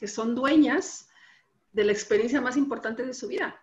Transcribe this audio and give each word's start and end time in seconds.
que 0.00 0.06
son 0.06 0.34
dueñas 0.34 1.10
de 1.72 1.84
la 1.84 1.92
experiencia 1.92 2.40
más 2.40 2.56
importante 2.56 3.04
de 3.04 3.12
su 3.12 3.28
vida. 3.28 3.60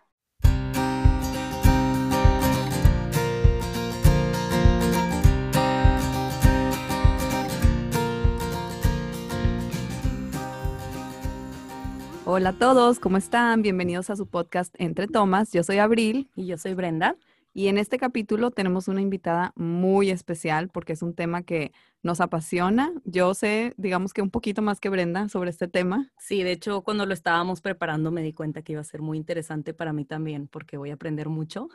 Hola 12.24 12.50
a 12.50 12.52
todos, 12.52 13.00
¿cómo 13.00 13.16
están? 13.16 13.62
Bienvenidos 13.62 14.08
a 14.10 14.14
su 14.14 14.26
podcast 14.26 14.72
Entre 14.78 15.08
Tomas. 15.08 15.50
Yo 15.52 15.64
soy 15.64 15.78
Abril. 15.78 16.30
Y 16.36 16.46
yo 16.46 16.56
soy 16.56 16.74
Brenda. 16.74 17.16
Y 17.54 17.68
en 17.68 17.78
este 17.78 17.98
capítulo 17.98 18.50
tenemos 18.50 18.88
una 18.88 19.00
invitada 19.00 19.52
muy 19.56 20.10
especial 20.10 20.68
porque 20.68 20.92
es 20.92 21.02
un 21.02 21.14
tema 21.14 21.42
que 21.42 21.72
nos 22.02 22.20
apasiona. 22.20 22.92
Yo 23.04 23.34
sé, 23.34 23.74
digamos 23.76 24.12
que 24.12 24.22
un 24.22 24.30
poquito 24.30 24.62
más 24.62 24.80
que 24.80 24.88
Brenda 24.88 25.28
sobre 25.28 25.50
este 25.50 25.66
tema. 25.66 26.10
Sí, 26.18 26.42
de 26.42 26.52
hecho, 26.52 26.82
cuando 26.82 27.06
lo 27.06 27.14
estábamos 27.14 27.60
preparando 27.60 28.10
me 28.10 28.22
di 28.22 28.32
cuenta 28.32 28.62
que 28.62 28.72
iba 28.72 28.80
a 28.80 28.84
ser 28.84 29.02
muy 29.02 29.16
interesante 29.18 29.74
para 29.74 29.92
mí 29.92 30.04
también 30.04 30.46
porque 30.46 30.76
voy 30.76 30.90
a 30.90 30.94
aprender 30.94 31.28
mucho. 31.28 31.68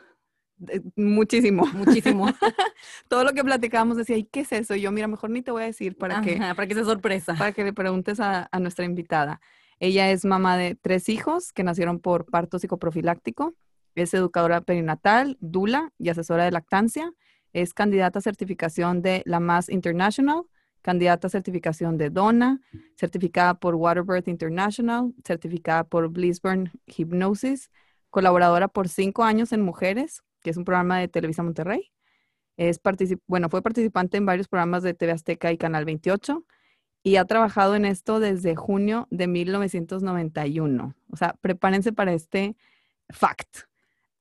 muchísimo. 0.96 1.66
Muchísimo. 1.66 2.28
Todo 3.08 3.24
lo 3.24 3.32
que 3.32 3.44
platicábamos 3.44 3.96
decía, 3.96 4.16
¿y 4.16 4.24
qué 4.24 4.40
es 4.40 4.52
eso? 4.52 4.74
Y 4.74 4.80
yo, 4.80 4.92
mira, 4.92 5.08
mejor 5.08 5.30
ni 5.30 5.42
te 5.42 5.50
voy 5.50 5.64
a 5.64 5.66
decir 5.66 5.96
para 5.96 6.22
que... 6.22 6.36
para 6.36 6.66
que 6.66 6.74
sea 6.74 6.84
sorpresa. 6.84 7.34
Para 7.34 7.52
que 7.52 7.64
le 7.64 7.72
preguntes 7.72 8.20
a, 8.20 8.48
a 8.50 8.60
nuestra 8.60 8.84
invitada. 8.84 9.40
Ella 9.80 10.10
es 10.10 10.24
mamá 10.24 10.56
de 10.56 10.76
tres 10.76 11.08
hijos 11.08 11.52
que 11.52 11.64
nacieron 11.64 11.98
por 11.98 12.26
parto 12.26 12.58
psicoprofiláctico. 12.58 13.54
Es 13.94 14.14
educadora 14.14 14.60
perinatal, 14.60 15.36
dula 15.40 15.92
y 15.98 16.08
asesora 16.08 16.44
de 16.44 16.50
lactancia. 16.50 17.12
Es 17.52 17.74
candidata 17.74 18.18
a 18.18 18.22
certificación 18.22 19.02
de 19.02 19.22
la 19.26 19.40
MAS 19.40 19.68
International, 19.68 20.42
candidata 20.82 21.28
a 21.28 21.30
certificación 21.30 21.96
de 21.96 22.10
DONA, 22.10 22.60
certificada 22.96 23.54
por 23.54 23.74
Waterbirth 23.74 24.28
International, 24.28 25.14
certificada 25.24 25.84
por 25.84 26.08
Blissburn 26.08 26.70
Hypnosis, 26.86 27.70
colaboradora 28.10 28.68
por 28.68 28.88
cinco 28.88 29.24
años 29.24 29.52
en 29.52 29.62
Mujeres, 29.62 30.22
que 30.42 30.50
es 30.50 30.56
un 30.56 30.64
programa 30.64 30.98
de 30.98 31.08
Televisa 31.08 31.42
Monterrey. 31.42 31.90
Es 32.56 32.80
bueno, 33.26 33.48
fue 33.48 33.62
participante 33.62 34.16
en 34.16 34.26
varios 34.26 34.46
programas 34.46 34.82
de 34.82 34.94
TV 34.94 35.12
Azteca 35.12 35.50
y 35.50 35.58
Canal 35.58 35.84
28 35.84 36.44
y 37.02 37.16
ha 37.16 37.24
trabajado 37.24 37.76
en 37.76 37.84
esto 37.84 38.20
desde 38.20 38.56
junio 38.56 39.06
de 39.10 39.26
1991. 39.26 40.94
O 41.10 41.16
sea, 41.16 41.34
prepárense 41.40 41.92
para 41.92 42.12
este 42.12 42.56
fact. 43.10 43.66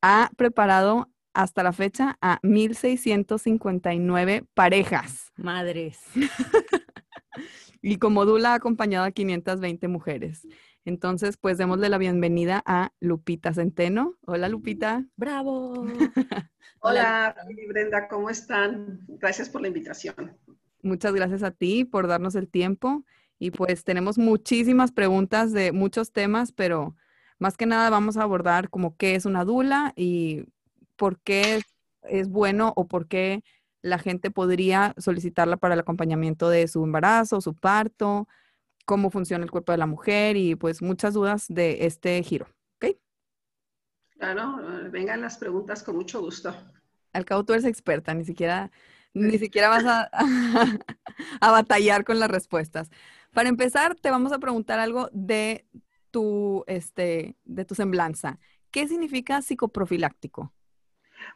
Ha 0.05 0.31
preparado 0.35 1.09
hasta 1.33 1.63
la 1.63 1.71
fecha 1.71 2.17
a 2.19 2.41
1.659 2.41 4.45
parejas. 4.53 5.31
Madres. 5.37 6.01
y 7.81 7.99
como 7.99 8.25
Dula 8.25 8.51
ha 8.51 8.55
acompañado 8.55 9.05
a 9.05 9.11
520 9.11 9.87
mujeres. 9.87 10.45
Entonces, 10.83 11.37
pues 11.37 11.57
démosle 11.57 11.87
la 11.87 11.97
bienvenida 11.97 12.61
a 12.65 12.91
Lupita 12.99 13.53
Centeno. 13.53 14.17
Hola, 14.25 14.49
Lupita. 14.49 15.05
Bravo. 15.15 15.87
Hola, 16.81 17.33
Brenda, 17.69 18.09
¿cómo 18.09 18.29
están? 18.29 19.05
Gracias 19.07 19.49
por 19.49 19.61
la 19.61 19.69
invitación. 19.69 20.37
Muchas 20.81 21.13
gracias 21.13 21.43
a 21.43 21.51
ti 21.51 21.85
por 21.85 22.07
darnos 22.07 22.35
el 22.35 22.49
tiempo. 22.49 23.05
Y 23.39 23.51
pues 23.51 23.85
tenemos 23.85 24.17
muchísimas 24.17 24.91
preguntas 24.91 25.53
de 25.53 25.71
muchos 25.71 26.11
temas, 26.11 26.51
pero 26.51 26.97
más 27.39 27.57
que 27.57 27.65
nada 27.65 27.89
vamos 27.89 28.17
a 28.17 28.23
abordar 28.23 28.69
como 28.69 28.95
qué 28.97 29.15
es 29.15 29.25
una 29.25 29.45
dula 29.45 29.93
y 29.95 30.45
por 30.95 31.19
qué 31.19 31.61
es, 32.03 32.29
bueno 32.29 32.73
o 32.75 32.87
por 32.87 33.07
qué 33.07 33.43
la 33.81 33.97
gente 33.99 34.31
podría 34.31 34.93
solicitarla 34.97 35.57
para 35.57 35.73
el 35.73 35.79
acompañamiento 35.79 36.49
de 36.49 36.67
su 36.67 36.83
embarazo, 36.83 37.41
su 37.41 37.53
parto, 37.53 38.27
cómo 38.85 39.09
funciona 39.09 39.43
el 39.43 39.51
cuerpo 39.51 39.71
de 39.71 39.77
la 39.77 39.87
mujer 39.87 40.37
y 40.37 40.55
pues 40.55 40.81
muchas 40.81 41.13
dudas 41.13 41.45
de 41.49 41.85
este 41.85 42.21
giro. 42.23 42.47
¿Ok? 42.77 42.97
Claro, 44.17 44.57
vengan 44.91 45.21
las 45.21 45.37
preguntas 45.37 45.83
con 45.83 45.95
mucho 45.95 46.21
gusto. 46.21 46.55
Al 47.11 47.25
cabo 47.25 47.43
tú 47.43 47.53
eres 47.53 47.65
experta, 47.65 48.13
ni 48.13 48.25
siquiera 48.25 48.71
ni 49.13 49.37
siquiera 49.37 49.69
vas 49.69 49.85
a, 49.85 50.09
a, 51.41 51.51
batallar 51.51 52.03
con 52.03 52.19
las 52.19 52.29
respuestas. 52.29 52.89
Para 53.31 53.49
empezar, 53.49 53.95
te 53.95 54.11
vamos 54.11 54.31
a 54.31 54.39
preguntar 54.39 54.79
algo 54.79 55.09
de 55.13 55.65
tu, 56.13 56.63
este, 56.67 57.35
de 57.43 57.65
tu 57.65 57.73
semblanza. 57.73 58.39
¿Qué 58.69 58.87
significa 58.87 59.41
psicoprofiláctico? 59.41 60.53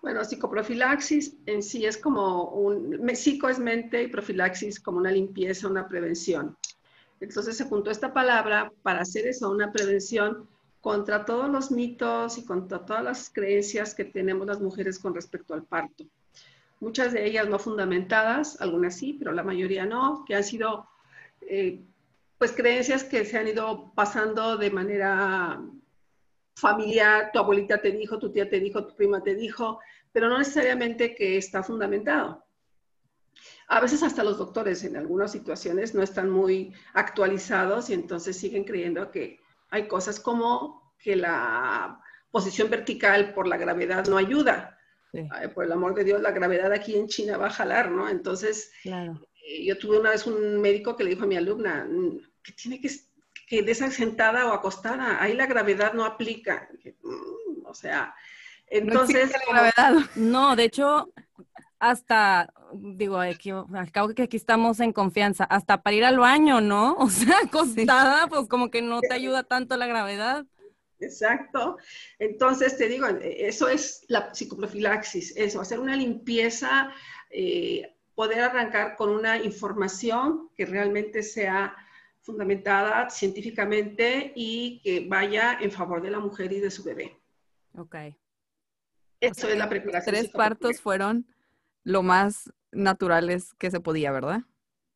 Bueno, 0.03 0.23
psicoprofilaxis 0.23 1.35
en 1.47 1.63
sí 1.63 1.85
es 1.85 1.97
como 1.97 2.51
un, 2.51 3.01
psico 3.15 3.49
es 3.49 3.57
mente 3.57 4.03
y 4.03 4.07
profilaxis 4.07 4.79
como 4.79 4.99
una 4.99 5.11
limpieza, 5.11 5.67
una 5.67 5.87
prevención. 5.87 6.55
Entonces 7.19 7.57
se 7.57 7.65
juntó 7.65 7.89
esta 7.89 8.13
palabra 8.13 8.71
para 8.83 9.01
hacer 9.01 9.25
eso, 9.25 9.49
una 9.49 9.71
prevención 9.71 10.47
contra 10.81 11.25
todos 11.25 11.49
los 11.49 11.71
mitos 11.71 12.37
y 12.37 12.45
contra 12.45 12.85
todas 12.85 13.03
las 13.03 13.29
creencias 13.31 13.95
que 13.95 14.05
tenemos 14.05 14.45
las 14.45 14.61
mujeres 14.61 14.99
con 14.99 15.15
respecto 15.15 15.55
al 15.55 15.63
parto 15.63 16.05
muchas 16.79 17.13
de 17.13 17.25
ellas 17.25 17.47
no 17.49 17.59
fundamentadas, 17.59 18.61
algunas 18.61 18.95
sí, 18.95 19.15
pero 19.17 19.31
la 19.31 19.43
mayoría 19.43 19.85
no, 19.85 20.23
que 20.25 20.35
han 20.35 20.43
sido 20.43 20.87
eh, 21.41 21.81
pues 22.37 22.51
creencias 22.51 23.03
que 23.03 23.25
se 23.25 23.37
han 23.37 23.47
ido 23.47 23.93
pasando 23.95 24.57
de 24.57 24.69
manera 24.69 25.61
familiar, 26.55 27.31
tu 27.31 27.39
abuelita 27.39 27.81
te 27.81 27.91
dijo, 27.91 28.19
tu 28.19 28.31
tía 28.31 28.49
te 28.49 28.59
dijo, 28.59 28.85
tu 28.85 28.95
prima 28.95 29.21
te 29.23 29.35
dijo, 29.35 29.79
pero 30.11 30.29
no 30.29 30.37
necesariamente 30.37 31.15
que 31.15 31.37
está 31.37 31.63
fundamentado. 31.63 32.43
A 33.67 33.79
veces 33.79 34.01
hasta 34.01 34.23
los 34.23 34.37
doctores 34.37 34.83
en 34.83 34.97
algunas 34.97 35.31
situaciones 35.31 35.93
no 35.93 36.01
están 36.01 36.29
muy 36.29 36.73
actualizados 36.93 37.89
y 37.89 37.93
entonces 37.93 38.37
siguen 38.37 38.63
creyendo 38.63 39.11
que 39.11 39.39
hay 39.69 39.87
cosas 39.87 40.19
como 40.19 40.93
que 40.99 41.15
la 41.15 42.01
posición 42.31 42.69
vertical 42.69 43.33
por 43.33 43.47
la 43.47 43.57
gravedad 43.57 44.07
no 44.07 44.17
ayuda 44.17 44.77
por 45.53 45.65
el 45.65 45.71
amor 45.71 45.95
de 45.95 46.03
Dios, 46.03 46.21
la 46.21 46.31
gravedad 46.31 46.71
aquí 46.71 46.95
en 46.95 47.07
China 47.07 47.37
va 47.37 47.47
a 47.47 47.51
jalar, 47.51 47.91
¿no? 47.91 48.09
Entonces, 48.09 48.71
eh, 48.83 49.09
yo 49.65 49.77
tuve 49.77 49.99
una 49.99 50.11
vez 50.11 50.25
un 50.27 50.61
médico 50.61 50.95
que 50.95 51.03
le 51.03 51.11
dijo 51.11 51.23
a 51.23 51.27
mi 51.27 51.37
alumna 51.37 51.87
mm, 51.89 52.19
que 52.43 52.51
tiene 52.53 52.81
que, 52.81 52.89
que 53.47 53.61
desasentada 53.61 54.47
o 54.47 54.53
acostada, 54.53 55.21
ahí 55.21 55.33
la 55.33 55.47
gravedad 55.47 55.93
no 55.93 56.05
aplica. 56.05 56.69
Mm, 57.03 57.65
o 57.65 57.73
sea, 57.73 58.13
entonces... 58.67 59.31
No, 59.31 59.53
la 59.53 59.71
gravedad. 59.71 60.09
no, 60.15 60.55
de 60.55 60.63
hecho, 60.63 61.13
hasta, 61.79 62.53
digo, 62.73 63.19
aquí, 63.19 63.51
al 63.51 63.91
cabo 63.91 64.09
que 64.09 64.23
aquí 64.23 64.37
estamos 64.37 64.79
en 64.79 64.91
confianza, 64.91 65.43
hasta 65.45 65.81
para 65.81 65.95
ir 65.95 66.05
al 66.05 66.19
baño, 66.19 66.61
¿no? 66.61 66.95
O 66.99 67.09
sea, 67.09 67.39
acostada, 67.45 68.27
pues 68.27 68.47
como 68.47 68.69
que 68.69 68.81
no 68.81 69.01
te 69.01 69.13
ayuda 69.13 69.43
tanto 69.43 69.77
la 69.77 69.87
gravedad. 69.87 70.45
Exacto. 70.99 71.77
Entonces, 72.17 72.77
te 72.77 72.87
digo, 72.87 73.07
eso 73.21 73.69
es 73.69 74.03
la 74.07 74.33
psicoprofilaxis, 74.33 75.35
eso, 75.37 75.61
hacer 75.61 75.79
una 75.79 75.95
limpieza, 75.95 76.91
eh, 77.29 77.96
poder 78.17 78.39
arrancar 78.39 78.95
con 78.95 79.09
una 79.09 79.37
información 79.37 80.49
que 80.55 80.65
realmente 80.65 81.21
sea 81.21 81.75
fundamentada 82.19 83.11
científicamente 83.11 84.33
y 84.35 84.81
que 84.83 85.05
vaya 85.07 85.59
en 85.61 85.69
favor 85.69 86.01
de 86.01 86.09
la 86.09 86.19
mujer 86.19 86.51
y 86.51 86.59
de 86.59 86.71
su 86.71 86.83
bebé. 86.83 87.15
Ok. 87.77 87.95
Eso 89.21 89.47
es 89.47 89.55
la 89.55 89.69
preparación. 89.69 90.15
Tres 90.15 90.31
partos 90.31 90.81
fueron 90.81 91.27
lo 91.83 92.01
más 92.01 92.51
naturales 92.71 93.53
que 93.53 93.69
se 93.69 93.79
podía, 93.81 94.11
¿verdad? 94.11 94.41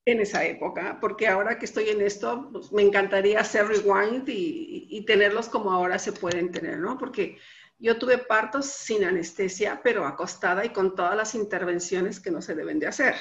en 0.05 0.19
esa 0.19 0.43
época, 0.43 0.97
porque 0.99 1.27
ahora 1.27 1.59
que 1.59 1.65
estoy 1.65 1.89
en 1.89 2.01
esto, 2.01 2.49
pues, 2.51 2.71
me 2.71 2.81
encantaría 2.81 3.39
hacer 3.39 3.67
rewind 3.67 4.27
y, 4.27 5.03
tenerlos 5.05 5.47
como 5.47 5.71
ahora 5.71 5.99
se 5.99 6.11
pueden 6.11 6.51
tener, 6.51 6.79
¿no? 6.79 6.97
Porque 6.97 7.37
yo 7.81 7.97
tuve 7.97 8.17
partos 8.17 8.67
sin 8.67 9.03
anestesia, 9.03 9.81
pero 9.83 10.05
acostada 10.05 10.63
y 10.63 10.69
con 10.69 10.95
todas 10.95 11.15
las 11.15 11.35
intervenciones 11.35 12.19
que 12.19 12.31
no 12.31 12.41
se 12.41 12.55
deben 12.55 12.79
de 12.79 12.87
hacer. 12.87 13.15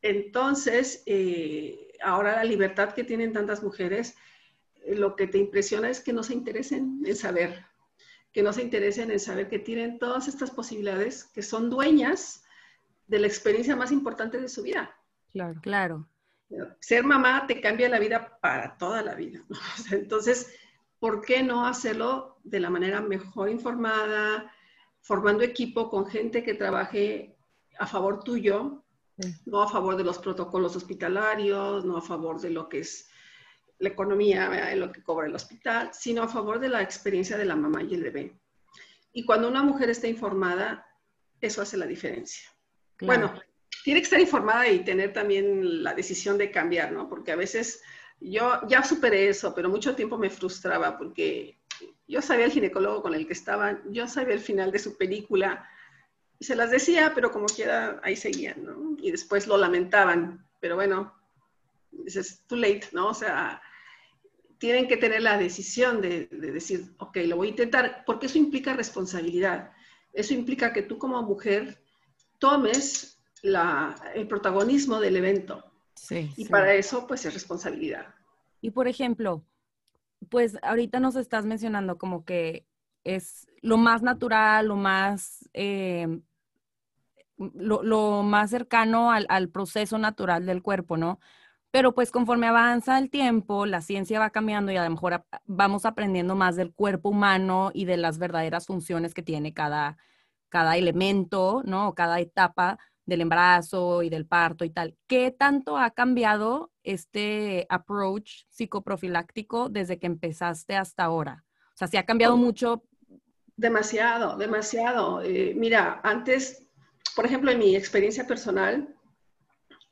Entonces, 0.00 1.02
eh, 1.06 1.92
ahora 2.02 2.36
la 2.36 2.44
libertad 2.44 2.94
que 2.94 3.04
tienen 3.04 3.32
tantas 3.32 3.62
mujeres, 3.62 4.16
eh, 4.84 4.94
lo 4.94 5.16
que 5.16 5.26
te 5.26 5.38
impresiona 5.38 5.90
es 5.90 6.00
que 6.00 6.12
no 6.12 6.22
se 6.22 6.34
interesen 6.34 7.02
en 7.04 7.16
saber, 7.16 7.66
que 8.32 8.42
no 8.42 8.52
se 8.52 8.62
interesen 8.62 9.10
en 9.10 9.18
saber 9.18 9.48
que 9.48 9.58
tienen 9.58 9.98
todas 9.98 10.28
estas 10.28 10.50
posibilidades, 10.52 11.24
que 11.24 11.42
son 11.42 11.68
dueñas 11.68 12.44
de 13.08 13.18
la 13.18 13.26
experiencia 13.26 13.74
más 13.74 13.90
importante 13.90 14.40
de 14.40 14.48
su 14.48 14.62
vida 14.62 14.94
Claro. 15.32 15.60
Claro. 15.62 16.08
Ser 16.80 17.04
mamá 17.04 17.46
te 17.46 17.60
cambia 17.60 17.88
la 17.88 17.98
vida 17.98 18.38
para 18.40 18.76
toda 18.78 19.02
la 19.02 19.14
vida. 19.14 19.44
Entonces, 19.92 20.54
¿por 20.98 21.24
qué 21.24 21.42
no 21.42 21.66
hacerlo 21.66 22.38
de 22.44 22.60
la 22.60 22.70
manera 22.70 23.00
mejor 23.00 23.48
informada, 23.48 24.52
formando 25.00 25.44
equipo 25.44 25.90
con 25.90 26.06
gente 26.06 26.42
que 26.42 26.54
trabaje 26.54 27.36
a 27.78 27.86
favor 27.86 28.22
tuyo, 28.24 28.84
no 29.46 29.62
a 29.62 29.68
favor 29.68 29.96
de 29.96 30.04
los 30.04 30.18
protocolos 30.18 30.76
hospitalarios, 30.76 31.84
no 31.84 31.96
a 31.96 32.02
favor 32.02 32.40
de 32.40 32.50
lo 32.50 32.68
que 32.68 32.80
es 32.80 33.08
la 33.78 33.90
economía, 33.90 34.74
lo 34.74 34.90
que 34.90 35.02
cobra 35.02 35.26
el 35.26 35.34
hospital, 35.34 35.90
sino 35.92 36.22
a 36.22 36.28
favor 36.28 36.58
de 36.58 36.68
la 36.68 36.82
experiencia 36.82 37.36
de 37.36 37.44
la 37.44 37.56
mamá 37.56 37.82
y 37.82 37.94
el 37.94 38.02
bebé. 38.02 38.38
Y 39.12 39.24
cuando 39.24 39.48
una 39.48 39.62
mujer 39.62 39.90
está 39.90 40.08
informada, 40.08 40.86
eso 41.40 41.62
hace 41.62 41.76
la 41.76 41.86
diferencia. 41.86 42.48
Bueno, 43.00 43.32
tiene 43.84 44.00
que 44.00 44.04
estar 44.04 44.20
informada 44.20 44.68
y 44.68 44.84
tener 44.84 45.12
también 45.12 45.82
la 45.82 45.94
decisión 45.94 46.36
de 46.38 46.50
cambiar, 46.50 46.92
¿no? 46.92 47.08
Porque 47.08 47.32
a 47.32 47.36
veces 47.36 47.82
Yo 48.20 48.60
ya 48.68 48.82
superé 48.82 49.28
eso, 49.28 49.54
pero 49.54 49.68
mucho 49.68 49.94
tiempo 49.94 50.18
me 50.18 50.30
frustraba 50.30 50.98
porque 50.98 51.58
yo 52.06 52.22
sabía 52.22 52.46
el 52.46 52.52
ginecólogo 52.52 53.02
con 53.02 53.14
el 53.14 53.26
que 53.26 53.32
estaban, 53.32 53.82
yo 53.90 54.08
sabía 54.08 54.34
el 54.34 54.40
final 54.40 54.72
de 54.72 54.78
su 54.78 54.96
película 54.96 55.68
y 56.38 56.44
se 56.44 56.56
las 56.56 56.70
decía, 56.70 57.12
pero 57.14 57.30
como 57.30 57.46
quiera 57.46 58.00
ahí 58.02 58.16
seguían, 58.16 58.64
¿no? 58.64 58.96
Y 59.00 59.10
después 59.10 59.46
lo 59.46 59.56
lamentaban, 59.56 60.46
pero 60.60 60.76
bueno, 60.76 61.12
es 62.06 62.42
too 62.46 62.56
late, 62.56 62.88
¿no? 62.92 63.08
O 63.08 63.14
sea, 63.14 63.60
tienen 64.58 64.88
que 64.88 64.96
tener 64.96 65.22
la 65.22 65.38
decisión 65.38 66.00
de, 66.00 66.26
decir, 66.26 66.94
ok, 66.98 67.16
lo 67.24 67.36
voy 67.36 67.48
a 67.48 67.50
intentar, 67.50 68.04
porque 68.04 68.26
eso 68.26 68.38
implica 68.38 68.74
responsabilidad. 68.74 69.72
Eso 70.12 70.34
implica 70.34 70.72
que 70.72 70.82
tú 70.82 70.98
como 70.98 71.22
mujer 71.22 71.82
tomes 72.38 73.20
el 73.42 74.26
protagonismo 74.28 75.00
del 75.00 75.16
evento. 75.16 75.67
Sí, 76.00 76.32
y 76.36 76.46
para 76.46 76.74
eso, 76.74 77.06
pues, 77.06 77.24
es 77.24 77.34
responsabilidad. 77.34 78.06
Y 78.60 78.70
por 78.70 78.88
ejemplo, 78.88 79.44
pues 80.30 80.58
ahorita 80.62 81.00
nos 81.00 81.16
estás 81.16 81.46
mencionando 81.46 81.98
como 81.98 82.24
que 82.24 82.66
es 83.04 83.46
lo 83.62 83.76
más 83.76 84.02
natural, 84.02 84.66
lo 84.66 84.76
más, 84.76 85.48
eh, 85.54 86.20
lo, 87.36 88.22
más 88.22 88.50
cercano 88.50 89.12
al, 89.12 89.26
al, 89.28 89.48
proceso 89.48 89.98
natural 89.98 90.46
del 90.46 90.62
cuerpo, 90.62 90.96
¿no? 90.96 91.20
Pero 91.70 91.94
pues 91.94 92.10
conforme 92.10 92.46
avanza 92.46 92.98
el 92.98 93.10
tiempo, 93.10 93.66
la 93.66 93.82
ciencia 93.82 94.18
va 94.18 94.30
cambiando 94.30 94.72
y 94.72 94.76
a 94.76 94.84
lo 94.84 94.90
mejor 94.90 95.24
vamos 95.44 95.84
aprendiendo 95.84 96.34
más 96.34 96.56
del 96.56 96.72
cuerpo 96.72 97.10
humano 97.10 97.70
y 97.74 97.84
de 97.84 97.98
las 97.98 98.18
verdaderas 98.18 98.66
funciones 98.66 99.14
que 99.14 99.22
tiene 99.22 99.52
cada, 99.52 99.98
cada 100.48 100.76
elemento, 100.76 101.62
¿no? 101.64 101.94
Cada 101.94 102.20
etapa 102.20 102.78
del 103.08 103.22
embarazo 103.22 104.02
y 104.02 104.10
del 104.10 104.26
parto 104.26 104.66
y 104.66 104.70
tal. 104.70 104.94
¿Qué 105.06 105.30
tanto 105.30 105.78
ha 105.78 105.92
cambiado 105.92 106.70
este 106.82 107.66
approach 107.70 108.42
psicoprofiláctico 108.50 109.70
desde 109.70 109.98
que 109.98 110.06
empezaste 110.06 110.76
hasta 110.76 111.04
ahora? 111.04 111.46
O 111.72 111.76
sea, 111.78 111.88
¿se 111.88 111.96
ha 111.96 112.04
cambiado 112.04 112.36
mucho? 112.36 112.84
Demasiado, 113.56 114.36
demasiado. 114.36 115.22
Eh, 115.22 115.54
mira, 115.56 116.02
antes, 116.04 116.68
por 117.16 117.24
ejemplo, 117.24 117.50
en 117.50 117.60
mi 117.60 117.74
experiencia 117.74 118.26
personal, 118.26 118.94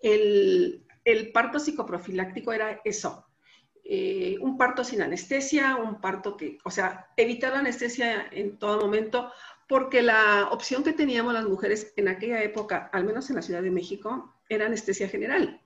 el, 0.02 0.84
el 1.02 1.32
parto 1.32 1.58
psicoprofiláctico 1.58 2.52
era 2.52 2.82
eso, 2.84 3.26
eh, 3.82 4.36
un 4.42 4.58
parto 4.58 4.84
sin 4.84 5.00
anestesia, 5.00 5.76
un 5.76 6.02
parto 6.02 6.36
que, 6.36 6.58
o 6.64 6.70
sea, 6.70 7.08
evitar 7.16 7.52
la 7.52 7.60
anestesia 7.60 8.26
en 8.30 8.58
todo 8.58 8.78
momento, 8.78 9.32
porque 9.68 10.02
la 10.02 10.48
opción 10.50 10.84
que 10.84 10.92
teníamos 10.92 11.34
las 11.34 11.46
mujeres 11.46 11.92
en 11.96 12.08
aquella 12.08 12.42
época, 12.42 12.90
al 12.92 13.04
menos 13.04 13.28
en 13.30 13.36
la 13.36 13.42
Ciudad 13.42 13.62
de 13.62 13.70
México, 13.70 14.34
era 14.48 14.66
anestesia 14.66 15.08
general. 15.08 15.60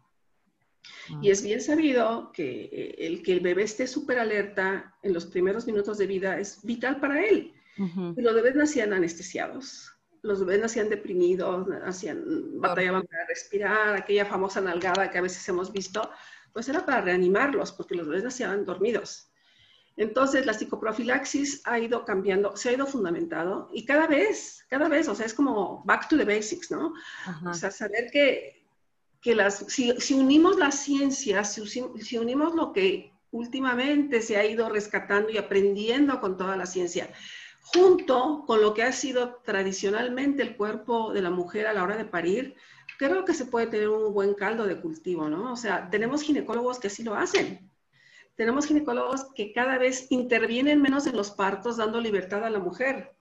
Y 1.20 1.28
ah. 1.28 1.32
es 1.32 1.42
bien 1.42 1.60
sabido 1.60 2.32
que 2.32 2.64
eh, 2.64 2.94
el 3.06 3.22
que 3.22 3.32
el 3.32 3.40
bebé 3.40 3.64
esté 3.64 3.86
súper 3.86 4.18
alerta 4.18 4.96
en 5.02 5.12
los 5.12 5.26
primeros 5.26 5.66
minutos 5.66 5.98
de 5.98 6.06
vida 6.06 6.38
es 6.38 6.60
vital 6.62 7.00
para 7.00 7.24
él. 7.24 7.54
Y 8.16 8.20
los 8.20 8.34
bebés 8.34 8.56
nacían 8.56 8.92
anestesiados 8.92 9.94
los 10.22 10.40
bebés 10.40 10.60
nacían 10.60 10.88
deprimidos, 10.88 11.66
hacían, 11.84 12.60
batallaban 12.60 13.06
para 13.06 13.26
respirar, 13.26 13.96
aquella 13.96 14.26
famosa 14.26 14.60
nalgada 14.60 15.10
que 15.10 15.18
a 15.18 15.22
veces 15.22 15.48
hemos 15.48 15.72
visto, 15.72 16.10
pues 16.52 16.68
era 16.68 16.84
para 16.84 17.00
reanimarlos, 17.00 17.72
porque 17.72 17.94
los 17.94 18.06
bebés 18.06 18.24
nacían 18.24 18.64
dormidos. 18.64 19.29
Entonces, 20.00 20.46
la 20.46 20.54
psicoprofilaxis 20.54 21.60
ha 21.66 21.78
ido 21.78 22.06
cambiando, 22.06 22.56
se 22.56 22.70
ha 22.70 22.72
ido 22.72 22.86
fundamentado 22.86 23.68
y 23.70 23.84
cada 23.84 24.06
vez, 24.06 24.64
cada 24.70 24.88
vez, 24.88 25.06
o 25.08 25.14
sea, 25.14 25.26
es 25.26 25.34
como 25.34 25.82
back 25.84 26.08
to 26.08 26.16
the 26.16 26.24
basics, 26.24 26.70
¿no? 26.70 26.94
O 27.44 27.52
sea, 27.52 27.70
saber 27.70 28.10
que, 28.10 28.64
que 29.20 29.34
las, 29.34 29.58
si, 29.68 29.92
si, 30.00 30.14
unimos 30.14 30.56
la 30.56 30.70
ciencia, 30.70 31.44
si, 31.44 31.66
si 31.66 32.16
unimos 32.16 32.54
lo 32.54 32.72
que 32.72 33.12
últimamente 33.30 34.22
se 34.22 34.38
ha 34.38 34.46
ido 34.46 34.70
rescatando 34.70 35.28
y 35.28 35.36
aprendiendo 35.36 36.18
con 36.18 36.38
toda 36.38 36.56
la 36.56 36.64
ciencia, 36.64 37.10
junto 37.60 38.44
con 38.46 38.62
lo 38.62 38.72
que 38.72 38.84
ha 38.84 38.92
sido 38.92 39.42
tradicionalmente 39.44 40.42
el 40.42 40.56
cuerpo 40.56 41.12
de 41.12 41.20
la 41.20 41.30
mujer 41.30 41.66
a 41.66 41.74
la 41.74 41.82
hora 41.82 41.98
de 41.98 42.06
parir, 42.06 42.56
creo 42.98 43.26
que 43.26 43.34
se 43.34 43.44
puede 43.44 43.66
tener 43.66 43.90
un 43.90 44.14
buen 44.14 44.32
caldo 44.32 44.66
de 44.66 44.80
cultivo, 44.80 45.28
¿no? 45.28 45.52
O 45.52 45.56
sea, 45.56 45.90
tenemos 45.90 46.22
ginecólogos 46.22 46.78
que 46.78 46.86
así 46.86 47.02
lo 47.02 47.16
hacen. 47.16 47.69
Tenemos 48.36 48.66
ginecólogos 48.66 49.32
que 49.34 49.52
cada 49.52 49.78
vez 49.78 50.06
intervienen 50.10 50.80
menos 50.80 51.06
en 51.06 51.16
los 51.16 51.30
partos, 51.30 51.76
dando 51.76 52.00
libertad 52.00 52.44
a 52.44 52.50
la 52.50 52.58
mujer. 52.58 53.14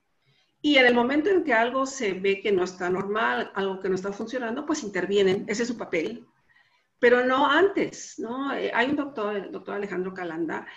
Y 0.61 0.77
en 0.77 0.85
el 0.85 0.93
momento 0.93 1.29
en 1.29 1.43
que 1.43 1.53
algo 1.53 1.85
se 1.85 2.13
ve 2.13 2.41
que 2.41 2.51
no 2.51 2.63
está 2.63 2.89
normal, 2.89 3.51
algo 3.55 3.79
que 3.79 3.89
no 3.89 3.95
está 3.95 4.11
funcionando, 4.11 4.65
pues 4.65 4.83
intervienen, 4.83 5.45
ese 5.47 5.63
es 5.63 5.69
su 5.69 5.77
papel. 5.77 6.25
Pero 6.99 7.25
no 7.25 7.49
antes, 7.49 8.19
¿no? 8.19 8.53
Eh, 8.53 8.71
hay 8.73 8.89
un 8.89 8.97
doctor, 8.97 9.35
el 9.35 9.51
doctor 9.51 9.75
Alejandro 9.75 10.13
Calanda, 10.13 10.67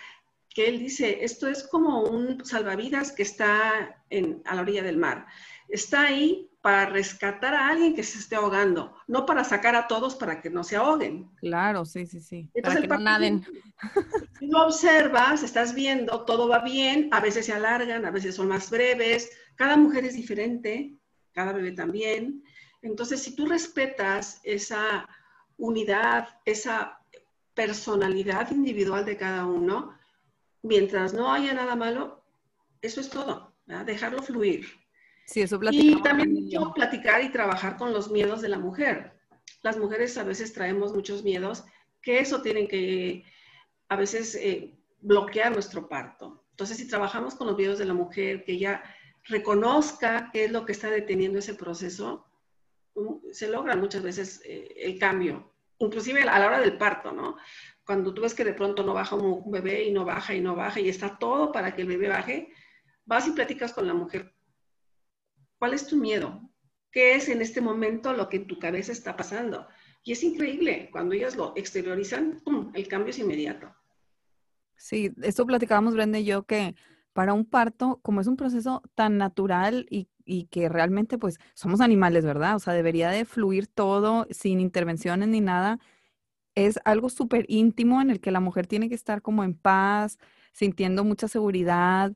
que 0.53 0.67
él 0.67 0.79
dice, 0.79 1.23
esto 1.23 1.47
es 1.47 1.67
como 1.67 2.03
un 2.03 2.45
salvavidas 2.45 3.11
que 3.11 3.23
está 3.23 3.97
a 4.45 4.55
la 4.55 4.61
orilla 4.61 4.83
del 4.83 4.97
mar. 4.97 5.25
Está 5.67 6.03
ahí 6.03 6.49
para 6.63 6.85
rescatar 6.85 7.53
a 7.53 7.67
alguien 7.67 7.93
que 7.93 8.03
se 8.03 8.19
esté 8.19 8.37
ahogando, 8.37 8.95
no 9.05 9.25
para 9.25 9.43
sacar 9.43 9.75
a 9.75 9.85
todos 9.85 10.15
para 10.15 10.39
que 10.39 10.49
no 10.49 10.63
se 10.63 10.77
ahoguen. 10.77 11.29
Claro, 11.35 11.83
sí, 11.83 12.05
sí, 12.05 12.21
sí. 12.21 12.49
para 12.63 12.79
que 12.79 12.87
no 12.87 12.99
naden. 12.99 13.45
Si 14.39 14.47
lo 14.47 14.67
observas, 14.67 15.43
estás 15.43 15.75
viendo, 15.75 16.23
todo 16.23 16.47
va 16.47 16.59
bien, 16.59 17.09
a 17.11 17.19
veces 17.19 17.47
se 17.47 17.51
alargan, 17.51 18.05
a 18.05 18.11
veces 18.11 18.35
son 18.35 18.47
más 18.47 18.69
breves, 18.69 19.29
cada 19.55 19.75
mujer 19.75 20.05
es 20.05 20.15
diferente, 20.15 20.95
cada 21.33 21.51
bebé 21.51 21.73
también. 21.73 22.41
Entonces, 22.81 23.21
si 23.21 23.35
tú 23.35 23.45
respetas 23.45 24.39
esa 24.45 25.05
unidad, 25.57 26.29
esa 26.45 26.97
personalidad 27.53 28.51
individual 28.51 29.03
de 29.03 29.17
cada 29.17 29.45
uno, 29.45 29.97
mientras 30.61 31.13
no 31.13 31.29
haya 31.29 31.53
nada 31.53 31.75
malo, 31.75 32.23
eso 32.81 33.01
es 33.01 33.09
todo, 33.09 33.53
dejarlo 33.65 34.23
fluir. 34.23 34.82
Sí, 35.25 35.41
eso 35.41 35.59
Y 35.71 36.01
también 36.01 36.33
mucho 36.33 36.73
platicar 36.73 37.23
y 37.23 37.31
trabajar 37.31 37.77
con 37.77 37.93
los 37.93 38.11
miedos 38.11 38.41
de 38.41 38.49
la 38.49 38.59
mujer. 38.59 39.13
Las 39.61 39.77
mujeres 39.77 40.17
a 40.17 40.23
veces 40.23 40.53
traemos 40.53 40.93
muchos 40.93 41.23
miedos 41.23 41.63
que 42.01 42.19
eso 42.19 42.41
tienen 42.41 42.67
que 42.67 43.23
a 43.87 43.95
veces 43.95 44.35
eh, 44.35 44.77
bloquear 44.99 45.53
nuestro 45.53 45.87
parto. 45.87 46.45
Entonces, 46.51 46.77
si 46.77 46.87
trabajamos 46.87 47.35
con 47.35 47.47
los 47.47 47.57
miedos 47.57 47.79
de 47.79 47.85
la 47.85 47.93
mujer, 47.93 48.43
que 48.43 48.53
ella 48.53 48.83
reconozca 49.23 50.29
qué 50.33 50.45
es 50.45 50.51
lo 50.51 50.65
que 50.65 50.73
está 50.73 50.89
deteniendo 50.89 51.39
ese 51.39 51.55
proceso, 51.55 52.25
um, 52.95 53.21
se 53.31 53.47
logra 53.47 53.75
muchas 53.75 54.03
veces 54.03 54.41
eh, 54.43 54.73
el 54.75 54.99
cambio, 54.99 55.53
inclusive 55.79 56.23
a 56.23 56.39
la 56.39 56.47
hora 56.47 56.59
del 56.59 56.77
parto, 56.77 57.11
¿no? 57.13 57.37
cuando 57.85 58.13
tú 58.13 58.21
ves 58.21 58.33
que 58.33 58.45
de 58.45 58.53
pronto 58.53 58.83
no 58.83 58.93
baja 58.93 59.15
un 59.15 59.51
bebé 59.51 59.83
y 59.83 59.91
no 59.91 60.05
baja 60.05 60.33
y 60.33 60.41
no 60.41 60.55
baja 60.55 60.79
y 60.79 60.89
está 60.89 61.17
todo 61.17 61.51
para 61.51 61.75
que 61.75 61.81
el 61.81 61.87
bebé 61.87 62.07
baje, 62.07 62.49
vas 63.05 63.27
y 63.27 63.31
platicas 63.31 63.73
con 63.73 63.87
la 63.87 63.93
mujer. 63.93 64.33
¿Cuál 65.63 65.75
es 65.75 65.87
tu 65.87 65.95
miedo? 65.95 66.41
¿Qué 66.91 67.15
es 67.15 67.29
en 67.29 67.41
este 67.41 67.61
momento 67.61 68.11
lo 68.11 68.27
que 68.27 68.35
en 68.35 68.47
tu 68.47 68.59
cabeza 68.59 68.91
está 68.91 69.15
pasando? 69.15 69.65
Y 70.03 70.11
es 70.11 70.21
increíble, 70.21 70.89
cuando 70.91 71.15
ellas 71.15 71.37
lo 71.37 71.53
exteriorizan, 71.55 72.41
¡pum! 72.43 72.69
el 72.73 72.85
cambio 72.89 73.11
es 73.11 73.19
inmediato. 73.19 73.73
Sí, 74.75 75.13
esto 75.21 75.45
platicábamos 75.45 75.93
Brenda 75.93 76.19
y 76.19 76.25
yo 76.25 76.43
que 76.43 76.75
para 77.13 77.31
un 77.31 77.45
parto, 77.45 78.01
como 78.03 78.19
es 78.19 78.27
un 78.27 78.35
proceso 78.35 78.81
tan 78.93 79.17
natural 79.17 79.85
y, 79.89 80.09
y, 80.25 80.47
que 80.47 80.67
realmente 80.67 81.17
pues 81.17 81.39
somos 81.53 81.79
animales, 81.79 82.25
¿verdad? 82.25 82.57
O 82.57 82.59
sea, 82.59 82.73
debería 82.73 83.09
de 83.09 83.23
fluir 83.23 83.67
todo 83.67 84.27
sin 84.31 84.59
intervenciones 84.59 85.29
ni 85.29 85.39
nada 85.39 85.79
es 86.55 86.79
algo 86.85 87.09
súper 87.09 87.45
íntimo 87.47 88.01
en 88.01 88.09
el 88.09 88.19
que 88.19 88.31
la 88.31 88.39
mujer 88.39 88.67
tiene 88.67 88.89
que 88.89 88.95
estar 88.95 89.21
como 89.21 89.43
en 89.43 89.55
paz, 89.55 90.19
sintiendo 90.53 91.03
mucha 91.03 91.27
seguridad. 91.27 92.13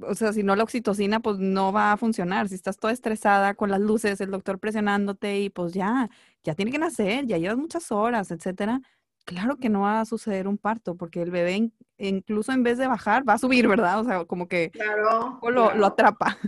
O 0.00 0.14
sea, 0.14 0.32
si 0.32 0.42
no 0.42 0.54
la 0.54 0.64
oxitocina, 0.64 1.20
pues 1.20 1.38
no 1.38 1.72
va 1.72 1.92
a 1.92 1.96
funcionar. 1.96 2.48
Si 2.48 2.54
estás 2.54 2.78
toda 2.78 2.92
estresada 2.92 3.54
con 3.54 3.70
las 3.70 3.80
luces, 3.80 4.20
el 4.20 4.30
doctor 4.30 4.58
presionándote 4.58 5.40
y 5.40 5.50
pues 5.50 5.72
ya, 5.72 6.08
ya 6.44 6.54
tiene 6.54 6.70
que 6.70 6.78
nacer, 6.78 7.26
ya 7.26 7.38
llevas 7.38 7.56
muchas 7.56 7.90
horas, 7.90 8.30
etcétera. 8.30 8.80
Claro 9.24 9.56
que 9.56 9.68
no 9.68 9.80
va 9.82 10.00
a 10.00 10.04
suceder 10.04 10.48
un 10.48 10.58
parto, 10.58 10.96
porque 10.96 11.22
el 11.22 11.30
bebé 11.30 11.72
incluso 11.98 12.52
en 12.52 12.62
vez 12.62 12.78
de 12.78 12.86
bajar, 12.86 13.28
va 13.28 13.34
a 13.34 13.38
subir, 13.38 13.68
¿verdad? 13.68 14.00
O 14.00 14.04
sea, 14.04 14.24
como 14.24 14.48
que 14.48 14.72
lo, 15.42 15.74
lo, 15.74 15.86
atrapa. 15.86 16.38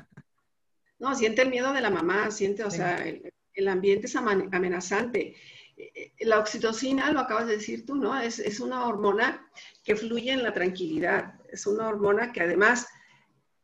No, 0.98 1.14
siente 1.14 1.42
el 1.42 1.50
miedo 1.50 1.72
de 1.72 1.80
la 1.80 1.90
mamá, 1.90 2.30
siente, 2.30 2.64
o 2.64 2.70
sea, 2.70 2.96
el, 2.96 3.32
el 3.54 3.68
ambiente 3.68 4.06
es 4.06 4.16
amenazante. 4.16 5.34
Eh, 5.82 6.12
la 6.20 6.38
oxitocina, 6.38 7.10
lo 7.10 7.20
acabas 7.20 7.46
de 7.46 7.56
decir 7.56 7.84
tú, 7.84 7.96
¿no? 7.96 8.18
Es, 8.20 8.38
es, 8.38 8.60
una 8.60 8.86
hormona 8.86 9.44
que 9.84 9.96
fluye 9.96 10.32
en 10.32 10.42
la 10.42 10.54
tranquilidad. 10.54 11.34
Es 11.50 11.66
una 11.66 11.88
hormona 11.88 12.32
que 12.32 12.40
además 12.40 12.86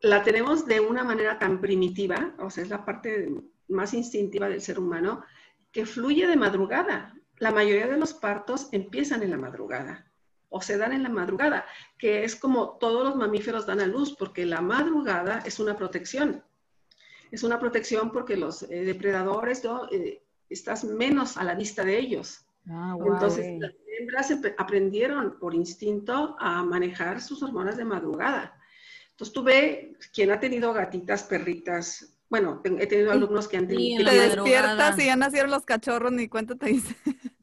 la 0.01 0.23
tenemos 0.23 0.67
de 0.67 0.81
una 0.81 1.05
manera 1.05 1.39
tan 1.39 1.61
primitiva, 1.61 2.35
o 2.39 2.51
sea, 2.51 2.65
es 2.65 2.71
la 2.71 2.85
parte 2.85 3.33
más 3.69 3.95
instintiva 3.95 4.49
del 4.49 4.61
ser 4.61 4.79
humano, 4.79 5.23
que 5.71 5.87
fluye 5.87 6.27
de 6.27 6.37
madrugada. 6.37 7.15
La 7.39 7.53
mayoría 7.53 7.87
de 7.87 7.99
los 7.99 8.15
partos 8.15 8.69
empiezan 8.73 9.23
en 9.23 9.31
la 9.31 9.37
madrugada 9.37 10.07
o 10.49 10.61
se 10.61 10.79
dan 10.79 10.93
en 10.93 11.03
la 11.03 11.09
madrugada, 11.11 11.67
que 11.99 12.25
es 12.25 12.35
como 12.35 12.79
todos 12.79 13.05
los 13.05 13.17
mamíferos 13.17 13.67
dan 13.67 13.81
a 13.81 13.87
luz, 13.87 14.17
porque 14.19 14.47
la 14.47 14.61
madrugada 14.61 15.43
es 15.45 15.61
una 15.61 15.77
protección. 15.77 16.43
Es 17.31 17.43
una 17.43 17.61
protección 17.61 18.11
porque 18.11 18.37
los 18.37 18.63
eh, 18.63 18.85
depredadores 18.85 19.63
¿no? 19.63 19.89
Eh, 19.91 20.23
estás 20.49 20.85
menos 20.85 21.37
a 21.37 21.45
la 21.45 21.55
vista 21.55 21.85
de 21.85 21.99
ellos. 21.99 22.45
Ah, 22.69 22.97
Entonces, 22.99 23.47
hembras 23.99 24.33
aprendieron 24.59 25.39
por 25.39 25.55
instinto 25.55 26.37
a 26.39 26.63
manejar 26.63 27.21
sus 27.21 27.43
hormonas 27.43 27.77
de 27.77 27.85
madrugada. 27.85 28.55
Entonces 29.11 29.33
tú 29.33 29.43
ve, 29.43 29.97
quien 30.13 30.31
ha 30.31 30.39
tenido 30.39 30.73
gatitas, 30.73 31.25
perritas, 31.25 32.19
bueno, 32.31 32.61
he 32.63 32.87
tenido 32.87 33.11
alumnos 33.11 33.49
que 33.49 33.57
han 33.57 33.67
tenido... 33.67 34.05
te 34.05 34.17
despiertas 34.17 34.99
y 34.99 35.07
ya 35.07 35.17
nacieron 35.17 35.51
los 35.51 35.65
cachorros, 35.65 36.13
ni 36.13 36.29
cuenta 36.29 36.55
te 36.55 36.67
dice. 36.67 36.95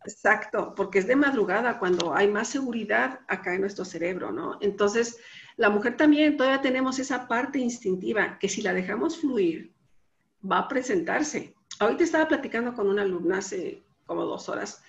Exacto, 0.06 0.74
porque 0.76 1.00
es 1.00 1.08
de 1.08 1.16
madrugada 1.16 1.80
cuando 1.80 2.14
hay 2.14 2.28
más 2.28 2.50
seguridad 2.50 3.22
acá 3.28 3.56
en 3.56 3.62
nuestro 3.62 3.84
cerebro, 3.84 4.32
¿no? 4.32 4.60
Entonces, 4.62 5.18
la 5.58 5.70
mujer 5.70 5.98
también 5.98 6.38
todavía 6.38 6.62
tenemos 6.62 7.00
esa 7.00 7.28
parte 7.28 7.58
instintiva 7.58 8.38
que 8.38 8.48
si 8.48 8.62
la 8.62 8.74
dejamos 8.74 9.18
fluir, 9.18 9.74
va 10.50 10.60
a 10.60 10.68
presentarse. 10.68 11.55
Ahorita 11.80 12.04
estaba 12.04 12.28
platicando 12.28 12.74
con 12.74 12.88
una 12.88 13.02
alumna 13.02 13.40
hace 13.40 13.84
como 14.06 14.26
dos 14.26 14.50
horas 14.50 14.82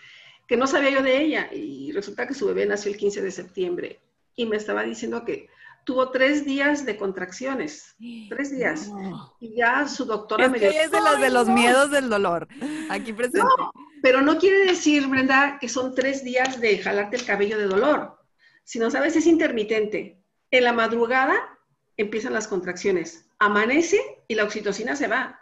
que 0.46 0.56
no 0.56 0.66
sabía 0.66 0.90
yo 0.90 1.02
de 1.02 1.20
ella 1.20 1.50
y 1.52 1.92
resulta 1.92 2.26
que 2.26 2.34
su 2.34 2.46
bebé 2.46 2.66
nació 2.66 2.90
el 2.90 2.96
15 2.96 3.22
de 3.22 3.30
septiembre 3.30 4.00
y 4.36 4.46
me 4.46 4.56
estaba 4.56 4.82
diciendo 4.84 5.24
que 5.24 5.48
tuvo 5.84 6.10
tres 6.10 6.44
días 6.44 6.84
de 6.84 6.96
contracciones, 6.96 7.96
tres 8.28 8.50
días. 8.50 8.90
Y 9.40 9.56
ya 9.56 9.88
su 9.88 10.04
doctora 10.04 10.46
es 10.46 10.50
me 10.50 10.58
que 10.58 10.68
es 10.68 10.90
de 10.90 11.00
las 11.00 11.20
de 11.20 11.30
los 11.30 11.48
miedos 11.48 11.90
del 11.90 12.08
dolor, 12.08 12.48
aquí 12.90 13.12
presente. 13.12 13.40
No, 13.40 13.72
pero 14.02 14.20
no 14.20 14.38
quiere 14.38 14.66
decir, 14.66 15.06
Brenda, 15.06 15.58
que 15.60 15.68
son 15.68 15.94
tres 15.94 16.22
días 16.22 16.60
de 16.60 16.78
jalarte 16.78 17.16
el 17.16 17.24
cabello 17.24 17.58
de 17.58 17.66
dolor, 17.66 18.18
sino, 18.64 18.90
sabes, 18.90 19.16
es 19.16 19.26
intermitente. 19.26 20.20
En 20.50 20.64
la 20.64 20.72
madrugada 20.72 21.34
empiezan 21.96 22.34
las 22.34 22.46
contracciones, 22.46 23.28
amanece 23.38 23.98
y 24.28 24.34
la 24.34 24.44
oxitocina 24.44 24.96
se 24.96 25.08
va. 25.08 25.40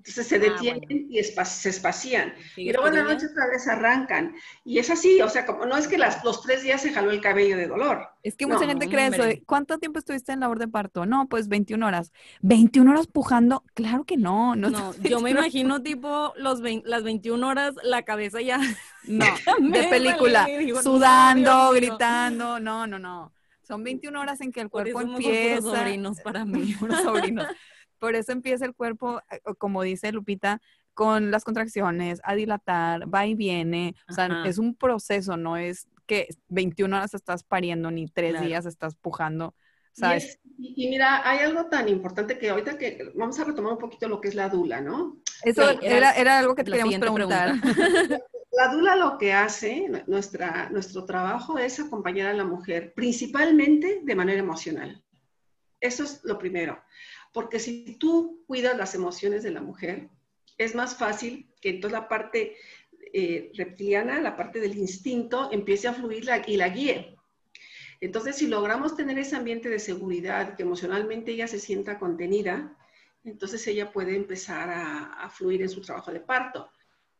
Entonces 0.00 0.28
se 0.28 0.36
ah, 0.36 0.38
detienen 0.38 1.08
y 1.10 1.22
se 1.22 1.68
espacían. 1.68 2.32
y 2.56 2.72
luego 2.72 2.88
en 2.88 2.94
la 2.94 3.02
noche 3.02 3.26
otra 3.26 3.48
vez 3.48 3.68
arrancan. 3.68 4.34
Y 4.64 4.78
es 4.78 4.88
así, 4.88 5.20
o 5.20 5.28
sea, 5.28 5.44
como 5.44 5.66
no 5.66 5.76
es 5.76 5.88
que 5.88 5.98
las, 5.98 6.24
los 6.24 6.40
tres 6.40 6.62
días 6.62 6.80
se 6.80 6.90
jaló 6.90 7.10
el 7.10 7.20
cabello 7.20 7.58
de 7.58 7.66
dolor. 7.66 8.08
Es 8.22 8.34
que 8.34 8.46
mucha 8.46 8.66
gente 8.66 8.88
cree 8.88 9.08
eso. 9.08 9.24
¿Cuánto 9.44 9.78
tiempo 9.78 9.98
estuviste 9.98 10.32
en 10.32 10.40
labor 10.40 10.58
de 10.58 10.68
parto? 10.68 11.04
No, 11.04 11.28
pues 11.28 11.48
21 11.48 11.86
horas. 11.86 12.12
¿21 12.42 12.90
horas 12.90 13.08
pujando? 13.08 13.62
Claro 13.74 14.04
que 14.04 14.16
no. 14.16 14.56
No, 14.56 14.70
no 14.70 14.94
yo 15.02 15.20
me 15.20 15.32
imagino 15.32 15.82
tipo 15.82 16.32
los 16.36 16.60
las 16.84 17.02
21 17.02 17.46
horas, 17.46 17.74
la 17.82 18.02
cabeza 18.02 18.40
ya... 18.40 18.58
No, 19.04 19.24
de 19.60 19.84
película. 19.84 20.46
sudando, 20.82 21.72
gritando. 21.72 22.60
No, 22.60 22.86
no, 22.86 22.98
no. 22.98 23.32
Son 23.62 23.82
21 23.82 24.20
horas 24.20 24.40
en 24.40 24.50
que 24.52 24.60
el 24.60 24.68
cuerpo 24.68 25.00
empieza... 25.00 25.62
sobrinos 25.62 26.20
para 26.20 26.44
mí. 26.44 26.74
sobrinos. 27.02 27.46
Por 28.00 28.16
eso 28.16 28.32
empieza 28.32 28.64
el 28.64 28.74
cuerpo, 28.74 29.22
eh, 29.30 29.40
como 29.58 29.82
dice 29.82 30.10
Lupita, 30.10 30.60
con 30.94 31.30
las 31.30 31.44
contracciones, 31.44 32.20
a 32.24 32.34
dilatar, 32.34 33.12
va 33.12 33.26
y 33.26 33.34
viene. 33.34 33.94
O 34.08 34.12
sea, 34.12 34.42
es 34.44 34.58
un 34.58 34.74
proceso, 34.74 35.36
no 35.36 35.56
es 35.56 35.86
que 36.06 36.28
21 36.48 36.96
horas 36.96 37.14
estás 37.14 37.44
pariendo 37.44 37.92
ni 37.92 38.08
tres 38.08 38.40
días 38.40 38.66
estás 38.66 38.96
pujando. 38.96 39.54
Y, 40.58 40.88
mira, 40.88 41.28
hay 41.28 41.40
algo 41.40 41.66
tan 41.66 41.88
importante 41.88 42.38
que 42.38 42.50
ahorita 42.50 42.78
que 42.78 43.12
vamos 43.14 43.38
a 43.38 43.44
retomar 43.44 43.72
un 43.72 43.78
poquito 43.78 44.08
lo 44.08 44.20
que 44.20 44.28
es 44.28 44.34
la 44.34 44.48
dula, 44.48 44.80
¿no? 44.80 45.18
Eso 45.42 45.70
era, 45.80 46.12
era, 46.12 46.38
algo 46.38 46.54
que 46.54 46.64
te 46.64 46.70
queríamos 46.70 46.98
preguntar. 46.98 47.54
La 48.52 48.66
dula 48.66 48.96
lo 48.96 49.16
que 49.16 49.32
hace, 49.32 49.88
nuestra, 50.08 50.68
nuestro 50.70 51.04
trabajo 51.04 51.56
es 51.56 51.78
acompañar 51.78 52.26
a 52.26 52.32
la 52.32 52.44
mujer, 52.44 52.92
principalmente 52.94 54.00
de 54.02 54.14
manera 54.16 54.40
emocional. 54.40 55.00
Eso 55.80 56.02
es 56.02 56.20
lo 56.24 56.36
primero. 56.36 56.82
Porque 57.32 57.60
si 57.60 57.96
tú 57.96 58.44
cuidas 58.46 58.76
las 58.76 58.94
emociones 58.94 59.42
de 59.42 59.50
la 59.50 59.60
mujer, 59.60 60.08
es 60.58 60.74
más 60.74 60.96
fácil 60.96 61.48
que 61.60 61.70
entonces 61.70 61.98
la 61.98 62.08
parte 62.08 62.56
eh, 63.12 63.50
reptiliana, 63.54 64.20
la 64.20 64.36
parte 64.36 64.60
del 64.60 64.76
instinto, 64.76 65.48
empiece 65.52 65.88
a 65.88 65.94
fluir 65.94 66.28
y 66.46 66.56
la 66.56 66.68
guíe. 66.68 67.16
Entonces, 68.00 68.36
si 68.36 68.46
logramos 68.46 68.96
tener 68.96 69.18
ese 69.18 69.36
ambiente 69.36 69.68
de 69.68 69.78
seguridad, 69.78 70.56
que 70.56 70.62
emocionalmente 70.62 71.32
ella 71.32 71.46
se 71.46 71.58
sienta 71.58 71.98
contenida, 71.98 72.76
entonces 73.24 73.66
ella 73.66 73.92
puede 73.92 74.16
empezar 74.16 74.70
a, 74.70 75.28
fluir 75.30 75.62
en 75.62 75.68
su 75.68 75.82
trabajo 75.82 76.10
de 76.10 76.20
parto. 76.20 76.70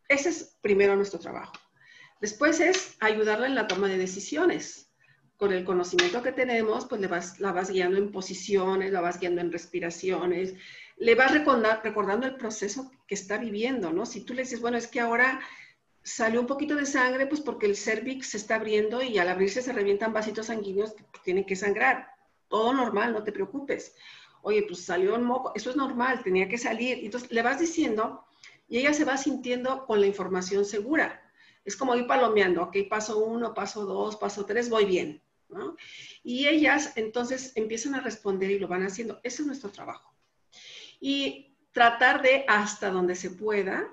Ese 0.09 0.31
es 0.31 0.57
primero 0.63 0.97
nuestro 0.97 1.19
trabajo. 1.19 1.53
Después 2.21 2.61
es 2.61 2.97
ayudarla 3.01 3.47
en 3.47 3.55
la 3.55 3.67
toma 3.67 3.89
de 3.89 3.99
decisiones 3.99 4.90
con 5.41 5.53
el 5.53 5.65
conocimiento 5.65 6.23
que 6.23 6.33
tenemos, 6.33 6.85
pues 6.85 7.01
le 7.01 7.07
vas, 7.07 7.41
la 7.41 7.51
vas 7.51 7.71
guiando 7.71 7.97
en 7.97 8.13
posiciones, 8.13 8.93
la 8.93 9.01
vas 9.01 9.19
guiando 9.19 9.41
en 9.41 9.51
respiraciones, 9.51 10.53
le 10.99 11.15
vas 11.15 11.33
recordando 11.33 12.27
el 12.27 12.37
proceso 12.37 12.93
que 13.07 13.15
está 13.15 13.39
viviendo, 13.39 13.91
¿no? 13.91 14.05
Si 14.05 14.21
tú 14.21 14.35
le 14.35 14.43
dices, 14.43 14.61
bueno, 14.61 14.77
es 14.77 14.87
que 14.87 15.01
ahora 15.01 15.41
salió 16.03 16.43
un 16.43 16.47
poquito 16.47 16.75
de 16.77 16.85
sangre, 16.85 17.27
pues 17.27 17.41
porque 17.41 17.65
el 17.65 17.75
cervix 17.75 18.29
se 18.29 18.37
está 18.37 18.57
abriendo 18.57 19.03
y 19.03 19.17
al 19.17 19.31
abrirse 19.31 19.63
se 19.63 19.73
revientan 19.73 20.13
vasitos 20.13 20.49
sanguíneos 20.49 20.93
que 20.93 21.05
tienen 21.25 21.47
que 21.47 21.57
sangrar. 21.57 22.11
Todo 22.49 22.75
normal, 22.75 23.15
no 23.15 23.25
te 23.25 23.33
preocupes. 23.33 23.95
Oye, 24.43 24.65
pues 24.65 24.85
salió 24.85 25.15
un 25.15 25.25
moco, 25.25 25.53
eso 25.55 25.71
es 25.71 25.77
normal, 25.77 26.23
tenía 26.23 26.51
que 26.51 26.59
salir. 26.59 26.99
Entonces 27.03 27.33
le 27.33 27.41
vas 27.41 27.59
diciendo 27.59 28.27
y 28.69 28.77
ella 28.77 28.93
se 28.93 29.07
va 29.07 29.17
sintiendo 29.17 29.87
con 29.87 30.03
la 30.03 30.07
información 30.07 30.67
segura. 30.67 31.23
Es 31.65 31.77
como 31.77 31.97
ir 31.97 32.07
palomeando, 32.07 32.63
ok, 32.65 32.77
paso 32.91 33.25
uno, 33.25 33.55
paso 33.55 33.87
dos, 33.87 34.17
paso 34.17 34.45
tres, 34.45 34.69
voy 34.69 34.85
bien. 34.85 35.23
Y 36.23 36.47
ellas 36.47 36.93
entonces 36.97 37.53
empiezan 37.55 37.95
a 37.95 38.01
responder 38.01 38.51
y 38.51 38.59
lo 38.59 38.69
van 38.69 38.83
haciendo. 38.83 39.21
Ese 39.23 39.43
es 39.43 39.47
nuestro 39.47 39.71
trabajo. 39.71 40.15
Y 41.01 41.57
tratar 41.73 42.23
de, 42.23 42.45
hasta 42.49 42.91
donde 42.91 43.15
se 43.15 43.31
pueda, 43.31 43.87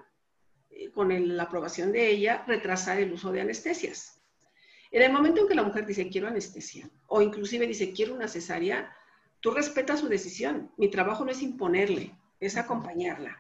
eh, 0.70 0.92
con 0.92 1.38
la 1.38 1.44
aprobación 1.44 1.92
de 1.92 2.10
ella, 2.10 2.44
retrasar 2.48 3.00
el 3.00 3.14
uso 3.14 3.32
de 3.32 3.42
anestesias. 3.42 4.22
En 4.92 5.02
el 5.02 5.12
momento 5.12 5.42
en 5.42 5.48
que 5.48 5.56
la 5.56 5.64
mujer 5.64 5.86
dice 5.86 6.10
quiero 6.10 6.28
anestesia 6.28 6.90
o 7.08 7.22
inclusive 7.22 7.68
dice 7.68 7.92
quiero 7.92 8.14
una 8.14 8.28
cesárea, 8.28 8.94
tú 9.42 9.52
respetas 9.52 10.00
su 10.00 10.08
decisión. 10.08 10.72
Mi 10.78 10.90
trabajo 10.90 11.26
no 11.26 11.32
es 11.32 11.42
imponerle, 11.42 12.16
es 12.40 12.58
acompañarla. 12.58 13.38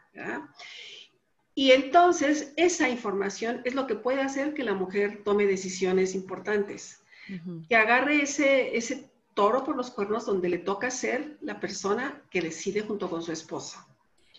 Y 1.55 1.71
entonces 1.71 2.53
esa 2.57 2.89
información 2.89 3.61
es 3.65 3.75
lo 3.75 3.87
que 3.87 3.95
puede 3.95 4.21
hacer 4.21 4.53
que 4.53 4.63
la 4.63 4.73
mujer 4.73 5.23
tome 5.23 5.45
decisiones 5.45 6.15
importantes 6.15 7.01
que 7.67 7.75
agarre 7.75 8.21
ese, 8.21 8.75
ese 8.75 9.09
toro 9.33 9.63
por 9.63 9.75
los 9.75 9.91
cuernos 9.91 10.25
donde 10.25 10.49
le 10.49 10.57
toca 10.57 10.89
ser 10.89 11.37
la 11.41 11.59
persona 11.59 12.23
que 12.31 12.41
decide 12.41 12.81
junto 12.81 13.09
con 13.09 13.21
su 13.21 13.31
esposa. 13.31 13.87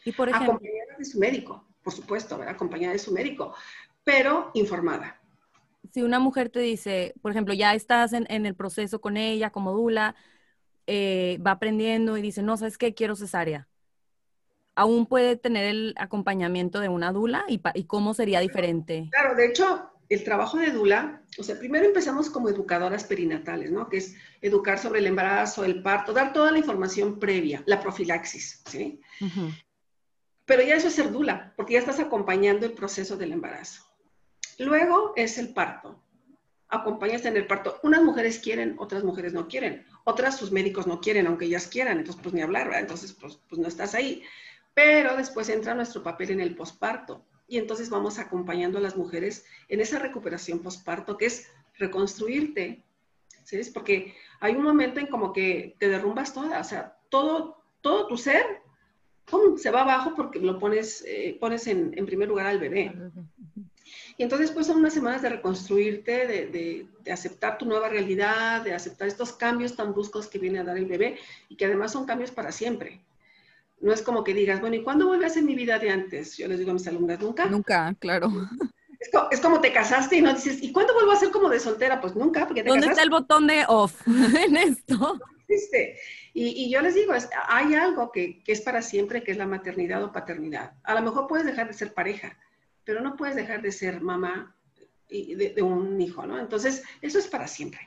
Y 0.05 0.13
por 0.13 0.29
ejemplo, 0.29 0.55
acompañada 0.55 0.97
de 0.99 1.05
su 1.05 1.19
médico, 1.19 1.65
por 1.85 1.93
supuesto, 1.93 2.35
acompañada 2.43 2.93
de 2.95 2.99
su 2.99 3.13
médico, 3.13 3.55
pero 4.03 4.51
informada. 4.55 5.21
Si 5.93 6.03
una 6.03 6.19
mujer 6.19 6.49
te 6.49 6.61
dice, 6.61 7.15
por 7.23 7.31
ejemplo, 7.31 7.55
ya 7.55 7.75
estás 7.75 8.13
en, 8.13 8.27
el 8.29 8.55
proceso 8.55 9.01
con 9.01 9.17
ella 9.17 9.51
como 9.51 9.73
dula, 9.73 10.17
eh, 10.87 11.39
va 11.47 11.53
aprendiendo 11.53 12.17
y 12.17 12.23
dice, 12.23 12.43
no, 12.43 12.57
¿sabes 12.57 12.77
qué? 12.77 12.95
Quiero 12.95 13.15
cesárea. 13.15 13.69
¿Aún 14.75 15.07
puede 15.07 15.37
tener 15.37 15.65
el 15.65 15.95
acompañamiento 15.97 16.81
de 16.81 16.89
una 16.89 17.13
dula? 17.13 17.45
¿Y, 17.49 17.61
y 17.75 17.85
cómo 17.85 18.15
sería 18.15 18.41
diferente? 18.41 19.09
Claro, 19.11 19.35
de 19.35 19.47
hecho, 19.47 19.91
el 20.09 20.25
trabajo 20.25 20.57
de 20.57 20.71
Dula, 20.71 21.23
o 21.39 21.43
sea, 21.43 21.59
primero 21.59 21.85
empezamos 21.85 22.31
como 22.31 22.49
educadoras 22.49 23.05
perinatales, 23.05 23.71
¿no? 23.71 23.89
Que 23.89 23.99
es 23.99 24.17
educar 24.41 24.79
sobre 24.79 25.01
el 25.01 25.07
embarazo, 25.07 25.65
el 25.65 25.83
parto, 25.83 26.13
dar 26.13 26.33
toda 26.33 26.51
la 26.51 26.59
información 26.59 27.19
previa, 27.19 27.63
la 27.67 27.81
profilaxis, 27.81 28.63
¿sí? 28.67 29.01
Pero 30.47 30.63
ya 30.63 30.77
eso 30.77 30.89
es 30.89 30.95
ser 30.95 31.13
Dula, 31.13 31.53
porque 31.57 31.75
ya 31.75 31.81
estás 31.81 32.01
acompañando 32.01 32.65
el 32.65 32.73
proceso 32.73 33.17
del 33.17 33.33
embarazo. 33.33 33.83
Luego 34.59 35.13
es 35.15 35.37
el 35.37 35.53
parto. 35.53 36.03
Acompañas 36.71 37.25
en 37.25 37.37
el 37.37 37.47
parto. 37.47 37.79
Unas 37.83 38.03
mujeres 38.03 38.39
quieren, 38.39 38.77
otras 38.79 39.05
mujeres 39.05 39.33
no 39.33 39.47
quieren. 39.47 39.87
Otras 40.05 40.37
sus 40.37 40.53
médicos 40.53 40.87
no 40.87 41.01
quieren, 41.01 41.27
aunque 41.27 41.47
ellas 41.47 41.67
quieran. 41.67 41.99
Entonces, 41.99 42.23
pues 42.23 42.35
ni 42.35 42.43
hablar, 42.43 42.67
¿verdad? 42.67 42.81
Entonces, 42.81 43.13
pues, 43.13 43.39
pues 43.49 43.61
no 43.61 43.69
estás 43.69 43.95
ahí. 43.95 44.23
Pero 44.75 45.17
después 45.17 45.49
entra 45.49 45.75
nuestro 45.75 46.03
papel 46.03 46.33
en 46.33 46.41
el 46.41 46.55
posparto 46.55 47.27
y 47.49 47.59
entonces 47.59 47.91
vamos 47.91 48.19
acompañando 48.19 48.79
a 48.79 48.83
las 48.83 48.97
mujeres 48.97 49.45
en 49.69 49.81
esa 49.81 49.99
recuperación 49.99 50.61
postparto, 50.61 51.17
que 51.17 51.27
es 51.27 51.49
reconstruirte, 51.79 52.85
¿sí? 53.45 53.59
Porque 53.73 54.15
hay 54.41 54.55
un 54.55 54.63
momento 54.63 55.01
en 55.01 55.07
como 55.07 55.33
que 55.33 55.75
te 55.79 55.89
derrumbas 55.89 56.35
toda, 56.35 56.61
o 56.61 56.65
sea, 56.65 56.97
todo, 57.09 57.63
todo 57.81 58.07
tu 58.07 58.17
ser 58.17 58.45
se 59.57 59.71
va 59.71 59.83
abajo 59.83 60.15
porque 60.15 60.39
lo 60.39 60.59
pones, 60.59 61.05
eh, 61.07 61.37
pones 61.41 61.67
en, 61.67 61.91
primer 62.07 62.29
lugar 62.29 62.47
al 62.47 62.59
bebé. 62.59 62.93
Y 64.17 64.23
entonces 64.23 64.51
pues 64.51 64.67
son 64.67 64.79
unas 64.79 64.95
semanas 64.95 65.23
de 65.23 65.29
reconstruirte, 65.29 66.27
de, 66.27 66.47
de, 66.47 67.13
aceptar 67.13 67.57
tu 67.59 67.67
nueva 67.67 67.89
realidad, 67.89 68.63
de 68.63 68.75
aceptar 68.75 69.09
estos 69.09 69.33
cambios 69.33 69.77
tan 69.77 69.93
bruscos 69.93 70.27
que 70.27 70.39
viene 70.39 70.59
a 70.59 70.65
dar 70.65 70.77
el 70.77 70.87
bebé 70.87 71.19
y 71.49 71.57
que 71.57 71.67
además 71.67 71.93
son 71.93 72.05
cambios 72.05 72.31
para 72.31 72.53
siempre. 72.53 73.01
No 73.81 73.93
es 73.93 74.03
como 74.03 74.25
que 74.25 74.35
digas, 74.35 74.61
bueno, 74.61 74.77
¿y 74.77 74.83
cuándo 74.83 75.07
vuelve 75.07 75.27
a 75.27 75.31
ser 75.31 75.45
mi 75.45 75.55
vida 75.55 75.79
de 75.79 75.91
antes? 75.91 76.37
Yo 76.37 76.49
les 76.49 76.59
digo 76.59 76.73
a 76.73 76.75
mis 76.75 76.87
alumnas, 76.87 77.21
nunca. 77.21 77.47
Nunca, 77.47 77.95
claro. 77.99 78.31
Es, 79.31 79.41
como 79.41 79.61
te 79.61 79.73
casaste 79.73 80.17
y 80.17 80.21
no 80.21 80.35
dices, 80.35 80.61
¿y 80.61 80.73
cuándo 80.73 80.93
vuelvo 80.95 81.13
a 81.13 81.17
ser 81.17 81.31
como 81.31 81.49
de 81.49 81.61
soltera? 81.61 82.01
Pues 82.01 82.17
nunca, 82.17 82.47
porque 82.47 82.65
te 82.65 82.69
¿Dónde 82.69 82.89
está 82.89 83.03
el 83.03 83.11
botón 83.11 83.47
de 83.47 83.65
off 83.69 84.03
en 84.07 84.57
esto? 84.57 85.19
Y, 86.35 86.65
y, 86.65 86.71
yo 86.71 86.83
les 86.83 86.95
digo, 86.95 87.15
hay 87.49 87.75
algo 87.75 88.11
que, 88.13 88.43
que, 88.43 88.53
es 88.53 88.61
para 88.61 88.83
siempre, 88.83 89.23
que 89.23 89.31
es 89.31 89.39
la 89.39 89.47
maternidad 89.47 90.03
o 90.03 90.13
paternidad. 90.13 90.73
A 90.83 90.95
lo 90.95 91.03
mejor 91.03 91.27
puedes 91.27 91.47
dejar 91.47 91.69
de 91.69 91.75
ser 91.75 91.95
pareja, 91.95 92.37
pero 92.85 93.01
no 93.01 93.17
puedes 93.17 93.37
dejar 93.37 93.63
de 93.63 93.73
ser 93.73 94.01
mamá 94.01 94.55
de, 95.09 95.63
un 95.63 96.01
hijo, 96.01 96.27
¿no? 96.27 96.39
Entonces, 96.39 96.83
eso 97.01 97.19
es 97.19 97.27
para 97.27 97.49
siempre. 97.49 97.81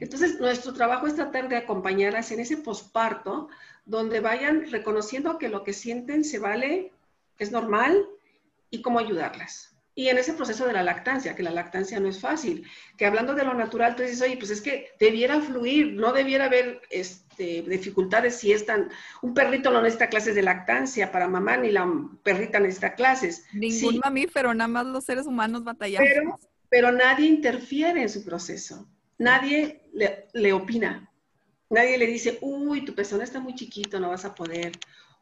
Entonces, 0.00 0.40
nuestro 0.40 0.72
trabajo 0.72 1.06
es 1.06 1.14
tratar 1.14 1.48
de 1.48 1.56
acompañarlas 1.56 2.30
en 2.32 2.40
ese 2.40 2.56
posparto, 2.56 3.48
donde 3.84 4.20
vayan 4.20 4.70
reconociendo 4.70 5.38
que 5.38 5.48
lo 5.48 5.64
que 5.64 5.72
sienten 5.72 6.24
se 6.24 6.38
vale, 6.38 6.92
es 7.38 7.50
normal, 7.50 8.06
y 8.70 8.82
cómo 8.82 8.98
ayudarlas. 8.98 9.72
Y 9.94 10.08
en 10.08 10.16
ese 10.16 10.32
proceso 10.32 10.66
de 10.66 10.72
la 10.72 10.82
lactancia, 10.82 11.36
que 11.36 11.42
la 11.42 11.50
lactancia 11.50 12.00
no 12.00 12.08
es 12.08 12.18
fácil, 12.18 12.66
que 12.96 13.04
hablando 13.04 13.34
de 13.34 13.44
lo 13.44 13.52
natural, 13.52 13.94
tú 13.94 14.02
dices, 14.02 14.22
oye, 14.22 14.38
pues 14.38 14.50
es 14.50 14.62
que 14.62 14.88
debiera 14.98 15.38
fluir, 15.40 15.92
no 15.92 16.14
debiera 16.14 16.46
haber 16.46 16.80
este, 16.88 17.62
dificultades 17.62 18.36
si 18.36 18.52
es 18.52 18.64
tan... 18.64 18.90
Un 19.20 19.34
perrito 19.34 19.70
no 19.70 19.82
necesita 19.82 20.08
clases 20.08 20.34
de 20.34 20.42
lactancia 20.42 21.12
para 21.12 21.28
mamá, 21.28 21.58
ni 21.58 21.70
la 21.70 21.86
perrita 22.22 22.58
necesita 22.58 22.94
clases. 22.94 23.44
Ningún 23.52 23.98
mamífero, 24.02 24.54
nada 24.54 24.68
más 24.68 24.86
los 24.86 25.04
seres 25.04 25.26
humanos 25.26 25.62
batallamos. 25.62 26.08
Pero, 26.10 26.40
pero 26.70 26.90
nadie 26.90 27.26
interfiere 27.26 28.00
en 28.00 28.08
su 28.08 28.24
proceso, 28.24 28.88
nadie 29.18 29.82
le, 29.92 30.52
opina, 30.52 31.10
nadie 31.70 31.98
le 31.98 32.06
dice, 32.06 32.38
uy, 32.40 32.84
tu 32.84 32.94
pezón 32.94 33.22
está 33.22 33.40
muy 33.40 33.54
chiquito, 33.54 34.00
no 34.00 34.10
vas 34.10 34.24
a 34.24 34.34
poder 34.34 34.72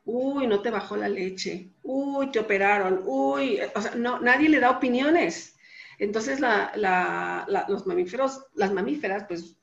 uy, 0.04 0.46
no 0.46 0.60
te 0.60 0.70
bajó 0.70 0.96
la 0.96 1.08
leche, 1.08 1.70
uy, 1.82 2.30
te 2.30 2.40
operaron, 2.40 3.02
uy, 3.04 3.60
o 3.74 3.82
sea, 3.82 3.94
no, 3.94 4.20
nadie 4.20 4.48
le 4.48 4.60
da 4.60 4.70
opiniones. 4.70 5.56
Entonces 5.98 6.40
los 6.40 7.86
mamíferos, 7.86 8.46
las 8.54 8.72
mamíferas, 8.72 9.24
pues 9.28 9.56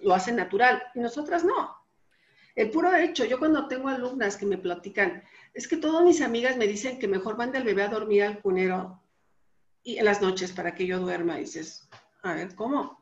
lo 0.00 0.14
hacen 0.14 0.36
natural 0.36 0.82
y 0.94 1.00
nosotras 1.00 1.44
no. 1.44 1.76
El 2.54 2.70
puro 2.70 2.94
hecho, 2.94 3.24
yo 3.24 3.38
cuando 3.38 3.68
tengo 3.68 3.88
alumnas 3.88 4.36
que 4.36 4.46
me 4.46 4.58
platican, 4.58 5.22
es 5.52 5.66
que 5.66 5.76
todas 5.76 6.04
mis 6.04 6.20
amigas 6.20 6.56
me 6.56 6.66
dicen 6.66 6.98
que 6.98 7.08
mejor 7.08 7.36
mande 7.36 7.58
al 7.58 7.64
bebé 7.64 7.82
a 7.82 7.88
dormir 7.88 8.22
al 8.22 8.40
cunero 8.40 9.02
y 9.82 9.98
en 9.98 10.04
las 10.04 10.20
noches 10.20 10.52
para 10.52 10.74
que 10.74 10.86
yo 10.86 10.98
duerma. 10.98 11.38
Y 11.38 11.42
dices, 11.42 11.88
a 12.22 12.34
ver, 12.34 12.54
¿cómo? 12.54 12.99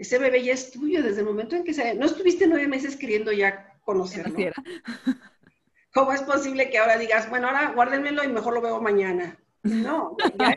Ese 0.00 0.18
bebé 0.18 0.42
ya 0.42 0.54
es 0.54 0.70
tuyo 0.70 1.02
desde 1.02 1.20
el 1.20 1.26
momento 1.26 1.56
en 1.56 1.62
que 1.62 1.74
se... 1.74 1.94
No 1.94 2.06
estuviste 2.06 2.46
nueve 2.46 2.66
meses 2.66 2.96
queriendo 2.96 3.32
ya 3.32 3.78
conocerlo. 3.84 4.34
¿Cómo 5.92 6.14
es 6.14 6.22
posible 6.22 6.70
que 6.70 6.78
ahora 6.78 6.96
digas, 6.96 7.28
bueno, 7.28 7.48
ahora 7.48 7.72
guárdenmelo 7.74 8.24
y 8.24 8.28
mejor 8.28 8.54
lo 8.54 8.62
veo 8.62 8.80
mañana? 8.80 9.38
No, 9.62 10.16
ya, 10.38 10.56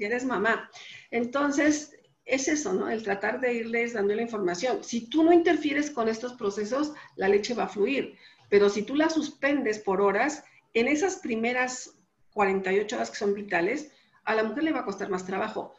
eres 0.00 0.24
mamá. 0.24 0.70
Entonces, 1.10 1.92
es 2.24 2.48
eso, 2.48 2.72
¿no? 2.72 2.88
El 2.88 3.02
tratar 3.02 3.38
de 3.38 3.52
irles 3.52 3.92
dando 3.92 4.14
la 4.14 4.22
información. 4.22 4.82
Si 4.82 5.10
tú 5.10 5.24
no 5.24 5.34
interfieres 5.34 5.90
con 5.90 6.08
estos 6.08 6.32
procesos, 6.32 6.94
la 7.16 7.28
leche 7.28 7.52
va 7.52 7.64
a 7.64 7.68
fluir. 7.68 8.16
Pero 8.48 8.70
si 8.70 8.82
tú 8.82 8.96
la 8.96 9.10
suspendes 9.10 9.78
por 9.78 10.00
horas, 10.00 10.42
en 10.72 10.88
esas 10.88 11.16
primeras 11.16 11.98
48 12.32 12.96
horas 12.96 13.10
que 13.10 13.16
son 13.18 13.34
vitales, 13.34 13.92
a 14.24 14.34
la 14.34 14.44
mujer 14.44 14.64
le 14.64 14.72
va 14.72 14.80
a 14.80 14.84
costar 14.86 15.10
más 15.10 15.26
trabajo. 15.26 15.74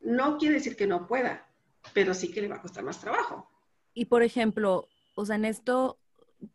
No 0.00 0.38
quiere 0.38 0.54
decir 0.54 0.74
que 0.74 0.86
no 0.86 1.06
pueda, 1.06 1.46
pero 1.92 2.14
sí 2.14 2.30
que 2.30 2.40
le 2.40 2.48
va 2.48 2.56
a 2.56 2.62
costar 2.62 2.84
más 2.84 3.00
trabajo. 3.00 3.50
Y 3.92 4.06
por 4.06 4.22
ejemplo, 4.22 4.88
o 5.14 5.24
sea, 5.24 5.36
en 5.36 5.44
esto, 5.44 5.98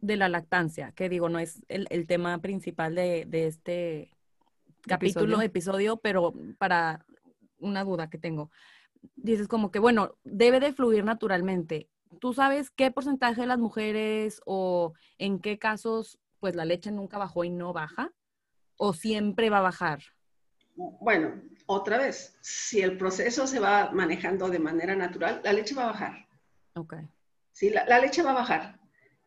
de 0.02 0.18
la 0.18 0.30
lactancia, 0.30 0.92
que 0.92 1.10
digo, 1.10 1.30
no 1.30 1.40
es 1.40 1.62
el, 1.68 2.08
tema 2.08 2.40
principal 2.40 2.96
de, 2.96 3.28
este 3.32 4.12
capítulo, 4.82 5.42
episodio, 5.42 5.98
pero 5.98 6.34
para 6.58 7.06
una 7.60 7.84
duda 7.84 8.10
que 8.10 8.18
tengo. 8.18 8.52
Dices 9.16 9.48
como 9.48 9.72
que, 9.72 9.80
bueno, 9.80 10.16
debe 10.24 10.60
de 10.60 10.74
fluir 10.74 11.04
naturalmente. 11.04 11.90
¿Tú 12.20 12.34
sabes 12.34 12.70
qué 12.72 12.92
porcentaje 12.92 13.42
de 13.42 13.48
las 13.48 13.60
mujeres 13.60 14.42
o 14.46 14.94
en 15.18 15.40
qué 15.40 15.60
casos 15.60 16.20
pues 16.40 16.56
la 16.56 16.66
leche 16.66 16.92
nunca 16.92 17.18
bajó 17.18 17.44
y 17.44 17.50
no 17.50 17.74
baja? 17.74 18.12
¿O 18.78 18.94
siempre 18.94 19.50
va 19.50 19.60
a 19.60 19.64
bajar? 19.64 20.00
Bueno, 20.76 21.42
otra 21.70 21.98
vez, 22.00 22.36
si 22.42 22.82
el 22.82 22.98
proceso 22.98 23.46
se 23.46 23.60
va 23.60 23.92
manejando 23.92 24.50
de 24.50 24.60
manera 24.60 24.96
natural, 24.96 25.42
la 25.44 25.54
leche 25.54 25.76
va 25.76 25.84
a 25.84 25.92
bajar. 25.92 26.28
Ok. 26.74 26.96
Sí, 27.52 27.70
la 27.70 28.00
leche 28.00 28.24
va 28.24 28.32
a 28.32 28.42
bajar. 28.42 28.80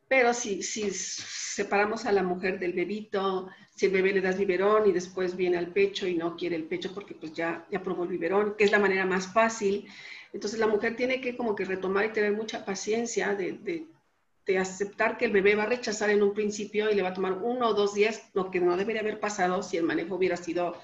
Pero 0.09 0.35
si, 0.35 0.63
si 0.63 0.91
separamos 0.91 2.05
a 2.05 2.13
la 2.13 2.23
mujer 2.23 2.59
del 2.59 2.75
bebito, 2.75 3.49
si 3.75 3.87
el 3.87 3.93
bebé 3.93 4.13
le 4.13 4.21
das 4.21 4.37
biberón 4.37 4.87
y 4.87 4.93
después 4.93 5.37
viene 5.37 5.57
al 5.57 5.69
pecho 5.69 6.07
y 6.07 6.17
no 6.17 6.37
quiere 6.37 6.57
el 6.57 6.65
pecho 6.65 6.93
porque 6.93 7.15
pues 7.15 7.33
ya, 7.33 7.67
ya 7.71 7.83
probó 7.83 8.03
el 8.03 8.11
biberón, 8.11 8.55
que 8.59 8.65
es 8.65 8.73
la 8.73 8.79
manera 8.79 9.07
más 9.07 9.33
fácil, 9.33 9.89
entonces 10.35 10.61
la 10.61 10.67
mujer 10.67 10.97
tiene 10.97 11.23
que 11.23 11.35
como 11.35 11.55
que 11.55 11.65
retomar 11.65 12.05
y 12.05 12.13
tener 12.13 12.33
mucha 12.33 12.65
paciencia 12.65 13.35
de, 13.35 13.53
de, 13.53 14.59
aceptar 14.59 15.17
que 15.17 15.25
el 15.25 15.33
bebé 15.33 15.55
va 15.55 15.63
a 15.63 15.67
rechazar 15.67 16.11
en 16.11 16.23
un 16.23 16.35
principio 16.35 16.91
y 16.91 16.95
le 16.95 17.01
va 17.01 17.09
a 17.09 17.15
tomar 17.15 17.33
uno 17.33 17.69
o 17.69 17.75
dos 17.75 17.95
días, 17.95 18.29
lo 18.35 18.51
que 18.51 18.61
no 18.61 18.77
debería 18.77 19.01
haber 19.01 19.19
pasado 19.19 19.63
si 19.63 19.79
el 19.79 19.85
manejo 19.85 20.17
hubiera 20.17 20.37
sido 20.37 20.77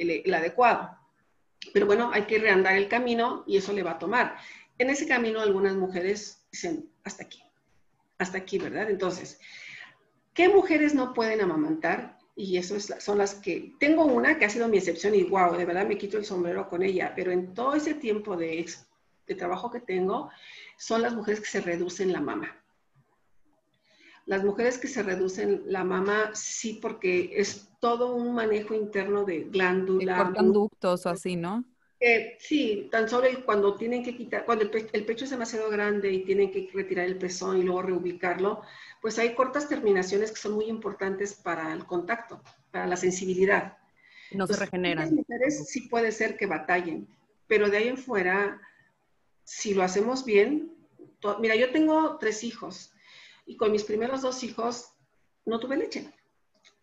el, 0.00 0.34
adecuado. 0.34 0.96
Pero 1.72 1.86
bueno, 1.86 2.10
hay 2.12 2.22
que 2.22 2.38
reandar 2.38 2.76
el 2.76 2.88
camino 2.88 3.44
y 3.46 3.56
eso 3.56 3.72
le 3.72 3.82
va 3.82 3.92
a 3.92 3.98
tomar. 3.98 4.36
En 4.78 4.90
ese 4.90 5.06
camino 5.06 5.40
algunas 5.40 5.76
mujeres 5.76 6.46
dicen, 6.50 6.88
hasta 7.04 7.24
aquí 7.24 7.42
hasta 8.20 8.38
aquí, 8.38 8.58
¿verdad? 8.58 8.90
Entonces, 8.90 9.40
¿qué 10.34 10.48
mujeres 10.48 10.94
no 10.94 11.14
pueden 11.14 11.40
amamantar? 11.40 12.18
Y 12.36 12.58
eso 12.58 12.78
son 12.78 13.18
las 13.18 13.34
que, 13.34 13.72
tengo 13.80 14.04
una 14.04 14.38
que 14.38 14.44
ha 14.44 14.50
sido 14.50 14.68
mi 14.68 14.78
excepción 14.78 15.14
y 15.14 15.24
wow, 15.24 15.56
de 15.56 15.64
verdad 15.64 15.86
me 15.86 15.98
quito 15.98 16.18
el 16.18 16.24
sombrero 16.24 16.68
con 16.68 16.82
ella, 16.82 17.12
pero 17.16 17.32
en 17.32 17.54
todo 17.54 17.74
ese 17.74 17.94
tiempo 17.94 18.36
de 18.36 18.66
trabajo 19.38 19.70
que 19.70 19.80
tengo, 19.80 20.30
son 20.76 21.02
las 21.02 21.14
mujeres 21.14 21.40
que 21.40 21.46
se 21.46 21.60
reducen 21.60 22.12
la 22.12 22.20
mama. 22.20 22.56
Las 24.26 24.44
mujeres 24.44 24.78
que 24.78 24.88
se 24.88 25.02
reducen 25.02 25.62
la 25.66 25.82
mama, 25.82 26.32
sí, 26.34 26.78
porque 26.80 27.30
es 27.34 27.69
todo 27.80 28.14
un 28.14 28.34
manejo 28.34 28.74
interno 28.74 29.24
de 29.24 29.44
glándula. 29.44 30.32
conductos 30.36 31.06
o 31.06 31.08
así, 31.08 31.34
¿no? 31.34 31.64
sí, 32.38 32.88
tan 32.90 33.08
solo 33.08 33.28
cuando 33.44 33.74
tienen 33.74 34.02
que 34.02 34.16
quitar, 34.16 34.46
cuando 34.46 34.64
el, 34.64 35.04
pecho 35.04 35.24
es 35.24 35.30
demasiado 35.30 35.68
grande 35.68 36.10
y 36.10 36.24
tienen 36.24 36.50
que 36.50 36.70
retirar 36.72 37.06
el 37.06 37.18
pezón 37.18 37.58
y 37.58 37.62
luego 37.62 37.82
reubicarlo, 37.82 38.62
pues 39.02 39.18
hay 39.18 39.34
cortas 39.34 39.68
terminaciones 39.68 40.30
que 40.30 40.40
son 40.40 40.52
muy 40.52 40.66
importantes 40.66 41.34
para 41.34 41.72
el 41.74 41.84
contacto, 41.84 42.42
para 42.70 42.86
la 42.86 42.96
sensibilidad. 42.96 43.76
No 44.32 44.46
se 44.46 44.56
regeneran. 44.56 45.04
Las 45.04 45.12
mujeres 45.12 45.68
sí 45.68 45.88
puede 45.88 46.12
ser 46.12 46.38
que 46.38 46.46
batallen, 46.46 47.06
pero 47.46 47.68
de 47.68 47.76
ahí 47.76 47.88
en 47.88 47.98
fuera, 47.98 48.60
si 49.44 49.74
lo 49.74 49.82
hacemos 49.82 50.24
bien, 50.24 50.72
mira, 51.38 51.54
yo 51.54 51.70
tengo 51.70 52.16
tres 52.18 52.44
hijos 52.44 52.94
y 53.44 53.56
con 53.56 53.72
mis 53.72 53.84
primeros 53.84 54.22
dos 54.22 54.42
hijos 54.42 54.92
no 55.44 55.60
tuve 55.60 55.76
leche. 55.76 56.10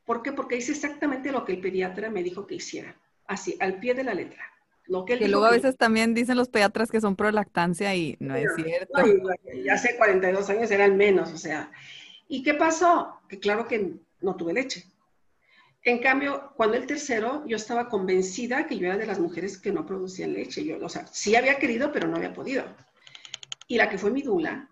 ¿Por 0.08 0.24
qué? 0.24 0.32
Porque 0.32 0.58
hice 0.58 0.72
exactamente 0.72 1.32
lo 1.32 1.46
que 1.46 1.52
el 1.52 1.62
pediatra 1.62 2.10
me 2.10 2.24
dijo 2.24 2.48
que 2.48 2.56
hiciera, 2.56 2.96
así, 3.28 3.56
al 3.60 3.80
pie 3.80 3.93
de 3.93 4.04
la 4.04 4.15
letra 4.15 4.43
que, 5.06 5.28
luego 5.28 5.46
a 5.46 5.52
veces 5.52 5.78
también 5.78 6.13
dicen 6.13 6.38
los 6.38 6.50
pediatras 6.50 6.89
que 6.89 7.02
son 7.02 7.15
pro 7.15 7.32
lactancia 7.32 7.93
y 7.96 8.15
no 8.20 8.36
es 8.36 8.50
cierto. 8.56 8.93
ya 9.63 9.74
hace 9.74 9.98
42 9.98 10.50
años 10.50 10.72
eran 10.72 10.96
menos, 10.96 11.32
o 11.34 11.38
sea. 11.38 11.72
¿Y 12.30 12.43
qué 12.43 12.54
pasó? 12.54 13.20
Que 13.28 13.39
claro 13.39 13.67
que 13.67 13.96
no 14.22 14.36
tuve 14.36 14.54
leche. 14.54 14.86
En 15.84 16.00
cambio, 16.00 16.52
cuando 16.56 16.76
el 16.76 16.86
tercero, 16.86 17.46
yo 17.46 17.56
estaba 17.56 17.88
convencida 17.88 18.67
que 18.67 18.78
yo 18.78 18.88
era 18.88 18.98
de 18.98 19.06
las 19.06 19.20
mujeres 19.20 19.58
que 19.58 19.72
no 19.72 19.86
producían 19.86 20.34
leche. 20.34 20.63
Yo, 20.63 20.78
o 20.84 20.89
sea, 20.89 21.08
sí 21.08 21.36
había 21.36 21.60
querido, 21.60 21.91
pero 21.91 22.08
no 22.08 22.17
había 22.17 22.34
podido. 22.34 22.63
Y 23.67 23.78
la 23.78 23.89
que 23.89 23.98
fue 23.98 24.12
mi 24.12 24.22
dula 24.22 24.70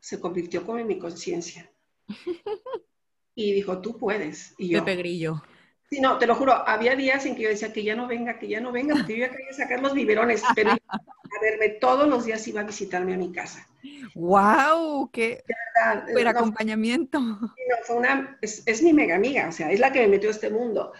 se 0.00 0.20
convirtió 0.20 0.64
como 0.64 0.78
en 0.78 0.86
mi 0.86 0.98
conciencia. 0.98 1.70
Y 3.34 3.52
dijo, 3.52 3.80
tú 3.80 3.96
puedes. 3.96 4.54
Y 4.58 4.70
yo, 4.70 4.84
Pepe 4.84 4.96
Grillo. 4.96 5.42
Sí, 5.90 6.00
no, 6.00 6.18
te 6.18 6.26
lo 6.26 6.36
juro, 6.36 6.52
había 6.68 6.94
días 6.94 7.26
en 7.26 7.34
que 7.34 7.42
yo 7.42 7.48
decía 7.48 7.72
que 7.72 7.82
ya 7.82 7.96
no 7.96 8.06
venga, 8.06 8.38
que 8.38 8.46
ya 8.46 8.60
no 8.60 8.70
venga, 8.70 8.94
porque 8.94 9.18
yo 9.18 9.26
ya 9.26 9.30
quería 9.32 9.52
sacar 9.52 9.80
los 9.80 9.92
biberones, 9.92 10.40
pero 10.54 10.70
a 10.70 11.40
verme 11.42 11.70
todos 11.80 12.08
los 12.08 12.24
días 12.24 12.46
iba 12.46 12.60
a 12.60 12.64
visitarme 12.64 13.14
a 13.14 13.16
mi 13.16 13.32
casa. 13.32 13.66
¡Wow! 14.14 15.10
¡Qué 15.10 15.42
super 16.06 16.28
acompañamiento! 16.28 17.20
fue 17.84 17.96
una, 17.96 18.38
es, 18.40 18.82
mi 18.82 18.92
mega 18.92 19.16
amiga, 19.16 19.48
o 19.48 19.52
sea, 19.52 19.72
es 19.72 19.80
la 19.80 19.92
que 19.92 20.00
me 20.02 20.08
metió 20.08 20.28
a 20.28 20.32
este 20.32 20.50
mundo. 20.50 20.92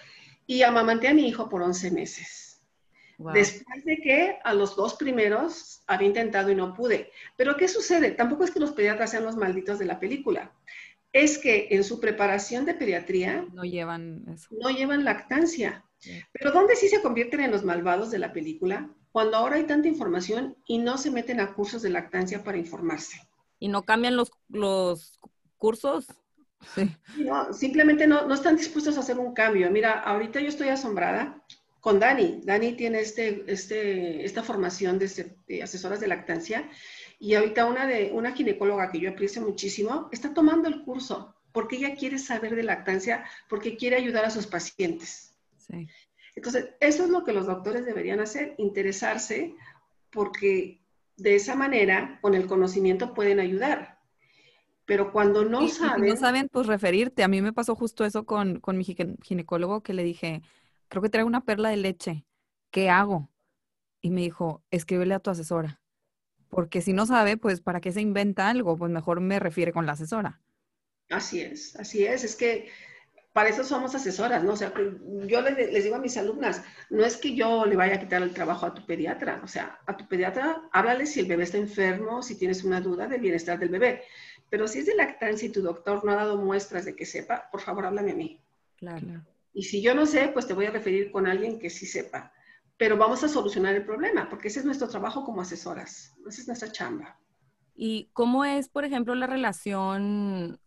Y 0.46 0.62
amamanté 0.64 1.06
a 1.06 1.14
mi 1.14 1.28
hijo 1.28 1.48
por 1.48 1.62
11 1.62 1.92
meses. 1.92 2.60
Después 3.32 3.84
de 3.84 3.98
que 3.98 4.38
a 4.42 4.54
los 4.54 4.74
dos 4.74 4.94
primeros 4.94 5.82
había 5.86 6.08
intentado 6.08 6.50
y 6.50 6.54
no 6.54 6.74
pude. 6.74 7.12
Pero 7.36 7.56
¿qué 7.56 7.68
sucede? 7.68 8.12
Tampoco 8.12 8.44
es 8.44 8.50
que 8.50 8.58
los 8.58 8.72
pediatras 8.72 9.10
sean 9.10 9.24
los 9.24 9.36
malditos 9.36 9.78
de 9.78 9.84
la 9.84 10.00
película 10.00 10.50
es 11.12 11.38
que 11.38 11.68
en 11.70 11.84
su 11.84 12.00
preparación 12.00 12.64
de 12.64 12.74
pediatría 12.74 13.46
no 13.52 13.64
llevan 13.64 14.24
eso. 14.32 14.48
No 14.60 14.70
llevan 14.70 15.04
lactancia. 15.04 15.84
Pero 16.32 16.52
¿dónde 16.52 16.76
sí 16.76 16.88
se 16.88 17.02
convierten 17.02 17.40
en 17.40 17.50
los 17.50 17.64
malvados 17.64 18.10
de 18.10 18.18
la 18.18 18.32
película? 18.32 18.88
Cuando 19.12 19.36
ahora 19.36 19.56
hay 19.56 19.64
tanta 19.64 19.88
información 19.88 20.56
y 20.66 20.78
no 20.78 20.96
se 20.98 21.10
meten 21.10 21.40
a 21.40 21.52
cursos 21.52 21.82
de 21.82 21.90
lactancia 21.90 22.42
para 22.42 22.58
informarse. 22.58 23.20
¿Y 23.58 23.68
no 23.68 23.82
cambian 23.82 24.16
los, 24.16 24.30
los 24.48 25.18
cursos? 25.58 26.06
Sí. 26.74 26.90
No, 27.18 27.52
simplemente 27.52 28.06
no, 28.06 28.26
no 28.26 28.34
están 28.34 28.56
dispuestos 28.56 28.96
a 28.96 29.00
hacer 29.00 29.18
un 29.18 29.34
cambio. 29.34 29.70
Mira, 29.70 30.00
ahorita 30.00 30.40
yo 30.40 30.48
estoy 30.48 30.68
asombrada 30.68 31.42
con 31.80 31.98
Dani. 31.98 32.40
Dani 32.44 32.72
tiene 32.74 33.00
este, 33.00 33.44
este, 33.46 34.24
esta 34.24 34.42
formación 34.42 34.98
de, 34.98 35.36
de 35.48 35.62
asesoras 35.62 36.00
de 36.00 36.08
lactancia 36.08 36.70
y 37.20 37.34
ahorita 37.34 37.66
una, 37.66 37.86
de, 37.86 38.10
una 38.12 38.32
ginecóloga 38.32 38.90
que 38.90 38.98
yo 38.98 39.10
aprecio 39.10 39.42
muchísimo 39.42 40.08
está 40.10 40.32
tomando 40.32 40.68
el 40.68 40.82
curso 40.82 41.36
porque 41.52 41.76
ella 41.76 41.94
quiere 41.94 42.18
saber 42.18 42.56
de 42.56 42.62
lactancia, 42.62 43.24
porque 43.48 43.76
quiere 43.76 43.96
ayudar 43.96 44.24
a 44.24 44.30
sus 44.30 44.46
pacientes. 44.46 45.36
Entonces, 46.34 46.70
eso 46.80 47.04
es 47.04 47.10
lo 47.10 47.24
que 47.24 47.32
los 47.32 47.46
doctores 47.46 47.84
deberían 47.84 48.20
hacer, 48.20 48.54
interesarse, 48.56 49.54
porque 50.10 50.80
de 51.16 51.34
esa 51.34 51.54
manera, 51.54 52.18
con 52.22 52.34
el 52.34 52.46
conocimiento, 52.46 53.14
pueden 53.14 53.40
ayudar. 53.40 53.98
Pero 54.86 55.12
cuando 55.12 55.44
no 55.44 55.68
saben... 55.68 56.08
no 56.08 56.16
saben, 56.16 56.48
pues 56.48 56.66
referirte. 56.66 57.22
A 57.22 57.28
mí 57.28 57.42
me 57.42 57.52
pasó 57.52 57.74
justo 57.74 58.04
eso 58.04 58.24
con, 58.24 58.60
con 58.60 58.78
mi 58.78 58.84
ginecólogo 58.84 59.82
que 59.82 59.92
le 59.92 60.04
dije, 60.04 60.42
creo 60.88 61.02
que 61.02 61.10
traigo 61.10 61.28
una 61.28 61.44
perla 61.44 61.68
de 61.68 61.76
leche. 61.76 62.24
¿Qué 62.70 62.90
hago? 62.90 63.28
Y 64.00 64.10
me 64.10 64.22
dijo, 64.22 64.62
escríbele 64.70 65.14
a 65.14 65.20
tu 65.20 65.30
asesora. 65.30 65.80
Porque 66.50 66.82
si 66.82 66.92
no 66.92 67.06
sabe, 67.06 67.36
pues 67.36 67.60
¿para 67.60 67.80
qué 67.80 67.92
se 67.92 68.00
inventa 68.00 68.48
algo? 68.48 68.76
Pues 68.76 68.90
mejor 68.90 69.20
me 69.20 69.38
refiere 69.38 69.72
con 69.72 69.86
la 69.86 69.92
asesora. 69.92 70.40
Así 71.08 71.40
es, 71.40 71.76
así 71.76 72.04
es. 72.04 72.24
Es 72.24 72.36
que 72.36 72.68
para 73.32 73.48
eso 73.48 73.62
somos 73.62 73.94
asesoras, 73.94 74.42
¿no? 74.42 74.54
O 74.54 74.56
sea, 74.56 74.72
yo 75.26 75.40
les, 75.42 75.84
digo 75.84 75.96
a 75.96 76.00
mis 76.00 76.16
alumnas, 76.16 76.62
no 76.90 77.04
es 77.04 77.16
que 77.16 77.34
yo 77.34 77.64
le 77.64 77.76
vaya 77.76 77.94
a 77.94 78.00
quitar 78.00 78.22
el 78.22 78.34
trabajo 78.34 78.66
a 78.66 78.74
tu 78.74 78.84
pediatra, 78.84 79.40
o 79.44 79.48
sea, 79.48 79.78
a 79.86 79.96
tu 79.96 80.06
pediatra 80.08 80.62
háblale 80.72 81.06
si 81.06 81.20
el 81.20 81.26
bebé 81.26 81.44
está 81.44 81.58
enfermo, 81.58 82.22
si 82.22 82.36
tienes 82.36 82.64
una 82.64 82.80
duda 82.80 83.06
del 83.06 83.20
bienestar 83.20 83.58
del 83.58 83.68
bebé, 83.68 84.02
pero 84.48 84.66
si 84.66 84.80
es 84.80 84.86
de 84.86 84.96
lactancia 84.96 85.46
y 85.46 85.52
tu 85.52 85.62
doctor 85.62 86.04
no 86.04 86.10
ha 86.10 86.16
dado 86.16 86.36
muestras 86.38 86.84
de 86.84 86.96
que 86.96 87.06
sepa, 87.06 87.48
por 87.52 87.60
favor 87.60 87.86
háblame 87.86 88.10
a 88.12 88.16
mí. 88.16 88.40
Claro. 88.76 89.24
Y 89.52 89.62
si 89.62 89.80
yo 89.80 89.94
no 89.94 90.06
sé, 90.06 90.30
pues 90.32 90.46
te 90.46 90.54
voy 90.54 90.66
a 90.66 90.70
referir 90.70 91.12
con 91.12 91.26
alguien 91.26 91.58
que 91.58 91.70
sí 91.70 91.86
sepa, 91.86 92.32
pero 92.80 92.96
vamos 92.96 93.22
a 93.22 93.28
solucionar 93.28 93.74
el 93.74 93.84
problema, 93.84 94.26
porque 94.30 94.48
ese 94.48 94.60
es 94.60 94.64
nuestro 94.64 94.88
trabajo 94.88 95.22
como 95.22 95.42
asesoras, 95.42 96.14
esa 96.26 96.40
es 96.40 96.46
nuestra 96.46 96.72
chamba. 96.72 97.20
¿Y 97.74 98.08
cómo 98.14 98.42
es, 98.46 98.70
por 98.70 98.86
ejemplo, 98.86 99.14
la 99.14 99.26
relación 99.26 100.58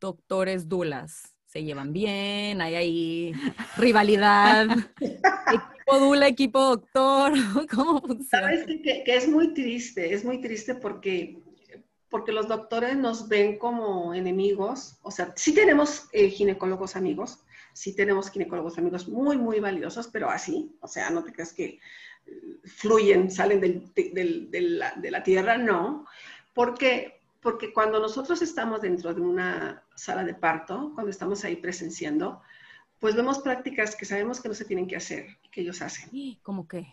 doctores-dulas? 0.00 1.36
se 1.46 1.62
llevan 1.62 1.94
bien, 1.94 2.60
hay 2.60 2.74
ahí 2.74 3.32
rivalidad, 3.76 4.66
equipo 5.00 5.98
dula, 5.98 6.26
equipo 6.26 6.60
doctor, 6.60 7.32
¿cómo 7.74 8.00
funciona? 8.00 8.48
Sabes 8.48 8.66
que, 8.66 9.04
es 9.06 9.28
muy 9.28 9.54
triste, 9.54 10.12
es 10.12 10.24
muy 10.24 10.40
triste 10.42 10.74
porque, 10.74 11.38
porque 12.10 12.32
los 12.32 12.48
doctores 12.48 12.96
nos 12.96 13.28
ven 13.28 13.58
como 13.58 14.12
enemigos, 14.12 14.98
o 15.02 15.10
sea, 15.10 15.32
sí 15.36 15.54
tenemos 15.54 16.08
eh, 16.12 16.28
ginecólogos 16.30 16.96
amigos, 16.96 17.38
sí 17.78 17.94
tenemos 17.94 18.30
ginecólogos 18.30 18.76
amigos 18.76 19.06
muy, 19.08 19.38
muy 19.38 19.60
valiosos, 19.60 20.08
pero 20.08 20.28
así, 20.28 20.76
o 20.80 20.88
sea, 20.88 21.10
no 21.10 21.22
te 21.22 21.32
creas 21.32 21.52
que 21.52 21.78
eh, 22.26 22.58
fluyen, 22.64 23.30
salen 23.30 23.60
de, 23.60 24.60
la, 24.60 24.92
de 24.96 25.10
la 25.12 25.22
tierra, 25.22 25.56
no, 25.56 26.04
porque 26.52 27.14
porque 27.40 27.72
cuando 27.72 28.00
nosotros 28.00 28.42
estamos 28.42 28.80
dentro 28.80 29.14
de 29.14 29.20
una 29.20 29.84
sala 29.94 30.24
de 30.24 30.34
parto, 30.34 30.90
cuando 30.92 31.10
estamos 31.10 31.44
ahí 31.44 31.54
presenciando, 31.54 32.42
pues 32.98 33.14
vemos 33.14 33.38
prácticas 33.38 33.94
que 33.94 34.04
sabemos 34.04 34.40
que 34.40 34.48
no 34.48 34.54
se 34.54 34.64
tienen 34.64 34.88
que 34.88 34.96
hacer 34.96 35.38
y 35.44 35.48
que 35.48 35.60
ellos 35.60 35.80
hacen. 35.80 36.10
¿Cómo 36.42 36.66
qué? 36.66 36.92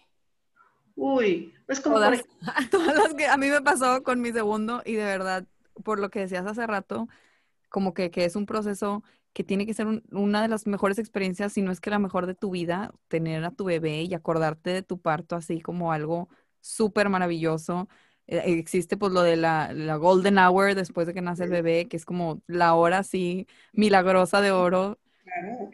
Uy, 0.95 1.52
es 1.67 1.82
como... 1.82 1.95
Todas, 1.95 2.24
todas 2.69 2.95
las 2.95 3.15
que 3.15 3.26
a 3.26 3.38
mí 3.38 3.50
me 3.50 3.62
pasó 3.63 4.04
con 4.04 4.21
mi 4.21 4.32
segundo 4.32 4.84
y 4.86 4.93
de 4.93 5.04
verdad, 5.04 5.48
por 5.84 6.00
lo 6.00 6.12
que 6.12 6.19
decías 6.19 6.45
hace 6.45 6.67
rato, 6.67 7.10
como 7.69 7.95
que, 7.95 8.12
que 8.12 8.26
es 8.26 8.36
un 8.36 8.45
proceso 8.45 9.04
que 9.36 9.43
tiene 9.43 9.65
que 9.65 9.74
ser 9.74 10.02
una 10.12 10.41
de 10.41 10.48
las 10.48 10.65
mejores 10.65 10.98
experiencias, 10.98 11.52
si 11.52 11.62
no 11.62 11.74
es 11.74 11.82
que 11.82 11.89
la 11.89 12.00
mejor 12.00 12.26
de 12.26 12.36
tu 12.36 12.52
vida, 12.52 12.93
tener 13.10 13.43
a 13.43 13.52
tu 13.52 13.65
bebé 13.65 14.04
y 14.04 14.13
acordarte 14.13 14.69
de 14.69 14.82
tu 14.82 15.02
parto 15.02 15.36
así 15.36 15.60
como 15.60 15.91
algo 15.91 16.30
súper 16.62 17.10
maravilloso. 17.10 17.89
Eh, 18.28 18.43
existe 18.45 18.95
pues 18.95 19.12
lo 19.12 19.24
de 19.24 19.36
la, 19.36 19.74
la, 19.74 19.98
golden 19.98 20.38
hour 20.38 20.74
después 20.74 21.06
de 21.06 21.13
que 21.13 21.21
nace 21.21 21.43
el 21.43 21.50
bebé, 21.50 21.89
que 21.89 21.98
es 21.98 22.06
como 22.06 22.41
la 22.48 22.76
hora 22.76 23.00
así 23.00 23.45
milagrosa 23.74 24.39
de 24.39 24.52
oro 24.52 25.00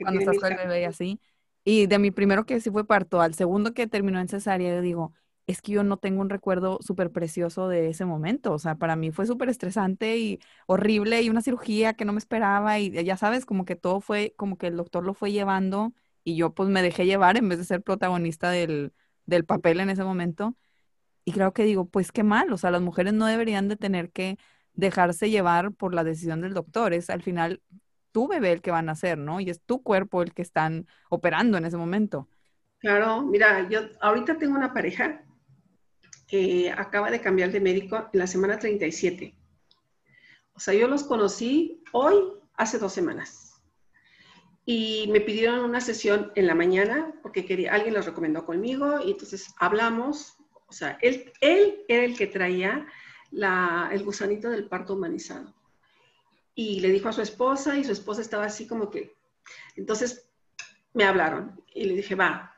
cuando 0.01 0.19
estás 0.21 0.39
con 0.39 0.53
el 0.53 0.57
bebé 0.57 0.81
y 0.81 0.85
así. 0.85 1.21
Y 1.63 1.85
de 1.85 1.99
mi 1.99 2.09
primero 2.09 2.47
que 2.47 2.59
sí 2.61 2.71
fue 2.71 2.87
parto 2.87 3.21
al 3.21 3.35
segundo 3.35 3.75
que 3.75 3.85
terminó 3.85 4.19
en 4.19 4.27
cesárea, 4.27 4.73
yo 4.73 4.81
digo, 4.81 5.13
es 5.47 5.61
que 5.61 5.73
yo 5.73 5.83
no 5.83 5.97
tengo 5.97 6.21
un 6.21 6.29
recuerdo 6.29 6.79
súper 6.81 7.11
precioso 7.11 7.67
de 7.67 7.89
ese 7.89 8.05
momento. 8.05 8.53
O 8.53 8.59
sea, 8.59 8.75
para 8.75 8.95
mí 8.95 9.11
fue 9.11 9.25
súper 9.25 9.49
estresante 9.49 10.17
y 10.17 10.39
horrible 10.67 11.21
y 11.21 11.29
una 11.29 11.41
cirugía 11.41 11.93
que 11.93 12.05
no 12.05 12.13
me 12.13 12.19
esperaba 12.19 12.79
y 12.79 12.91
ya 13.03 13.17
sabes, 13.17 13.45
como 13.45 13.65
que 13.65 13.75
todo 13.75 14.01
fue, 14.01 14.33
como 14.37 14.57
que 14.57 14.67
el 14.67 14.77
doctor 14.77 15.03
lo 15.05 15.13
fue 15.13 15.31
llevando 15.31 15.93
y 16.23 16.35
yo 16.35 16.53
pues 16.53 16.69
me 16.69 16.81
dejé 16.83 17.05
llevar 17.05 17.37
en 17.37 17.49
vez 17.49 17.57
de 17.59 17.65
ser 17.65 17.81
protagonista 17.83 18.49
del, 18.51 18.93
del 19.25 19.45
papel 19.45 19.79
en 19.79 19.89
ese 19.89 20.03
momento. 20.03 20.55
Y 21.25 21.33
creo 21.33 21.53
que 21.53 21.63
digo, 21.63 21.85
pues 21.89 22.11
qué 22.11 22.23
mal, 22.23 22.51
o 22.51 22.57
sea, 22.57 22.71
las 22.71 22.81
mujeres 22.81 23.13
no 23.13 23.25
deberían 23.27 23.67
de 23.67 23.75
tener 23.77 24.11
que 24.11 24.37
dejarse 24.73 25.29
llevar 25.29 25.71
por 25.73 25.93
la 25.93 26.03
decisión 26.03 26.41
del 26.41 26.53
doctor, 26.53 26.93
es 26.93 27.09
al 27.09 27.21
final 27.21 27.61
tu 28.11 28.27
bebé 28.27 28.51
el 28.53 28.61
que 28.61 28.71
van 28.71 28.89
a 28.89 28.93
hacer, 28.93 29.17
¿no? 29.17 29.39
Y 29.39 29.49
es 29.49 29.61
tu 29.61 29.83
cuerpo 29.83 30.21
el 30.23 30.33
que 30.33 30.41
están 30.41 30.87
operando 31.09 31.57
en 31.57 31.65
ese 31.65 31.77
momento. 31.77 32.27
Claro, 32.79 33.21
mira, 33.23 33.69
yo 33.69 33.81
ahorita 34.01 34.37
tengo 34.37 34.55
una 34.57 34.73
pareja 34.73 35.23
que 36.31 36.71
acaba 36.71 37.11
de 37.11 37.19
cambiar 37.19 37.51
de 37.51 37.59
médico 37.59 38.09
en 38.13 38.19
la 38.19 38.25
semana 38.25 38.57
37. 38.57 39.35
O 40.53 40.59
sea, 40.61 40.73
yo 40.73 40.87
los 40.87 41.03
conocí 41.03 41.83
hoy, 41.91 42.15
hace 42.55 42.79
dos 42.79 42.93
semanas. 42.93 43.61
Y 44.65 45.09
me 45.11 45.19
pidieron 45.19 45.59
una 45.59 45.81
sesión 45.81 46.31
en 46.35 46.47
la 46.47 46.55
mañana 46.55 47.13
porque 47.21 47.45
quería, 47.45 47.73
alguien 47.73 47.93
los 47.93 48.05
recomendó 48.05 48.45
conmigo 48.45 49.01
y 49.05 49.11
entonces 49.11 49.53
hablamos, 49.59 50.37
o 50.67 50.71
sea, 50.71 50.97
él, 51.01 51.33
él 51.41 51.83
era 51.89 52.05
el 52.05 52.15
que 52.15 52.27
traía 52.27 52.87
el 53.33 54.03
gusanito 54.05 54.49
del 54.49 54.69
parto 54.69 54.93
humanizado. 54.93 55.53
Y 56.55 56.79
le 56.79 56.91
dijo 56.91 57.09
a 57.09 57.13
su 57.13 57.21
esposa 57.21 57.77
y 57.77 57.83
su 57.83 57.91
esposa 57.91 58.21
estaba 58.21 58.45
así 58.45 58.67
como 58.67 58.89
que... 58.89 59.17
Entonces 59.75 60.29
me 60.93 61.03
hablaron 61.03 61.61
y 61.73 61.85
le 61.85 61.95
dije, 61.95 62.15
va, 62.15 62.50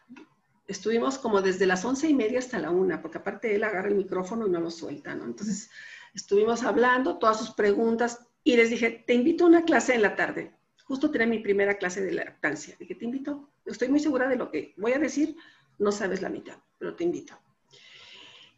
estuvimos 0.68 1.18
como 1.18 1.42
desde 1.42 1.66
las 1.66 1.84
once 1.86 2.08
y 2.08 2.14
media 2.14 2.40
hasta 2.40 2.60
la 2.60 2.72
una, 2.72 3.02
porque 3.02 3.18
aparte 3.18 3.56
él 3.56 3.64
agarra 3.64 3.90
el 3.90 3.96
micrófono 3.96 4.48
y 4.48 4.50
no 4.50 4.60
lo 4.60 4.72
suelta, 4.72 5.16
¿no? 5.16 5.26
Entonces 5.26 5.70
estuvimos 6.14 6.64
hablando, 6.64 7.18
todas 7.18 7.38
sus 7.38 7.52
preguntas, 7.52 8.28
y 8.44 8.56
les 8.56 8.70
dije, 8.70 9.04
te 9.06 9.14
invito 9.14 9.46
a 9.46 9.48
una 9.48 9.64
clase 9.64 9.96
en 9.96 10.02
la 10.02 10.16
tarde. 10.16 10.54
Justo 10.84 11.10
tenía 11.10 11.28
mi 11.28 11.40
primera 11.40 11.78
clase 11.78 12.02
de 12.02 12.12
lactancia. 12.12 12.76
Dije, 12.78 12.96
te 12.96 13.06
invito. 13.06 13.50
Estoy 13.66 13.88
muy 13.88 14.00
segura 14.00 14.28
de 14.28 14.36
lo 14.36 14.52
que 14.52 14.74
voy 14.78 14.92
a 14.92 15.00
decir, 15.00 15.36
no 15.80 15.92
sabes 15.92 16.22
la 16.22 16.30
mitad, 16.30 16.58
pero 16.78 16.96
te 16.96 17.06
invito. 17.06 17.40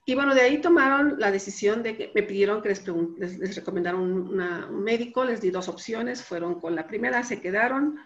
Y 0.07 0.13
bueno, 0.13 0.35
de 0.35 0.41
ahí 0.41 0.61
tomaron 0.61 1.15
la 1.19 1.31
decisión 1.31 1.81
de 1.81 1.97
que 1.97 2.11
me 2.13 2.21
pidieron 2.23 2.61
que 2.61 2.69
les, 2.69 2.87
les, 3.17 3.55
recomendaron 3.55 4.01
un 4.01 4.83
médico, 4.83 5.25
les 5.25 5.41
di 5.41 5.49
dos 5.49 5.67
opciones, 5.67 6.23
fueron 6.23 6.59
con 6.59 6.75
la 6.75 6.85
primera, 6.85 7.23
se 7.23 7.41
quedaron, 7.41 7.97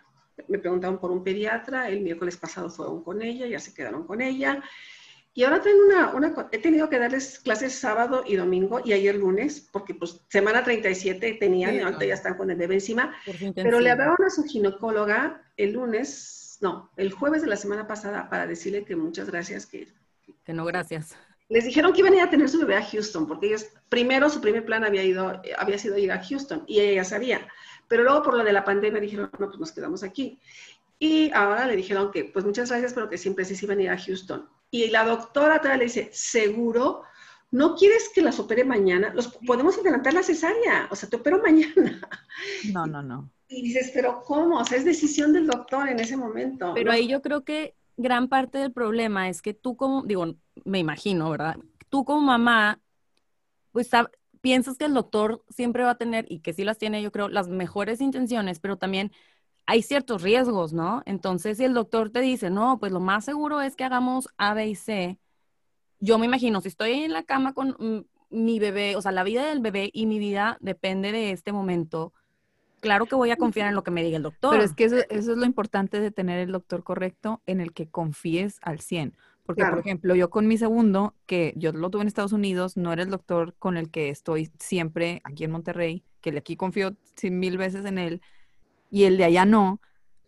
me 0.47 0.59
preguntaron 0.59 0.99
por 0.99 1.11
un 1.11 1.23
pediatra, 1.23 1.89
el 1.89 2.01
miércoles 2.01 2.37
pasado 2.37 2.69
fueron 2.69 3.03
con 3.03 3.21
ella, 3.21 3.47
ya 3.47 3.59
se 3.59 3.73
quedaron 3.73 4.05
con 4.05 4.21
ella. 4.21 4.63
Y 5.33 5.43
ahora 5.43 5.61
tengo 5.61 5.85
una, 5.85 6.09
una, 6.13 6.49
he 6.51 6.57
tenido 6.57 6.89
que 6.89 6.99
darles 6.99 7.39
clases 7.39 7.73
sábado 7.73 8.23
y 8.25 8.35
domingo 8.35 8.81
y 8.83 8.93
ayer 8.93 9.15
lunes, 9.15 9.67
porque 9.71 9.93
pues 9.93 10.21
semana 10.27 10.63
37 10.63 11.37
tenían, 11.39 11.75
y 11.75 11.79
ahorita 11.79 12.05
ya 12.05 12.13
están 12.15 12.35
con 12.35 12.49
el 12.49 12.57
bebé 12.57 12.75
encima, 12.75 13.15
pero 13.55 13.79
le 13.79 13.91
hablaron 13.91 14.17
a 14.25 14.29
su 14.29 14.43
ginecóloga 14.43 15.41
el 15.55 15.73
lunes, 15.73 16.57
no, 16.61 16.91
el 16.97 17.11
jueves 17.11 17.41
de 17.41 17.47
la 17.47 17.55
semana 17.55 17.87
pasada 17.87 18.29
para 18.29 18.47
decirle 18.47 18.83
que 18.83 18.95
muchas 18.95 19.29
gracias, 19.29 19.65
que... 19.65 19.87
Que 20.43 20.53
no, 20.53 20.65
gracias 20.65 21.15
les 21.49 21.65
dijeron 21.65 21.93
que 21.93 22.01
iban 22.01 22.13
a 22.13 22.17
ir 22.17 22.21
a 22.21 22.29
tener 22.29 22.47
su 22.47 22.59
bebé 22.59 22.75
a 22.75 22.85
Houston, 22.85 23.27
porque 23.27 23.47
ellos, 23.47 23.65
primero 23.89 24.29
su 24.29 24.39
primer 24.39 24.65
plan 24.65 24.83
había, 24.85 25.03
ido, 25.03 25.41
había 25.57 25.79
sido 25.79 25.97
ir 25.97 26.11
a 26.11 26.23
Houston, 26.23 26.63
y 26.67 26.79
ella 26.79 27.01
ya 27.01 27.03
sabía. 27.03 27.47
Pero 27.89 28.03
luego 28.03 28.23
por 28.23 28.37
lo 28.37 28.43
de 28.45 28.53
la 28.53 28.63
pandemia 28.63 29.01
dijeron, 29.01 29.29
no, 29.37 29.47
pues 29.47 29.59
nos 29.59 29.71
quedamos 29.73 30.03
aquí. 30.03 30.39
Y 30.99 31.31
ahora 31.33 31.65
le 31.65 31.75
dijeron 31.75 32.11
que, 32.11 32.25
pues 32.25 32.45
muchas 32.45 32.69
gracias, 32.69 32.93
pero 32.93 33.09
que 33.09 33.17
siempre 33.17 33.43
sí 33.43 33.55
se 33.55 33.65
iban 33.65 33.79
a 33.79 33.83
ir 33.83 33.89
a 33.89 33.97
Houston. 33.97 34.47
Y 34.71 34.87
la 34.89 35.03
doctora 35.03 35.57
todavía 35.57 35.79
le 35.79 35.85
dice, 35.85 36.09
¿seguro? 36.13 37.01
¿No 37.51 37.75
quieres 37.75 38.09
que 38.13 38.21
las 38.21 38.39
opere 38.39 38.63
mañana? 38.63 39.11
Los, 39.13 39.35
podemos 39.45 39.77
adelantar 39.77 40.13
la 40.13 40.23
cesárea, 40.23 40.87
o 40.91 40.95
sea, 40.95 41.09
te 41.09 41.17
opero 41.17 41.41
mañana. 41.41 41.99
No, 42.71 42.85
no, 42.85 43.01
no. 43.01 43.29
Y 43.49 43.63
dices, 43.63 43.91
pero 43.93 44.21
¿cómo? 44.21 44.59
O 44.59 44.63
sea, 44.63 44.77
es 44.77 44.85
decisión 44.85 45.33
del 45.33 45.47
doctor 45.47 45.89
en 45.89 45.99
ese 45.99 46.15
momento. 46.15 46.73
Pero 46.73 46.89
ahí 46.89 47.05
yo 47.05 47.21
creo 47.21 47.43
que 47.43 47.75
gran 47.97 48.29
parte 48.29 48.59
del 48.59 48.71
problema 48.71 49.27
es 49.27 49.41
que 49.41 49.53
tú 49.53 49.75
como, 49.75 50.03
digo, 50.03 50.35
me 50.63 50.79
imagino, 50.79 51.29
¿verdad? 51.29 51.57
Tú 51.89 52.05
como 52.05 52.21
mamá, 52.21 52.79
pues 53.73 53.89
piensas 54.41 54.77
que 54.77 54.85
el 54.85 54.93
doctor 54.93 55.43
siempre 55.49 55.83
va 55.83 55.91
a 55.91 55.97
tener, 55.97 56.25
y 56.29 56.39
que 56.39 56.53
sí 56.53 56.63
las 56.63 56.77
tiene, 56.77 57.01
yo 57.01 57.11
creo, 57.11 57.29
las 57.29 57.47
mejores 57.47 58.01
intenciones, 58.01 58.59
pero 58.59 58.77
también 58.77 59.11
hay 59.65 59.83
ciertos 59.83 60.23
riesgos, 60.23 60.73
¿no? 60.73 61.03
Entonces, 61.05 61.57
si 61.57 61.63
el 61.63 61.73
doctor 61.73 62.09
te 62.09 62.21
dice, 62.21 62.49
no, 62.49 62.79
pues 62.79 62.91
lo 62.91 62.99
más 62.99 63.25
seguro 63.25 63.61
es 63.61 63.75
que 63.75 63.83
hagamos 63.83 64.27
A, 64.37 64.53
B 64.53 64.67
y 64.67 64.75
C, 64.75 65.19
yo 65.99 66.17
me 66.17 66.25
imagino, 66.25 66.61
si 66.61 66.69
estoy 66.69 67.03
en 67.03 67.13
la 67.13 67.23
cama 67.23 67.53
con 67.53 67.75
mm, 67.77 68.05
mi 68.29 68.59
bebé, 68.59 68.95
o 68.95 69.01
sea, 69.01 69.11
la 69.11 69.23
vida 69.23 69.45
del 69.45 69.59
bebé 69.59 69.89
y 69.93 70.05
mi 70.05 70.17
vida 70.17 70.57
depende 70.59 71.11
de 71.11 71.31
este 71.31 71.51
momento, 71.51 72.13
claro 72.79 73.05
que 73.05 73.15
voy 73.15 73.31
a 73.31 73.37
confiar 73.37 73.67
en 73.67 73.75
lo 73.75 73.83
que 73.83 73.91
me 73.91 74.03
diga 74.03 74.17
el 74.17 74.23
doctor. 74.23 74.51
Pero 74.51 74.63
es 74.63 74.73
que 74.73 74.85
eso, 74.85 74.97
eso, 75.09 75.31
es 75.33 75.37
lo 75.37 75.45
importante 75.45 75.99
de 75.99 76.11
tener 76.11 76.39
el 76.39 76.51
doctor 76.51 76.83
correcto 76.83 77.41
en 77.45 77.61
el 77.61 77.73
que 77.73 77.89
confíes 77.89 78.59
al 78.61 78.79
100. 78.79 79.15
Porque, 79.49 79.65
por 79.65 79.79
ejemplo, 79.79 80.13
yo 80.13 80.29
con 80.29 80.47
mi 80.47 80.59
segundo, 80.59 81.15
que 81.25 81.55
yo 81.55 81.71
lo 81.71 81.89
tuve 81.89 82.03
en 82.03 82.07
Estados 82.07 82.33
Unidos, 82.33 82.77
no 82.77 82.93
era 82.93 83.01
el 83.01 83.09
doctor 83.09 83.55
con 83.57 83.77
el 83.77 83.89
que 83.89 84.09
estoy 84.09 84.51
siempre 84.59 85.21
aquí 85.23 85.43
en 85.43 85.49
Monterrey, 85.49 86.03
que 86.21 86.37
aquí 86.37 86.55
confío 86.55 86.95
mil 87.23 87.57
veces 87.57 87.83
en 87.85 87.97
él, 87.97 88.21
y 88.91 89.05
el 89.05 89.17
de 89.17 89.23
allá 89.23 89.45
no, 89.45 89.81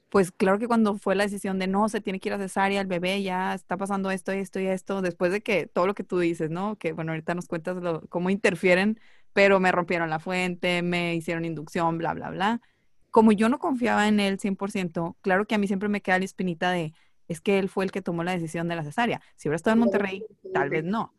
pues 0.09 0.31
claro 0.31 0.57
que 0.57 0.67
cuando 0.67 0.97
fue 0.97 1.13
la 1.13 1.23
decisión 1.23 1.59
de 1.59 1.67
no, 1.67 1.87
se 1.87 2.01
tiene 2.01 2.19
que 2.19 2.29
ir 2.29 2.33
a 2.33 2.39
cesárea, 2.39 2.81
el 2.81 2.87
bebé 2.87 3.21
ya 3.21 3.53
está 3.53 3.77
pasando 3.77 4.09
esto, 4.09 4.31
esto 4.31 4.59
y 4.59 4.65
esto, 4.65 5.03
después 5.03 5.31
de 5.31 5.41
que 5.41 5.67
todo 5.67 5.85
lo 5.85 5.93
que 5.93 6.03
tú 6.03 6.17
dices, 6.17 6.49
¿no? 6.49 6.75
Que 6.79 6.91
bueno, 6.91 7.11
ahorita 7.11 7.35
nos 7.35 7.45
cuentas 7.45 7.77
cómo 8.09 8.31
interfieren, 8.31 8.99
pero 9.33 9.59
me 9.59 9.71
rompieron 9.71 10.09
la 10.09 10.17
fuente, 10.17 10.81
me 10.81 11.13
hicieron 11.13 11.45
inducción, 11.45 11.99
bla, 11.99 12.15
bla, 12.15 12.31
bla. 12.31 12.61
Como 13.11 13.33
yo 13.33 13.49
no 13.49 13.59
confiaba 13.59 14.07
en 14.07 14.19
él 14.19 14.39
100%, 14.39 15.15
claro 15.21 15.45
que 15.45 15.53
a 15.53 15.59
mí 15.59 15.67
siempre 15.67 15.89
me 15.89 16.01
queda 16.01 16.17
la 16.17 16.25
espinita 16.25 16.71
de, 16.71 16.95
es 17.31 17.41
que 17.41 17.59
él 17.59 17.69
fue 17.69 17.85
el 17.85 17.91
que 17.91 18.01
tomó 18.01 18.23
la 18.23 18.33
decisión 18.33 18.67
de 18.67 18.75
la 18.75 18.83
cesárea. 18.83 19.21
Si 19.35 19.47
hubiera 19.47 19.57
estado 19.57 19.73
en 19.73 19.79
Monterrey, 19.79 20.25
tal 20.53 20.69
vez 20.69 20.83
no. 20.83 21.13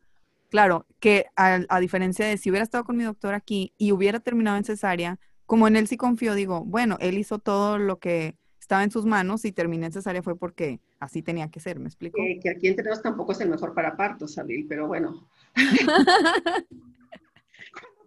Claro, 0.51 0.87
que 1.01 1.27
a, 1.37 1.61
a 1.68 1.81
diferencia 1.81 2.27
de 2.27 2.37
si 2.37 2.51
hubiera 2.51 2.64
estado 2.64 2.85
con 2.85 2.96
mi 2.96 3.05
doctor 3.05 3.35
aquí 3.35 3.72
y 3.79 3.92
hubiera 3.92 4.20
terminado 4.20 4.57
en 4.59 4.64
cesárea, 4.64 5.18
como 5.46 5.66
en 5.68 5.77
él 5.77 5.87
sí 5.87 5.96
confío, 5.96 6.35
digo, 6.35 6.64
bueno, 6.64 6.96
él 7.01 7.18
hizo 7.18 7.38
todo 7.38 7.79
lo 7.79 7.98
que 7.98 8.37
estaba 8.61 8.85
en 8.85 8.90
sus 8.90 9.05
manos 9.05 9.44
y 9.44 9.53
terminé 9.53 9.87
en 9.87 9.92
cesárea 9.92 10.22
fue 10.22 10.38
porque 10.38 10.81
así 10.98 11.20
tenía 11.20 11.51
que 11.51 11.61
ser, 11.61 11.79
¿me 11.79 11.88
explico? 11.88 12.18
que 12.40 12.48
aquí 12.48 12.68
entre 12.68 12.85
nosotros 12.85 13.03
tampoco 13.03 13.33
es 13.33 13.40
el 13.40 13.51
mejor 13.51 13.75
para 13.75 13.96
partos, 13.96 14.38
Abril, 14.38 14.66
pero 14.68 14.87
bueno. 14.87 15.29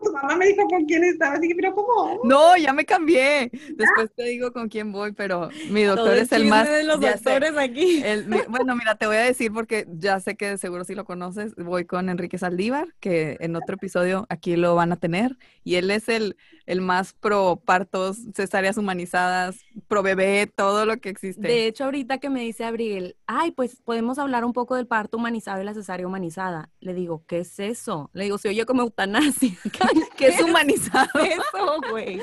tu 0.06 0.12
mamá 0.14 0.36
me 0.36 0.48
dijo 0.48 0.66
con 0.68 0.86
quién 0.86 1.04
estaba, 1.04 1.40
dije, 1.40 1.56
pero 1.56 1.74
¿cómo? 1.74 2.22
No, 2.24 2.56
ya 2.58 2.74
me 2.74 2.86
cambié. 2.86 3.52
Después 3.76 4.12
te 4.16 4.24
digo 4.24 4.54
con 4.54 4.70
quién 4.70 4.92
voy, 4.92 5.12
pero 5.14 5.50
mi 5.70 5.84
doctor 5.84 6.16
es 6.18 6.32
el 6.32 6.46
más. 6.46 6.70
de 6.70 6.84
los 6.84 7.00
doctores 7.00 7.58
aquí. 7.58 8.04
bueno, 8.48 8.76
mira, 8.76 8.96
te 8.96 9.08
voy 9.08 9.18
a 9.18 9.22
decir 9.22 9.52
porque 9.52 9.88
ya 9.92 10.20
sé 10.20 10.36
que 10.36 10.58
seguro 10.58 10.84
si 10.84 10.96
lo 10.96 11.06
conoces. 11.06 11.56
Voy 11.56 11.86
con 11.86 12.10
Enrique 12.10 12.38
Saldívar, 12.38 12.88
que 13.00 13.38
en 13.40 13.56
otro 13.56 13.76
episodio 13.76 14.26
aquí 14.30 14.56
lo 14.56 14.76
van 14.76 14.92
a 14.92 14.98
tener, 14.98 15.38
y 15.64 15.76
él 15.76 15.90
es 15.92 16.08
el, 16.10 16.38
el 16.66 16.82
más 16.82 17.14
pro 17.14 17.62
partos, 17.66 18.20
cesáreas 18.36 18.78
humanizadas, 18.78 19.65
pro 19.88 20.04
bebé, 20.04 20.48
todo 20.48 20.86
lo 20.86 20.98
que 20.98 21.10
existe. 21.10 21.48
De 21.48 21.68
hecho, 21.68 21.86
ahorita 21.86 22.18
que 22.18 22.30
me 22.30 22.42
dice 22.42 22.64
Abril, 22.64 23.16
ay, 23.28 23.52
pues 23.52 23.82
podemos 23.82 24.20
hablar 24.20 24.46
un 24.46 24.54
poco 24.54 24.76
del 24.76 24.88
parto 24.88 25.18
humanizado 25.18 25.62
y 25.62 25.66
la 25.66 25.74
cesárea 25.74 26.08
humanizada. 26.08 26.70
Le 26.80 26.94
digo, 26.94 27.24
¿qué 27.28 27.40
es 27.40 27.60
eso? 27.60 28.10
Le 28.14 28.26
digo, 28.26 28.38
si 28.38 28.48
oye 28.48 28.66
como 28.66 28.82
eutanasia. 28.82 29.58
que 30.18 30.28
es 30.28 30.42
humanizado. 30.42 31.10
Eso, 31.20 31.92
güey. 31.92 32.20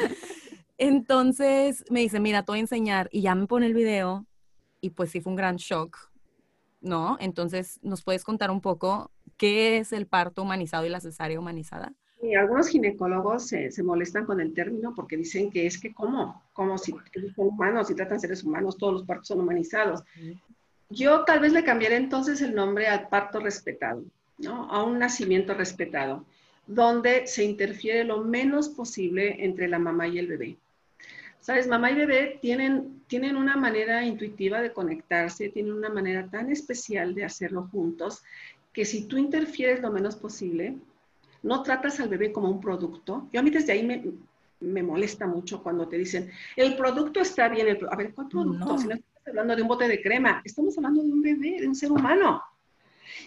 Entonces 0.79 1.85
me 1.91 2.01
dice, 2.01 2.21
mira, 2.21 2.43
te 2.43 2.53
voy 2.53 2.59
a 2.59 2.63
enseñar. 2.63 3.09
Y 3.13 3.23
ya 3.23 3.35
me 3.35 3.47
pone 3.47 3.67
el 3.67 3.75
video 3.75 4.27
y 4.81 4.91
pues 4.91 5.11
sí 5.11 5.21
fue 5.21 5.31
un 5.31 5.37
gran 5.37 5.57
shock, 5.57 6.11
¿no? 6.81 7.17
Entonces, 7.21 7.79
¿nos 7.83 8.03
puedes 8.03 8.25
contar 8.25 8.51
un 8.51 8.61
poco 8.61 9.13
qué 9.37 9.79
es 9.79 9.93
el 9.93 10.07
parto 10.07 10.43
humanizado 10.43 10.85
y 10.85 10.89
la 10.89 11.01
cesárea 11.01 11.39
humanizada? 11.39 11.95
Y 12.23 12.37
algunos 12.37 12.69
ginecólogos 12.69 13.49
se, 13.49 13.83
molestan 13.83 14.25
con 14.25 14.41
el 14.41 14.55
término 14.55 14.95
porque 14.95 15.17
dicen 15.17 15.51
que 15.51 15.67
es 15.67 15.79
que 15.79 15.93
cómo, 15.93 16.43
como 16.53 16.79
si 16.79 16.93
son 16.93 17.49
humanos, 17.49 17.89
si 17.89 17.97
tratan 17.97 18.21
seres 18.21 18.45
humanos, 18.45 18.79
todos 18.79 18.93
los 18.93 19.03
partos 19.03 19.27
son 19.27 19.41
humanizados. 19.41 20.05
Yo 20.89 21.25
tal 21.25 21.41
vez 21.41 21.53
le 21.53 21.65
cambiaría 21.65 21.99
entonces 21.99 22.41
el 22.41 22.55
nombre 22.55 22.87
al 22.87 23.09
parto 23.09 23.41
respetado, 23.41 24.05
¿no? 24.39 24.71
A 24.71 24.85
un 24.85 25.01
nacimiento 25.01 25.53
respetado 25.53 26.25
donde 26.67 27.27
se 27.27 27.43
interfiere 27.43 28.05
lo 28.05 28.23
menos 28.23 28.69
posible 28.69 29.45
entre 29.45 29.69
la 29.69 29.81
mamá 29.81 30.07
y 30.07 30.19
el 30.19 30.29
bebé. 30.29 30.57
Sabes, 31.41 31.67
mamá 31.67 31.91
y 31.91 31.97
bebé 31.97 32.39
tienen, 32.41 33.03
tienen 33.09 33.35
una 33.35 33.57
manera 33.57 34.05
intuitiva 34.05 34.63
de 34.63 34.73
conectarse, 34.73 35.49
tienen 35.49 35.73
una 35.73 35.89
manera 35.89 36.29
tan 36.29 36.51
especial 36.53 37.17
de 37.17 37.25
hacerlo 37.25 37.69
juntos, 37.73 38.23
que 38.73 38.85
si 38.85 39.07
tú 39.09 39.19
interfieres 39.19 39.81
lo 39.81 39.91
menos 39.91 40.15
posible, 40.15 40.77
no 41.43 41.63
tratas 41.63 42.01
al 42.01 42.09
bebé 42.09 42.33
como 42.33 42.49
un 42.49 42.61
producto. 42.61 43.29
Yo 43.33 43.41
a 43.41 43.43
mí 43.43 43.51
desde 43.51 43.73
ahí 43.73 43.83
me, 43.83 44.03
me 44.61 44.83
molesta 44.83 45.27
mucho 45.27 45.63
cuando 45.63 45.89
te 45.89 45.99
dicen, 45.99 46.31
el 46.57 46.77
producto 46.77 47.21
está 47.21 47.49
bien, 47.49 47.69
el, 47.69 47.87
a 47.91 47.97
ver, 47.97 48.15
¿cuál 48.15 48.29
producto? 48.29 48.79
Si 48.79 48.87
no 48.87 48.95
estamos 48.95 49.27
hablando 49.27 49.57
de 49.57 49.63
un 49.63 49.69
bote 49.69 49.89
de 49.89 50.03
crema, 50.03 50.41
estamos 50.45 50.77
hablando 50.77 51.03
de 51.03 51.11
un 51.11 51.23
bebé, 51.23 51.61
de 51.61 51.69
un 51.69 51.75
ser 51.75 51.93
humano. 51.93 52.43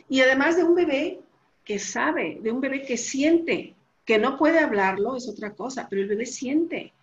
Y 0.09 0.21
además 0.21 0.55
de 0.57 0.63
un 0.63 0.75
bebé 0.75 1.19
que 1.63 1.79
sabe, 1.79 2.39
de 2.41 2.51
un 2.51 2.61
bebé 2.61 2.83
que 2.83 2.97
siente, 2.97 3.75
que 4.05 4.17
no 4.17 4.37
puede 4.37 4.59
hablarlo 4.59 5.15
es 5.15 5.27
otra 5.27 5.53
cosa, 5.53 5.87
pero 5.89 6.01
el 6.01 6.07
bebé 6.07 6.25
siente. 6.25 6.93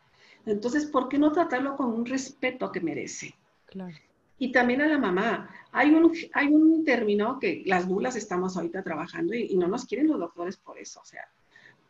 Entonces, 0.47 0.87
¿por 0.87 1.09
qué 1.09 1.19
no 1.19 1.33
tratarlo 1.33 1.77
con 1.77 1.93
un 1.93 2.07
respeto 2.07 2.73
que 2.73 2.81
merece? 2.81 3.35
Claro. 3.67 3.97
Y 4.43 4.51
también 4.51 4.83
a 4.83 4.89
la 4.89 4.99
mamá. 4.99 5.49
Hay 5.71 5.91
un, 5.95 6.13
hay 6.33 6.49
un 6.49 6.85
término 6.85 7.39
que 7.39 7.63
las 7.65 7.87
bulas 7.87 8.17
estamos 8.17 8.57
ahorita 8.57 8.83
trabajando 8.83 9.35
y, 9.35 9.45
y 9.53 9.57
no 9.57 9.69
nos 9.69 9.87
quieren 9.87 10.09
los 10.09 10.19
doctores 10.19 10.57
por 10.57 10.79
eso, 10.79 11.01
o 11.01 11.05
sea, 11.05 11.29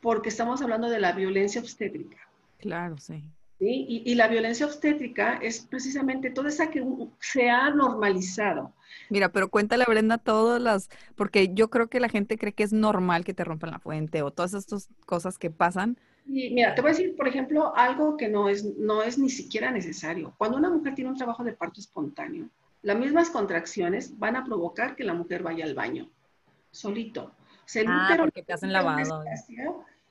porque 0.03 0.29
estamos 0.29 0.61
hablando 0.61 0.91
de 0.91 1.01
la 1.01 1.13
violencia 1.13 1.63
obstétrica. 1.63 2.19
Claro, 2.59 2.99
sí. 2.99 3.25
Y, 3.65 4.15
la 4.17 4.27
violencia 4.27 4.67
obstétrica 4.67 5.37
es 5.37 5.61
precisamente 5.61 6.31
toda 6.31 6.49
esa 6.49 6.69
que 6.69 6.85
se 7.21 7.49
ha 7.49 7.71
normalizado. 7.71 8.73
Mira, 9.09 9.29
pero 9.31 9.51
cuéntale, 9.51 9.85
Brenda, 9.87 10.19
todas 10.19 10.61
las, 10.61 10.91
porque 11.15 11.55
yo 11.55 11.71
creo 11.71 11.89
que 11.89 12.01
la 12.01 12.09
gente 12.09 12.37
cree 12.39 12.53
que 12.53 12.65
es 12.65 12.73
normal 12.73 13.25
que 13.25 13.35
te 13.35 13.45
rompan 13.45 13.71
la 13.71 13.79
fuente 13.79 14.23
o 14.23 14.33
todas 14.33 14.55
estas 14.55 14.89
cosas 15.07 15.39
que 15.39 15.51
pasan. 15.51 15.97
Y 16.27 16.51
mira, 16.51 16.75
te 16.75 16.81
voy 16.81 16.91
a 16.91 16.95
decir, 16.95 17.17
por 17.17 17.29
ejemplo, 17.29 17.75
algo 17.77 18.17
que 18.17 18.29
no 18.29 18.49
es, 18.49 18.65
no 18.77 19.03
es 19.03 19.19
ni 19.19 19.29
siquiera 19.29 19.71
necesario. 19.71 20.35
Cuando 20.39 20.57
una 20.57 20.71
mujer 20.71 20.95
tiene 20.95 21.11
un 21.11 21.17
trabajo 21.17 21.45
de 21.45 21.53
parto 21.53 21.81
espontáneo, 21.81 22.49
las 22.83 22.99
mismas 22.99 23.31
contracciones 23.31 24.19
van 24.19 24.37
a 24.37 24.45
provocar 24.45 24.97
que 24.97 25.05
la 25.05 25.15
mujer 25.15 25.43
vaya 25.43 25.65
al 25.65 25.75
baño, 25.75 26.09
solito. 26.71 27.25
O 27.25 27.67
sea, 27.67 27.83
el 27.83 27.89
ah, 27.91 28.15
porque 28.19 28.43
te 28.43 28.53
hacen 28.53 28.73
lavado 28.73 29.25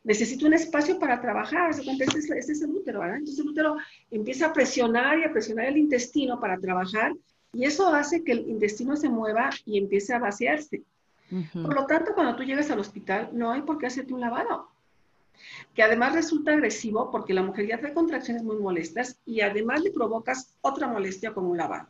necesito 0.03 0.47
un 0.47 0.53
espacio 0.53 0.99
para 0.99 1.21
trabajar, 1.21 1.69
es, 1.71 1.79
este 1.79 2.51
es 2.51 2.61
el 2.61 2.71
útero, 2.71 3.01
¿verdad? 3.01 3.17
Entonces 3.17 3.43
el 3.43 3.51
útero 3.51 3.77
empieza 4.09 4.47
a 4.47 4.53
presionar 4.53 5.19
y 5.19 5.23
a 5.23 5.31
presionar 5.31 5.65
el 5.65 5.77
intestino 5.77 6.39
para 6.39 6.57
trabajar 6.57 7.13
y 7.53 7.65
eso 7.65 7.87
hace 7.93 8.23
que 8.23 8.31
el 8.31 8.49
intestino 8.49 8.95
se 8.95 9.09
mueva 9.09 9.49
y 9.65 9.77
empiece 9.77 10.13
a 10.13 10.19
vaciarse. 10.19 10.83
Por 11.53 11.73
lo 11.73 11.85
tanto, 11.85 12.13
cuando 12.13 12.35
tú 12.35 12.43
llegas 12.43 12.69
al 12.71 12.79
hospital, 12.79 13.29
no 13.31 13.51
hay 13.51 13.61
por 13.61 13.77
qué 13.77 13.87
hacerte 13.87 14.13
un 14.13 14.19
lavado, 14.19 14.67
que 15.73 15.83
además 15.83 16.13
resulta 16.13 16.53
agresivo 16.53 17.11
porque 17.11 17.33
la 17.33 17.43
mujer 17.43 17.67
ya 17.67 17.79
trae 17.79 17.93
contracciones 17.93 18.43
muy 18.43 18.57
molestas 18.57 19.19
y 19.25 19.41
además 19.41 19.81
le 19.81 19.91
provocas 19.91 20.55
otra 20.61 20.87
molestia 20.87 21.33
con 21.33 21.45
un 21.45 21.57
lavado. 21.57 21.87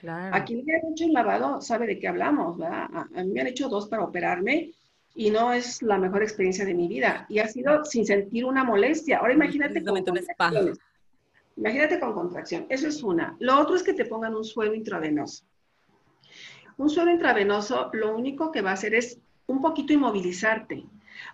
Claro. 0.00 0.34
A 0.34 0.44
quien 0.44 0.64
le 0.64 0.74
han 0.74 0.92
hecho 0.92 1.04
un 1.04 1.12
lavado 1.12 1.60
sabe 1.60 1.86
de 1.86 1.98
qué 1.98 2.08
hablamos, 2.08 2.56
¿verdad? 2.56 2.88
a 2.92 3.22
mí 3.22 3.32
me 3.32 3.40
han 3.42 3.46
hecho 3.48 3.68
dos 3.68 3.86
para 3.88 4.02
operarme 4.02 4.72
y 5.14 5.30
no 5.30 5.52
es 5.52 5.82
la 5.82 5.98
mejor 5.98 6.22
experiencia 6.22 6.64
de 6.64 6.74
mi 6.74 6.88
vida. 6.88 7.26
Y 7.28 7.40
ha 7.40 7.48
sido 7.48 7.84
sin 7.84 8.06
sentir 8.06 8.44
una 8.44 8.64
molestia. 8.64 9.18
Ahora 9.18 9.34
imagínate 9.34 9.82
con 9.84 10.02
contracciones. 10.02 10.78
Imagínate 11.56 12.00
con 12.00 12.12
contracción. 12.14 12.66
Eso 12.68 12.88
es 12.88 13.02
una. 13.02 13.36
Lo 13.40 13.58
otro 13.58 13.76
es 13.76 13.82
que 13.82 13.92
te 13.92 14.06
pongan 14.06 14.34
un 14.34 14.44
suero 14.44 14.72
intravenoso. 14.72 15.44
Un 16.76 16.88
suero 16.88 17.10
intravenoso 17.10 17.90
lo 17.92 18.16
único 18.16 18.50
que 18.50 18.62
va 18.62 18.70
a 18.70 18.74
hacer 18.74 18.94
es 18.94 19.18
un 19.46 19.60
poquito 19.60 19.92
inmovilizarte. 19.92 20.84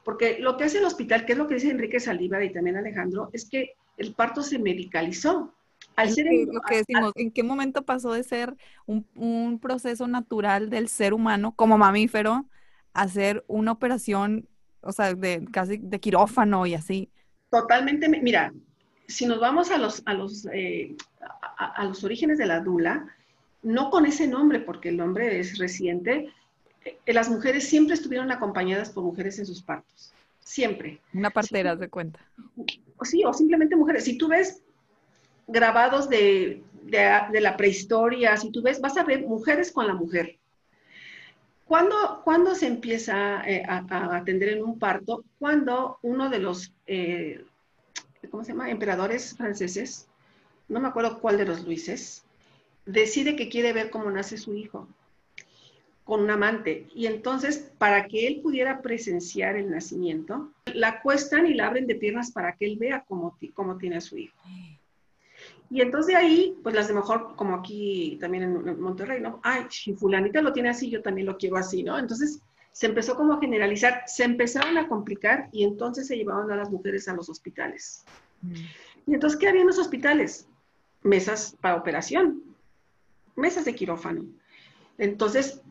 Porque 0.05 0.39
lo 0.41 0.57
que 0.57 0.65
hace 0.65 0.79
el 0.79 0.85
hospital, 0.85 1.25
que 1.25 1.33
es 1.33 1.39
lo 1.39 1.47
que 1.47 1.55
dice 1.55 1.71
Enrique 1.71 2.01
Saldívar 2.01 2.43
y 2.43 2.53
también 2.53 2.77
Alejandro, 2.77 3.31
es 3.33 3.49
que 3.49 3.75
el 3.97 4.15
parto 4.15 4.43
se 4.43 4.59
medicalizó. 4.59 5.53
Al 5.95 6.11
ser 6.11 6.27
lo 6.27 6.61
que 6.63 6.77
decimos, 6.79 7.13
¿en 7.15 7.31
qué 7.31 7.43
momento 7.43 7.83
pasó 7.83 8.13
de 8.13 8.23
ser 8.23 8.55
un, 8.87 9.07
un 9.15 9.59
proceso 9.59 10.07
natural 10.07 10.69
del 10.69 10.89
ser 10.89 11.15
humano 11.15 11.53
como 11.57 11.79
mamífero 11.79 12.47
hacer 12.97 13.45
una 13.47 13.73
operación, 13.73 14.49
o 14.81 14.91
sea, 14.91 15.15
de 15.15 15.47
casi 15.53 15.77
de 15.77 16.01
quirófano 16.01 16.67
y 16.67 16.75
así. 16.75 17.11
Totalmente, 17.51 18.09
mira, 18.09 18.53
si 19.07 19.27
nos 19.27 19.39
vamos 19.39 19.71
a 19.71 19.79
los, 19.79 20.03
a 20.07 20.15
los, 20.15 20.47
eh, 20.53 20.97
a, 21.59 21.85
los 21.85 22.03
orígenes 22.03 22.39
de 22.39 22.47
la 22.47 22.61
dula, 22.61 23.07
no 23.63 23.91
con 23.91 24.07
ese 24.07 24.27
nombre, 24.27 24.61
porque 24.61 24.89
el 24.89 24.97
nombre 24.97 25.39
es 25.39 25.59
reciente, 25.59 26.33
las 27.07 27.29
mujeres 27.29 27.69
siempre 27.69 27.95
estuvieron 27.95 28.31
acompañadas 28.31 28.91
por 28.91 29.05
mujeres 29.05 29.39
en 29.39 29.47
sus 29.47 29.63
partos, 29.63 30.13
siempre. 30.41 31.01
Una 31.13 31.31
partera, 31.31 31.77
de 31.77 31.89
cuenta. 31.89 32.21
Sí, 33.03 33.25
o 33.25 33.33
simplemente 33.33 33.77
mujeres. 33.77 34.05
Si 34.05 34.19
tú 34.19 34.29
ves 34.29 34.63
grabados 35.47 36.09
de, 36.09 36.63
de, 36.83 37.41
la 37.41 37.57
prehistoria, 37.57 38.37
si 38.37 38.51
tú 38.51 38.63
ves, 38.63 38.81
vas 38.81 38.97
a 38.97 39.05
ver 39.05 39.27
mujeres 39.27 39.73
con 39.73 39.87
la 39.87 39.95
mujer. 39.95 40.39
¿Cuándo, 41.67 42.55
se 42.55 42.69
empieza 42.69 43.43
eh, 43.49 43.65
a, 43.67 44.17
atender 44.17 44.51
en 44.51 44.63
un 44.63 44.79
parto? 44.79 45.25
Cuando 45.39 45.99
uno 46.03 46.31
de 46.31 46.39
los, 46.39 46.73
eh, 46.87 47.45
¿cómo 48.31 48.45
se 48.45 48.53
llama? 48.53 48.71
Emperadores 48.71 49.37
franceses, 49.37 50.07
no 50.69 50.81
me 50.81 50.89
acuerdo 50.89 51.21
cuál 51.21 51.39
de 51.39 51.45
los 51.45 51.65
Luises, 51.65 52.25
decide 52.85 53.35
que 53.35 53.49
quiere 53.49 53.73
ver 53.73 53.91
cómo 53.91 54.11
nace 54.11 54.39
su 54.39 54.55
hijo 54.55 54.87
con 56.07 56.23
un 56.23 56.31
amante. 56.31 56.87
Y 56.95 57.05
entonces, 57.05 57.71
para 57.77 58.07
que 58.07 58.27
él 58.27 58.41
pudiera 58.43 58.81
presenciar 58.81 59.57
el 59.57 59.71
nacimiento, 59.71 60.53
la 60.73 60.89
acuestan 60.89 61.47
y 61.47 61.53
la 61.53 61.67
abren 61.67 61.87
de 61.87 61.97
piernas 61.97 62.31
para 62.31 62.57
que 62.57 62.65
él 62.65 62.79
vea 62.79 63.05
cómo, 63.07 63.37
cómo 63.53 63.77
tiene 63.77 63.97
a 63.97 64.01
su 64.01 64.17
hijo. 64.17 64.35
Y 65.69 65.81
entonces 65.81 66.07
de 66.07 66.17
ahí, 66.17 66.57
pues 66.63 66.75
las 66.75 66.89
de 66.89 66.95
mejor, 66.95 67.35
como 67.37 67.57
aquí 67.57 68.17
también 68.21 68.45
en, 68.45 68.81
Monterrey, 68.81 69.21
¿no? 69.21 69.41
Ay, 69.43 69.67
si 69.69 69.93
fulanita 69.93 70.41
lo 70.41 70.53
tiene 70.53 70.69
así, 70.71 70.89
yo 70.89 71.03
también 71.03 71.27
lo 71.27 71.37
quiero 71.37 71.57
así, 71.57 71.83
¿no? 71.83 71.99
Entonces 71.99 72.41
se 72.71 72.87
empezó 72.87 73.17
como 73.17 73.35
a 73.35 73.41
generalizar, 73.41 74.05
se 74.07 74.23
empezaron 74.23 74.79
a 74.79 74.87
complicar 74.87 75.49
y 75.51 75.65
entonces 75.65 76.07
se 76.07 76.17
llevaban 76.17 76.51
a 76.53 76.57
las 76.57 76.71
mujeres 76.71 77.09
a 77.09 77.15
los 77.15 77.29
hospitales. 77.29 78.05
Mm. 78.43 78.55
Y 79.09 79.15
entonces, 79.15 79.39
¿qué 79.39 79.49
había 79.49 79.63
en 79.63 79.67
los 79.67 79.79
hospitales? 79.79 80.49
mesas 81.07 81.57
para 81.61 81.77
operación, 81.77 82.43
mesas 83.35 83.65
de 83.65 83.75
quirófano. 83.75 84.27
Entonces, 84.99 85.63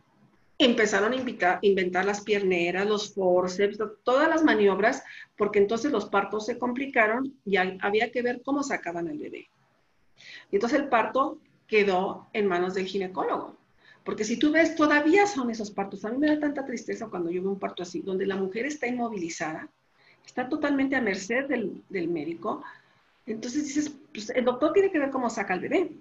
empezaron 0.58 1.14
a 1.14 1.60
inventar 1.62 2.06
las 2.06 2.22
pierneras, 2.22 2.88
los 2.88 3.14
forceps, 3.14 3.78
todas 4.04 4.30
las 4.30 4.44
maniobras, 4.44 5.04
porque 5.38 5.60
entonces 5.60 5.92
los 5.92 6.06
partos 6.06 6.46
se 6.46 6.58
complicaron 6.58 7.34
y 7.46 7.58
había 7.58 8.12
que 8.12 8.22
ver 8.22 8.42
cómo 8.44 8.64
sacaban 8.64 9.08
al 9.08 9.18
bebé. 9.18 9.50
Y 10.52 10.56
entonces 10.56 10.80
el 10.80 10.88
parto 10.88 11.40
quedó 11.68 12.28
en 12.34 12.48
manos 12.48 12.74
del 12.74 12.86
ginecólogo. 12.86 13.58
Porque 14.04 14.24
si 14.24 14.38
tú 14.38 14.52
ves, 14.52 14.76
todavía 14.76 15.26
son 15.26 15.50
esos 15.50 15.72
partos. 15.72 16.06
A 16.06 16.12
mí 16.12 16.18
me 16.18 16.28
da 16.28 16.40
tanta 16.40 16.64
tristeza 16.64 17.08
cuando 17.08 17.32
yo 17.32 17.42
veo 17.42 17.52
un 17.52 17.60
parto 17.60 17.82
así, 17.84 18.02
donde 18.02 18.28
la 18.28 18.36
mujer 18.36 18.68
está 18.68 18.86
inmovilizada, 18.86 19.68
está 20.26 20.48
totalmente 20.48 20.96
a 20.96 21.02
merced 21.02 21.48
del, 21.48 22.08
médico. 22.08 22.64
Entonces 23.26 23.66
dices, 23.66 23.92
pues 24.14 24.30
el 24.30 24.46
doctor 24.46 24.74
tiene 24.74 24.92
que 24.92 25.00
ver 25.00 25.10
cómo 25.10 25.30
saca 25.30 25.56
al 25.56 25.60
bebé. 25.60 25.92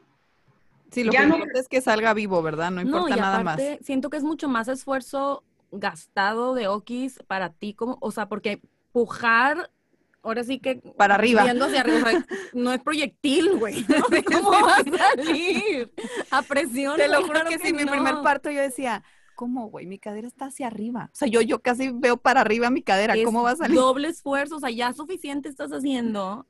Sí, 0.94 1.04
lo 1.04 1.12
que 1.12 1.26
no... 1.26 1.38
es 1.54 1.68
que 1.68 1.80
salga 1.80 2.14
vivo, 2.14 2.40
¿verdad? 2.42 2.70
No 2.70 2.80
importa 2.80 3.16
nada 3.16 3.42
más. 3.42 3.60
Siento 3.82 4.10
que 4.10 4.16
es 4.16 4.22
mucho 4.22 4.48
más 4.48 4.68
esfuerzo 4.68 5.42
gastado 5.72 6.54
de 6.54 6.68
Okis 6.68 7.18
para 7.26 7.50
ti, 7.50 7.74
como, 7.74 7.98
o 8.00 8.10
sea, 8.12 8.28
porque 8.28 8.60
pujar, 8.92 9.70
ahora 10.22 10.44
sí 10.44 10.60
que 10.60 10.76
para 10.76 11.16
arriba. 11.16 11.44
no 12.54 12.72
es 12.72 12.80
proyectil, 12.80 13.56
güey. 13.58 13.84
¿Cómo 14.24 14.52
va 14.52 14.76
a 14.76 14.84
salir? 14.84 15.92
A 16.30 16.42
presión. 16.42 16.96
Te 16.96 17.08
lo 17.08 17.24
juro 17.24 17.40
que, 17.48 17.58
sí, 17.58 17.72
mi 17.72 17.84
primer 17.84 18.22
parto 18.22 18.50
yo 18.50 18.60
decía, 18.60 19.02
¿cómo, 19.34 19.68
güey? 19.68 19.86
Mi 19.86 19.98
cadera 19.98 20.28
está 20.28 20.46
hacia 20.46 20.68
arriba. 20.68 21.10
O 21.12 21.16
sea, 21.16 21.28
yo, 21.28 21.40
yo 21.40 21.58
casi 21.60 21.90
veo 21.90 22.16
para 22.16 22.40
arriba 22.40 22.70
mi 22.70 22.82
cadera. 22.82 23.14
¿Cómo 23.24 23.42
va 23.42 23.50
a 23.50 23.56
salir? 23.56 23.76
Doble 23.76 24.08
esfuerzo, 24.08 24.56
o 24.56 24.60
sea, 24.60 24.70
ya 24.70 24.92
suficiente 24.92 25.48
estás 25.48 25.72
haciendo 25.72 26.46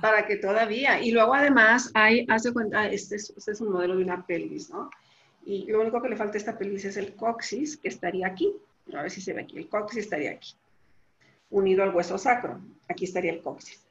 para 0.00 0.26
que 0.26 0.36
todavía. 0.36 1.00
Y 1.00 1.10
luego 1.10 1.34
además 1.34 1.90
hay, 1.94 2.26
hace 2.28 2.52
cuenta, 2.52 2.86
este 2.88 3.16
es, 3.16 3.32
este 3.36 3.52
es, 3.52 3.60
un 3.60 3.72
modelo 3.72 3.96
de 3.96 4.04
una 4.04 4.26
pelvis, 4.26 4.70
¿no? 4.70 4.90
Y 5.46 5.66
lo 5.66 5.80
único 5.80 6.00
que 6.00 6.08
le 6.08 6.16
falta 6.16 6.34
a 6.34 6.38
esta 6.38 6.58
pelvis 6.58 6.84
es 6.84 6.96
el 6.96 7.14
coxis, 7.14 7.76
que 7.76 7.88
estaría 7.88 8.26
aquí. 8.26 8.54
A 8.92 9.02
ver 9.02 9.10
si 9.10 9.20
se 9.20 9.32
ve 9.32 9.42
aquí. 9.42 9.58
El 9.58 9.68
coxis 9.68 10.04
estaría 10.04 10.32
aquí, 10.32 10.54
unido 11.50 11.82
al 11.82 11.94
hueso 11.94 12.18
sacro. 12.18 12.60
Aquí 12.88 13.04
estaría 13.04 13.32
el 13.32 13.42
coxis. 13.42 13.82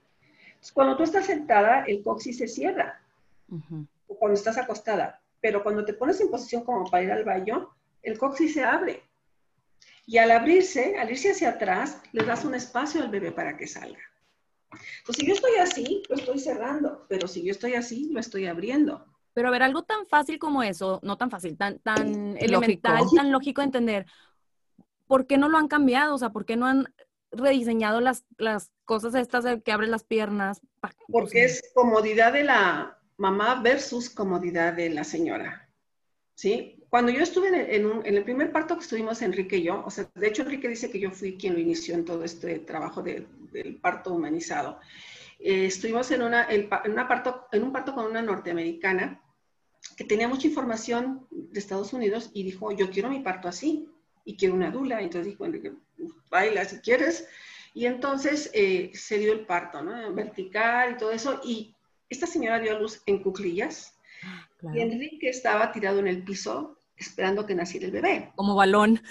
Entonces, 0.48 0.72
cuando 0.72 0.98
tú 0.98 1.04
estás 1.04 1.26
sentada, 1.26 1.84
el 1.86 2.04
coxis 2.04 2.38
se 2.38 2.48
cierra. 2.48 3.00
O 4.08 4.16
cuando 4.16 4.38
estás 4.38 4.58
acostada. 4.58 5.20
Pero 5.42 5.62
cuando 5.62 5.84
te 5.84 5.94
pones 5.94 6.22
en 6.22 6.32
posición 6.32 6.64
como 6.64 6.90
para 6.90 7.04
ir 7.04 7.12
al 7.12 7.24
baño, 7.24 7.70
el 8.02 8.18
coxis 8.18 8.54
se 8.54 8.64
abre. 8.64 9.04
Y 10.06 10.18
al 10.18 10.32
abrirse, 10.32 10.98
al 10.98 11.12
irse 11.12 11.32
hacia 11.32 11.50
atrás, 11.50 12.02
le 12.12 12.26
das 12.26 12.46
un 12.46 12.56
espacio 12.56 13.02
al 13.02 13.10
bebé 13.10 13.32
para 13.32 13.58
que 13.58 13.68
salga. 13.68 14.02
Pues 15.06 15.18
si 15.18 15.26
yo 15.26 15.34
estoy 15.34 15.56
así, 15.56 16.04
lo 16.10 16.16
estoy 16.16 16.40
cerrando, 16.40 17.06
pero 17.08 17.28
si 17.28 17.44
yo 17.44 17.52
estoy 17.52 17.74
así, 17.74 18.10
lo 18.12 18.20
estoy 18.20 18.46
abriendo. 18.46 19.06
Pero 19.34 19.48
a 19.48 19.52
ver, 19.52 19.64
algo 19.64 19.84
tan 19.84 20.06
fácil 20.06 20.38
como 20.38 20.62
eso, 20.64 21.00
no 21.04 21.18
tan 21.18 21.32
fácil, 21.32 21.58
tan, 21.58 21.80
tan 21.80 22.38
elemental, 22.38 23.04
tan 23.16 23.32
lógico 23.32 23.62
de 23.62 23.66
entender, 23.66 24.06
¿por 25.08 25.26
qué 25.26 25.38
no 25.38 25.50
lo 25.50 25.58
han 25.58 25.68
cambiado? 25.68 26.14
O 26.16 26.18
sea, 26.18 26.30
¿por 26.30 26.46
qué 26.46 26.56
no 26.56 26.68
han 26.68 26.94
rediseñado 27.32 28.00
las, 28.00 28.26
las 28.38 28.72
cosas 28.86 29.16
estas 29.16 29.44
de 29.44 29.62
que 29.62 29.72
abren 29.72 29.92
las 29.92 30.04
piernas? 30.04 30.62
Porque 31.08 31.46
es 31.46 31.72
comodidad 31.74 32.34
de 32.34 32.44
la 32.44 33.00
mamá 33.18 33.62
versus 33.62 34.10
comodidad 34.10 34.74
de 34.74 34.90
la 34.92 35.04
señora. 35.04 35.70
¿Sí? 36.36 36.83
Cuando 36.94 37.12
yo 37.12 37.24
estuve 37.24 37.48
en 37.76 38.06
el, 38.06 38.24
primer 38.24 38.52
parto 38.52 38.76
que 38.76 38.84
estuvimos 38.84 39.24
Enrique 39.24 39.58
y 39.58 39.64
yo, 39.64 39.84
o 39.84 39.90
sea, 39.90 40.08
de 40.14 40.28
hecho 40.28 40.44
Enrique 40.44 40.70
dice 40.70 40.92
que 40.92 41.00
yo 41.00 41.10
fui 41.10 41.38
quien 41.38 41.54
lo 41.54 41.60
inició 41.60 41.96
en 41.96 42.06
todo 42.06 42.24
este 42.24 42.60
trabajo 42.60 43.02
del 43.02 43.80
parto 43.82 44.14
humanizado. 44.14 44.80
Eh, 45.40 45.66
estuvimos 45.66 46.12
en, 46.12 46.22
una, 46.22 46.48
parto, 47.08 47.48
en 47.52 47.64
un 47.64 47.72
parto 47.72 47.96
con 47.96 48.06
una 48.06 48.22
norteamericana 48.22 49.20
que 49.98 50.04
tenía 50.04 50.28
mucha 50.28 50.46
información 50.46 51.26
de 51.32 51.60
Estados 51.60 51.94
Unidos 51.94 52.30
y 52.32 52.44
dijo, 52.44 52.72
yo 52.72 52.92
quiero 52.92 53.10
mi 53.10 53.22
parto 53.22 53.48
así 53.48 53.90
y 54.24 54.38
quiero 54.38 54.54
una 54.54 54.70
dula. 54.70 55.02
Entonces 55.02 55.32
dijo, 55.32 55.46
Enrique, 55.46 55.74
baila 56.30 56.64
si 56.64 56.78
quieres. 56.78 57.28
Y 57.74 57.88
entonces 57.88 58.52
eh, 58.54 58.92
se 58.94 59.18
dio 59.18 59.34
el 59.34 59.48
parto, 59.48 59.82
¿no? 59.82 60.14
Vertical 60.14 60.92
y 60.92 60.98
todo 60.98 61.12
eso. 61.12 61.42
Y 61.44 61.74
esta 62.08 62.28
señora 62.28 62.60
dio 62.60 62.76
a 62.76 62.80
luz 62.80 63.02
en 63.08 63.24
cuclillas. 63.24 63.98
Y 64.76 64.80
Enrique 64.80 65.30
estaba 65.30 65.72
tirado 65.72 65.98
en 65.98 66.08
el 66.08 66.24
piso 66.24 66.78
esperando 66.98 67.46
que 67.46 67.56
naciera 67.56 67.86
el 67.86 67.92
bebé. 67.92 68.32
Como 68.36 68.56
balón. 68.56 69.02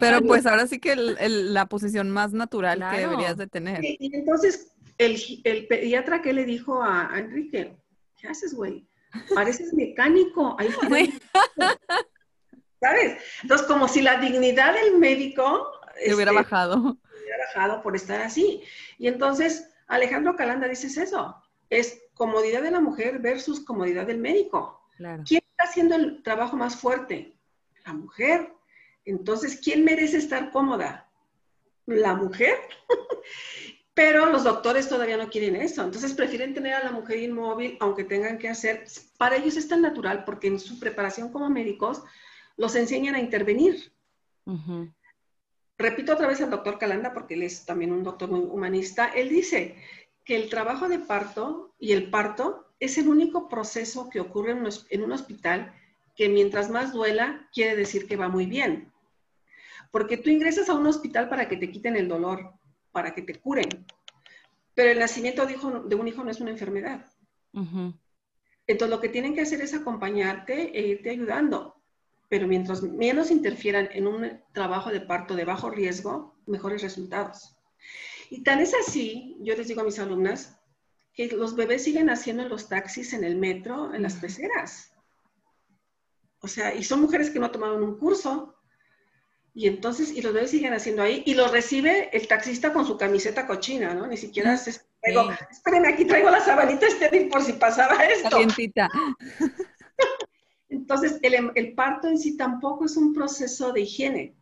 Pero 0.00 0.22
pues 0.22 0.46
ahora 0.46 0.66
sí 0.66 0.78
que 0.78 0.96
la 0.96 1.66
posición 1.66 2.10
más 2.10 2.32
natural 2.32 2.84
que 2.90 3.00
deberías 3.00 3.36
de 3.36 3.46
tener. 3.46 3.84
Y, 3.84 4.10
entonces 4.14 4.72
el, 4.98 5.66
pediatra 5.68 6.22
que 6.22 6.32
le 6.32 6.44
dijo 6.44 6.82
a, 6.82 7.10
Enrique, 7.16 7.76
¿qué 8.16 8.28
haces, 8.28 8.54
güey? 8.54 8.86
Pareces 9.34 9.72
mecánico. 9.74 10.56
¿Sabes? 12.80 13.22
Entonces, 13.42 13.66
como 13.66 13.88
si 13.88 14.00
la 14.00 14.18
dignidad 14.18 14.74
del 14.74 14.98
médico... 14.98 15.70
Se 16.02 16.14
hubiera 16.14 16.30
este, 16.30 16.42
bajado. 16.42 16.78
hubiera 16.78 17.44
bajado 17.54 17.82
por 17.82 17.94
estar 17.94 18.22
así. 18.22 18.62
Y 18.98 19.06
entonces, 19.06 19.68
Alejandro 19.86 20.34
Calanda 20.34 20.66
dice 20.66 20.86
eso. 20.86 21.36
Es 21.68 22.02
comodidad 22.14 22.62
de 22.62 22.70
la 22.70 22.80
mujer 22.80 23.18
versus 23.18 23.60
comodidad 23.60 24.06
del 24.06 24.18
médico. 24.18 24.88
Claro 24.96 25.24
haciendo 25.62 25.96
el 25.96 26.22
trabajo 26.22 26.56
más 26.56 26.76
fuerte? 26.76 27.36
La 27.84 27.92
mujer. 27.92 28.52
Entonces, 29.04 29.60
¿quién 29.62 29.84
merece 29.84 30.18
estar 30.18 30.50
cómoda? 30.50 31.08
La 31.86 32.14
mujer. 32.14 32.56
Pero 33.94 34.26
los 34.26 34.44
doctores 34.44 34.88
todavía 34.88 35.16
no 35.16 35.28
quieren 35.28 35.56
eso. 35.56 35.82
Entonces 35.82 36.14
prefieren 36.14 36.54
tener 36.54 36.74
a 36.74 36.84
la 36.84 36.92
mujer 36.92 37.18
inmóvil, 37.18 37.76
aunque 37.80 38.04
tengan 38.04 38.38
que 38.38 38.48
hacer. 38.48 38.84
Para 39.18 39.36
ellos 39.36 39.56
es 39.56 39.68
tan 39.68 39.82
natural 39.82 40.24
porque 40.24 40.46
en 40.46 40.60
su 40.60 40.78
preparación 40.78 41.30
como 41.30 41.50
médicos 41.50 42.02
los 42.56 42.76
enseñan 42.76 43.14
a 43.14 43.20
intervenir. 43.20 43.92
Repito 45.76 46.12
otra 46.12 46.28
vez 46.28 46.40
al 46.40 46.50
doctor 46.50 46.78
Calanda 46.78 47.12
porque 47.12 47.34
él 47.34 47.42
es 47.42 47.64
también 47.66 47.92
un 47.92 48.02
doctor 48.02 48.30
muy 48.30 48.40
humanista. 48.40 49.08
Él 49.08 49.28
dice 49.28 49.76
que 50.24 50.36
el 50.36 50.48
trabajo 50.48 50.88
de 50.88 50.98
parto 50.98 51.74
y 51.78 51.92
el 51.92 52.10
parto 52.10 52.69
es 52.80 52.96
el 52.98 53.08
único 53.08 53.48
proceso 53.48 54.08
que 54.08 54.20
ocurre 54.20 54.56
en 54.90 55.02
un 55.02 55.12
hospital 55.12 55.74
que 56.16 56.28
mientras 56.28 56.70
más 56.70 56.92
duela, 56.92 57.48
quiere 57.52 57.76
decir 57.76 58.06
que 58.06 58.16
va 58.16 58.28
muy 58.28 58.46
bien. 58.46 58.92
Porque 59.90 60.16
tú 60.16 60.30
ingresas 60.30 60.68
a 60.68 60.74
un 60.74 60.86
hospital 60.86 61.28
para 61.28 61.48
que 61.48 61.56
te 61.56 61.70
quiten 61.70 61.96
el 61.96 62.08
dolor, 62.08 62.52
para 62.92 63.14
que 63.14 63.22
te 63.22 63.34
curen. 63.34 63.86
Pero 64.74 64.90
el 64.90 64.98
nacimiento 64.98 65.46
de, 65.46 65.54
un 65.94 66.08
hijo 66.08 66.24
no 66.24 66.30
es 66.30 66.40
una 66.40 66.50
enfermedad. 66.50 67.06
Entonces 68.66 68.90
lo 68.90 69.00
que 69.00 69.08
tienen 69.08 69.34
que 69.34 69.42
hacer 69.42 69.60
es 69.60 69.74
acompañarte 69.74 70.78
e 70.78 70.86
irte 70.88 71.10
ayudando. 71.10 71.76
Pero 72.28 72.46
mientras 72.46 72.82
menos 72.82 73.30
interfieran 73.30 73.88
en 73.92 74.06
un 74.06 74.40
trabajo 74.52 74.90
de 74.90 75.00
parto 75.00 75.34
de 75.34 75.44
bajo 75.44 75.70
riesgo, 75.70 76.36
mejores 76.46 76.82
resultados. 76.82 77.56
Y 78.30 78.42
tan 78.42 78.60
es 78.60 78.74
así, 78.74 79.36
yo 79.40 79.56
les 79.56 79.66
digo 79.66 79.80
a 79.80 79.84
mis 79.84 79.98
alumnas, 79.98 80.59
que 81.14 81.28
los 81.28 81.56
bebés 81.56 81.84
siguen 81.84 82.10
haciendo 82.10 82.42
en 82.42 82.48
los 82.48 82.68
taxis, 82.68 83.12
en 83.12 83.24
el 83.24 83.36
metro, 83.36 83.94
en 83.94 84.02
las 84.02 84.14
peceras. 84.14 84.92
O 86.40 86.48
sea, 86.48 86.74
y 86.74 86.84
son 86.84 87.00
mujeres 87.00 87.30
que 87.30 87.38
no 87.38 87.50
tomaron 87.50 87.82
un 87.82 87.98
curso. 87.98 88.54
Y 89.52 89.66
entonces, 89.66 90.12
y 90.12 90.22
los 90.22 90.32
bebés 90.32 90.50
siguen 90.50 90.72
haciendo 90.72 91.02
ahí, 91.02 91.22
y 91.26 91.34
los 91.34 91.50
recibe 91.50 92.08
el 92.16 92.28
taxista 92.28 92.72
con 92.72 92.86
su 92.86 92.96
camiseta 92.96 93.46
cochina, 93.46 93.94
¿no? 93.94 94.06
Ni 94.06 94.16
siquiera 94.16 94.56
se... 94.56 94.80
Digo, 95.02 95.30
espérenme, 95.50 95.88
aquí 95.88 96.04
traigo 96.04 96.30
la 96.30 96.40
sabanita 96.40 96.86
este 96.86 97.26
por 97.26 97.42
si 97.42 97.54
pasaba 97.54 98.04
esto. 98.04 98.38
Entonces, 100.68 101.18
el, 101.22 101.50
el 101.54 101.74
parto 101.74 102.06
en 102.06 102.18
sí 102.18 102.36
tampoco 102.36 102.84
es 102.84 102.96
un 102.96 103.12
proceso 103.12 103.72
de 103.72 103.80
higiene. 103.80 104.36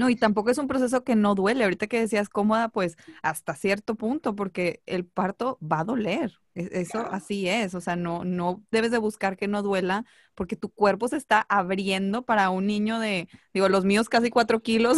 No, 0.00 0.08
y 0.08 0.16
tampoco 0.16 0.48
es 0.48 0.56
un 0.56 0.66
proceso 0.66 1.04
que 1.04 1.14
no 1.14 1.34
duele. 1.34 1.62
Ahorita 1.62 1.86
que 1.86 2.00
decías 2.00 2.30
cómoda, 2.30 2.70
pues 2.70 2.96
hasta 3.20 3.54
cierto 3.54 3.96
punto, 3.96 4.34
porque 4.34 4.80
el 4.86 5.04
parto 5.04 5.58
va 5.60 5.80
a 5.80 5.84
doler. 5.84 6.40
E, 6.54 6.70
eso 6.72 7.00
así 7.10 7.46
es. 7.48 7.74
O 7.74 7.82
sea, 7.82 7.96
no, 7.96 8.24
no 8.24 8.64
debes 8.70 8.92
de 8.92 8.96
buscar 8.96 9.36
que 9.36 9.46
no 9.46 9.62
duela, 9.62 10.06
porque 10.34 10.56
tu 10.56 10.70
cuerpo 10.70 11.06
se 11.06 11.18
está 11.18 11.44
abriendo 11.50 12.22
para 12.22 12.48
un 12.48 12.66
niño 12.66 12.98
de, 12.98 13.28
digo, 13.52 13.68
los 13.68 13.84
míos 13.84 14.08
casi 14.08 14.30
cuatro 14.30 14.60
kilos. 14.60 14.96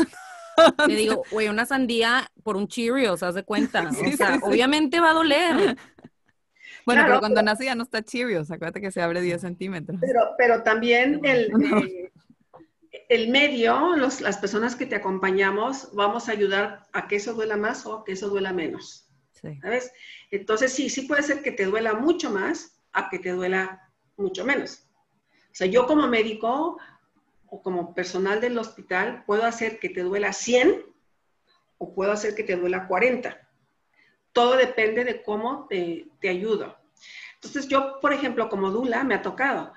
Te 0.87 0.95
digo, 0.95 1.25
güey, 1.33 1.49
una 1.49 1.67
sandía 1.67 2.31
por 2.45 2.57
un 2.57 2.69
Cheerios, 2.69 3.25
haz 3.25 3.35
de 3.35 3.43
cuenta. 3.43 3.91
o 4.15 4.17
sea, 4.17 4.39
obviamente 4.43 5.01
va 5.01 5.11
a 5.11 5.15
doler. 5.15 5.77
Bueno, 6.85 7.05
pero 7.07 7.21
cuando 7.21 7.43
nace 7.43 7.65
ya 7.65 7.77
no 7.77 7.85
está 7.85 8.03
Cheerios, 8.03 8.51
acuérdate 8.51 8.81
que 8.81 8.91
se 8.91 9.01
abre 9.01 9.21
10 9.21 9.41
centímetros. 9.41 10.01
Pero, 10.01 10.21
pero 10.37 10.65
también 10.65 11.21
el, 11.23 11.53
el 13.13 13.29
medio, 13.29 13.95
las 13.97 14.39
personas 14.39 14.75
que 14.75 14.87
te 14.87 14.95
acompañamos, 14.95 15.91
vamos 15.93 16.29
a 16.29 16.33
ayudar 16.33 16.87
a 16.95 17.09
que 17.09 17.17
eso 17.17 17.35
duela 17.35 17.59
más 17.59 17.85
o 17.85 17.95
a 17.95 18.05
que 18.05 18.13
eso 18.13 18.31
duela 18.31 18.55
menos. 18.55 19.07
¿Sabes? 19.61 19.93
Entonces, 20.31 20.73
sí, 20.73 20.89
sí 20.89 21.03
puede 21.03 21.23
ser 21.23 21.43
que 21.43 21.53
te 21.53 21.67
duela 21.67 21.93
mucho 21.93 22.31
más 22.31 22.81
a 22.95 23.11
que 23.11 23.19
te 23.19 23.33
duela 23.33 23.93
mucho 24.17 24.47
menos. 24.47 24.87
O 25.29 25.55
sea, 25.55 25.67
yo 25.67 25.87
como 25.87 26.09
médico 26.09 26.79
o 27.49 27.63
como 27.63 27.95
personal 27.95 28.41
del 28.41 28.57
hospital 28.57 29.25
puedo 29.27 29.45
hacer 29.45 29.79
que 29.79 29.91
te 29.91 30.01
duela 30.01 30.33
100 30.33 30.83
o 31.77 31.95
puedo 31.95 32.13
hacer 32.13 32.35
que 32.35 32.45
te 32.45 32.57
duela 32.57 32.89
40. 32.89 33.47
Todo 34.33 34.57
depende 34.57 35.05
de 35.05 35.23
cómo 35.23 35.67
te, 35.69 36.09
te 36.19 36.31
ayudo. 36.31 36.79
Entonces 37.35 37.69
yo, 37.69 38.01
por 38.01 38.15
ejemplo, 38.15 38.49
como 38.49 38.71
Dula, 38.71 39.05
me 39.05 39.17
ha 39.17 39.21
tocado 39.21 39.75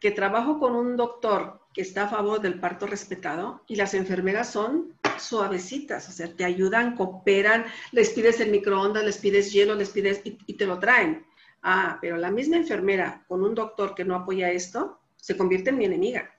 que 0.00 0.10
trabajo 0.10 0.58
con 0.58 0.74
un 0.74 0.96
doctor 0.96 1.57
que 1.72 1.82
está 1.82 2.04
a 2.04 2.08
favor 2.08 2.40
del 2.40 2.60
parto 2.60 2.86
respetado 2.86 3.62
y 3.66 3.76
las 3.76 3.94
enfermeras 3.94 4.50
son 4.50 4.94
suavecitas, 5.18 6.08
o 6.08 6.12
sea, 6.12 6.34
te 6.34 6.44
ayudan, 6.44 6.96
cooperan, 6.96 7.66
les 7.92 8.10
pides 8.10 8.40
el 8.40 8.50
microondas, 8.50 9.04
les 9.04 9.18
pides 9.18 9.52
hielo, 9.52 9.74
les 9.74 9.90
pides 9.90 10.20
y, 10.24 10.38
y 10.46 10.54
te 10.54 10.66
lo 10.66 10.78
traen. 10.78 11.26
Ah, 11.62 11.98
pero 12.00 12.16
la 12.16 12.30
misma 12.30 12.56
enfermera 12.56 13.24
con 13.26 13.42
un 13.42 13.54
doctor 13.54 13.94
que 13.94 14.04
no 14.04 14.14
apoya 14.14 14.50
esto, 14.50 15.00
se 15.16 15.36
convierte 15.36 15.70
en 15.70 15.78
mi 15.78 15.84
enemiga. 15.84 16.34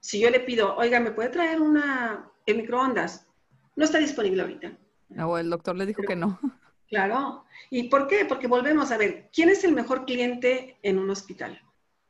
Si 0.00 0.20
yo 0.20 0.30
le 0.30 0.40
pido, 0.40 0.76
oiga, 0.76 1.00
¿me 1.00 1.10
puede 1.10 1.30
traer 1.30 1.60
una 1.60 2.30
en 2.44 2.56
microondas? 2.58 3.26
No 3.74 3.84
está 3.84 3.98
disponible 3.98 4.42
ahorita. 4.42 4.76
O 5.18 5.38
el 5.38 5.50
doctor 5.50 5.76
le 5.76 5.86
dijo 5.86 6.02
que 6.02 6.16
no. 6.16 6.38
Claro. 6.88 7.44
¿Y 7.68 7.88
por 7.88 8.06
qué? 8.06 8.24
Porque 8.26 8.46
volvemos 8.46 8.92
a 8.92 8.96
ver, 8.96 9.28
¿quién 9.32 9.48
es 9.48 9.64
el 9.64 9.72
mejor 9.72 10.04
cliente 10.04 10.78
en 10.82 11.00
un 11.00 11.10
hospital? 11.10 11.60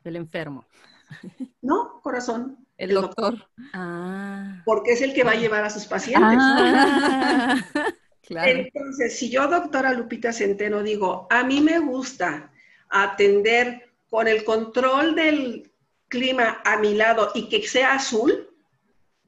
El 0.03 0.15
enfermo. 0.15 0.67
No, 1.61 1.99
corazón. 2.01 2.65
El, 2.77 2.93
doctor. 2.93 3.49
Ah. 3.73 4.61
Porque 4.63 4.93
es 4.93 5.01
el 5.01 5.13
que 5.13 5.23
va 5.23 5.31
a 5.31 5.35
llevar 5.35 5.65
a 5.65 5.69
sus 5.69 5.85
pacientes. 5.85 6.39
Ah. 6.39 7.57
Claro. 8.21 8.51
Entonces, 8.51 9.17
si 9.17 9.29
yo, 9.29 9.47
doctora 9.47 9.93
Lupita 9.93 10.33
Centeno, 10.33 10.83
digo, 10.83 11.27
a 11.29 11.45
mí 11.45 11.61
me 11.61 11.79
gusta 11.79 12.51
atender 12.89 13.93
con 14.09 14.27
el 14.27 14.43
control 14.43 15.15
del 15.15 15.71
clima 16.09 16.61
a 16.65 16.77
mi 16.77 16.93
lado 16.93 17.31
y 17.35 17.47
que 17.47 17.65
sea 17.65 17.93
azul, 17.93 18.49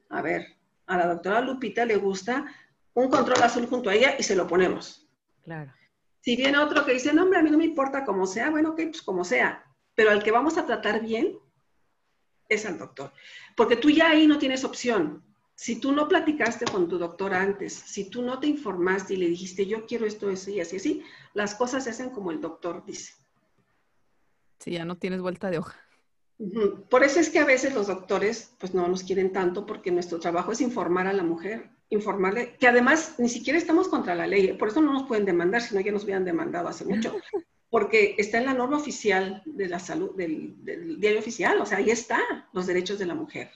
a 0.10 0.22
ver, 0.22 0.48
a 0.86 0.98
la 0.98 1.08
doctora 1.08 1.40
Lupita 1.40 1.86
le 1.86 1.96
gusta 1.96 2.46
un 2.94 3.10
control 3.10 3.42
azul 3.42 3.68
junto 3.68 3.90
a 3.90 3.96
ella 3.96 4.16
y 4.20 4.24
se 4.24 4.36
lo 4.36 4.48
ponemos. 4.48 5.08
Claro. 5.44 5.72
Si 6.22 6.36
viene 6.36 6.58
otro 6.58 6.86
que 6.86 6.94
dice, 6.94 7.14
no, 7.14 7.24
hombre, 7.24 7.40
a 7.40 7.42
mí 7.44 7.50
no 7.50 7.58
me 7.58 7.66
importa 7.66 8.04
como 8.04 8.28
sea, 8.28 8.50
bueno, 8.50 8.72
ok, 8.72 8.82
pues 8.90 9.02
como 9.02 9.24
sea, 9.24 9.64
pero 9.96 10.12
al 10.12 10.22
que 10.22 10.32
vamos 10.32 10.58
a 10.58 10.66
tratar 10.66 11.02
bien 11.02 11.38
es 12.50 12.66
al 12.66 12.78
doctor. 12.78 13.14
Porque 13.56 13.76
tú 13.76 13.90
ya 13.90 14.10
ahí 14.10 14.28
no 14.28 14.38
tienes 14.38 14.64
opción. 14.64 15.24
Si 15.56 15.80
tú 15.80 15.92
no 15.92 16.08
platicaste 16.08 16.66
con 16.66 16.88
tu 16.90 16.98
doctor 16.98 17.34
antes, 17.34 17.74
si 17.74 18.10
tú 18.10 18.22
no 18.22 18.40
te 18.40 18.48
informaste 18.48 19.14
y 19.14 19.18
le 19.18 19.28
dijiste, 19.28 19.66
yo 19.66 19.86
quiero 19.86 20.06
esto, 20.06 20.30
eso 20.30 20.50
y 20.50 20.60
así, 20.60 20.78
así, 20.78 21.04
las 21.34 21.56
cosas 21.56 21.84
se 21.84 21.90
hacen 21.92 22.10
como 22.10 22.32
el 22.32 22.42
doctor 22.42 22.84
dice. 22.86 23.14
Sí, 24.60 24.72
ya 24.72 24.86
no 24.86 24.98
tienes 24.98 25.22
vuelta 25.22 25.50
de 25.50 25.60
hoja. 25.60 25.80
Por 26.90 27.04
eso 27.04 27.20
es 27.20 27.30
que 27.30 27.40
a 27.40 27.46
veces 27.46 27.74
los 27.74 27.88
doctores 27.88 28.56
pues 28.60 28.74
no 28.74 28.88
nos 28.88 29.04
quieren 29.04 29.34
tanto 29.34 29.66
porque 29.66 29.92
nuestro 29.92 30.20
trabajo 30.20 30.54
es 30.54 30.62
informar 30.62 31.06
a 31.08 31.14
la 31.14 31.24
mujer, 31.24 31.70
informarle, 31.90 32.56
que 32.58 32.68
además 32.68 33.16
ni 33.18 33.28
siquiera 33.28 33.60
estamos 33.60 33.90
contra 33.90 34.16
la 34.16 34.26
ley, 34.26 34.54
por 34.54 34.70
eso 34.70 34.82
no 34.82 34.94
nos 34.94 35.04
pueden 35.04 35.26
demandar, 35.26 35.62
si 35.62 35.76
no 35.76 35.82
ya 35.82 35.92
nos 35.92 36.06
hubieran 36.06 36.24
demandado 36.24 36.70
hace 36.70 36.86
mucho, 36.86 37.14
porque 37.70 38.16
está 38.18 38.40
en 38.40 38.46
la 38.46 38.54
norma 38.54 38.78
oficial 38.78 39.44
de 39.46 39.70
la 39.70 39.80
salud, 39.80 40.16
del, 40.16 40.64
del 40.64 41.00
diario 41.00 41.20
oficial, 41.20 41.60
o 41.62 41.66
sea, 41.66 41.78
ahí 41.78 41.90
está 41.90 42.20
los 42.54 42.66
derechos 42.68 42.98
de 43.00 43.06
la 43.06 43.16
mujer. 43.16 43.52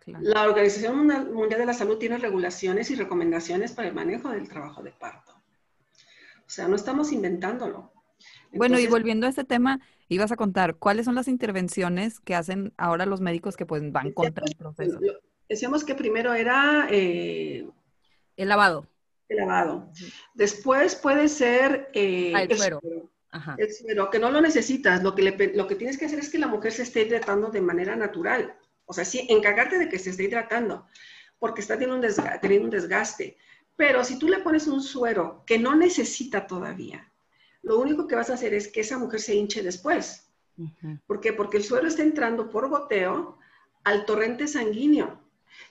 Claro. 0.00 0.22
La 0.22 0.42
Organización 0.44 1.06
Mundial 1.32 1.60
de 1.60 1.66
la 1.66 1.72
Salud 1.72 1.98
tiene 1.98 2.18
regulaciones 2.18 2.90
y 2.90 2.94
recomendaciones 2.94 3.72
para 3.72 3.88
el 3.88 3.94
manejo 3.94 4.28
del 4.28 4.48
trabajo 4.48 4.82
de 4.82 4.92
parto. 4.92 5.32
O 6.46 6.50
sea, 6.50 6.68
no 6.68 6.76
estamos 6.76 7.10
inventándolo. 7.10 7.90
Bueno, 8.52 8.78
y 8.78 8.86
volviendo 8.86 9.26
a 9.26 9.30
este 9.30 9.44
tema, 9.44 9.80
ibas 10.08 10.30
a 10.30 10.36
contar, 10.36 10.76
¿cuáles 10.76 11.06
son 11.06 11.14
las 11.14 11.26
intervenciones 11.26 12.20
que 12.20 12.34
hacen 12.34 12.72
ahora 12.76 13.06
los 13.06 13.20
médicos 13.20 13.56
que 13.56 13.66
pues 13.66 13.90
van 13.90 14.12
contra 14.12 14.44
el 14.46 14.56
proceso? 14.56 15.00
decíamos 15.48 15.84
que 15.84 15.94
primero 15.94 16.34
era 16.34 16.86
eh, 16.90 17.68
El 18.36 18.48
lavado. 18.48 18.86
El 19.28 19.38
lavado. 19.38 19.90
Después 20.34 20.94
puede 20.96 21.28
ser 21.28 21.90
eh, 21.94 22.32
Ah, 22.34 22.42
el 22.42 22.56
suero. 22.56 22.80
Ajá. 23.30 23.56
El 23.58 23.72
suero, 23.72 24.10
que 24.10 24.18
no 24.18 24.30
lo 24.30 24.40
necesitas. 24.40 25.02
Lo 25.02 25.14
que, 25.14 25.22
le 25.22 25.52
lo 25.54 25.66
que 25.66 25.74
tienes 25.74 25.98
que 25.98 26.06
hacer 26.06 26.18
es 26.20 26.30
que 26.30 26.38
la 26.38 26.46
mujer 26.46 26.72
se 26.72 26.82
esté 26.82 27.02
hidratando 27.02 27.48
de 27.50 27.60
manera 27.60 27.96
natural. 27.96 28.56
O 28.86 28.92
sea, 28.92 29.04
sí, 29.04 29.26
encargarte 29.28 29.78
de 29.78 29.88
que 29.88 29.98
se 29.98 30.10
esté 30.10 30.24
hidratando, 30.24 30.86
porque 31.38 31.60
está 31.62 31.74
teniendo 31.74 31.96
un, 31.96 32.02
desga- 32.02 32.38
teniendo 32.40 32.66
un 32.66 32.70
desgaste. 32.70 33.36
Pero 33.76 34.04
si 34.04 34.18
tú 34.18 34.28
le 34.28 34.38
pones 34.38 34.66
un 34.68 34.80
suero 34.82 35.42
que 35.46 35.58
no 35.58 35.74
necesita 35.74 36.46
todavía, 36.46 37.10
lo 37.62 37.78
único 37.80 38.06
que 38.06 38.14
vas 38.14 38.30
a 38.30 38.34
hacer 38.34 38.54
es 38.54 38.68
que 38.68 38.82
esa 38.82 38.98
mujer 38.98 39.20
se 39.20 39.34
hinche 39.34 39.62
después. 39.62 40.30
¿Por 41.06 41.20
qué? 41.20 41.32
Porque 41.32 41.56
el 41.56 41.64
suero 41.64 41.88
está 41.88 42.02
entrando 42.04 42.48
por 42.50 42.68
goteo 42.68 43.38
al 43.82 44.04
torrente 44.06 44.46
sanguíneo. 44.46 45.20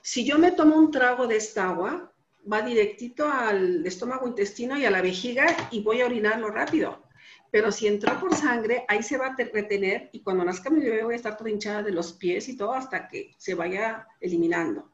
Si 0.02 0.26
yo 0.26 0.38
me 0.38 0.52
tomo 0.52 0.76
un 0.76 0.90
trago 0.90 1.26
de 1.26 1.36
esta 1.36 1.68
agua, 1.70 2.12
va 2.50 2.62
directito 2.62 3.26
al 3.28 3.86
estómago, 3.86 4.26
intestino 4.28 4.76
y 4.78 4.84
a 4.84 4.90
la 4.90 5.02
vejiga 5.02 5.46
y 5.70 5.82
voy 5.82 6.00
a 6.00 6.06
orinarlo 6.06 6.48
rápido. 6.48 7.02
Pero 7.50 7.70
si 7.70 7.86
entró 7.86 8.18
por 8.18 8.34
sangre, 8.34 8.84
ahí 8.88 9.02
se 9.02 9.16
va 9.16 9.28
a 9.28 9.36
te- 9.36 9.44
retener 9.46 10.10
y 10.12 10.22
cuando 10.22 10.44
nazca 10.44 10.70
mi 10.70 10.80
bebé 10.80 11.04
voy 11.04 11.14
a 11.14 11.16
estar 11.16 11.36
toda 11.36 11.50
hinchada 11.50 11.82
de 11.82 11.92
los 11.92 12.12
pies 12.12 12.48
y 12.48 12.56
todo 12.56 12.72
hasta 12.74 13.06
que 13.08 13.32
se 13.38 13.54
vaya 13.54 14.06
eliminando. 14.20 14.90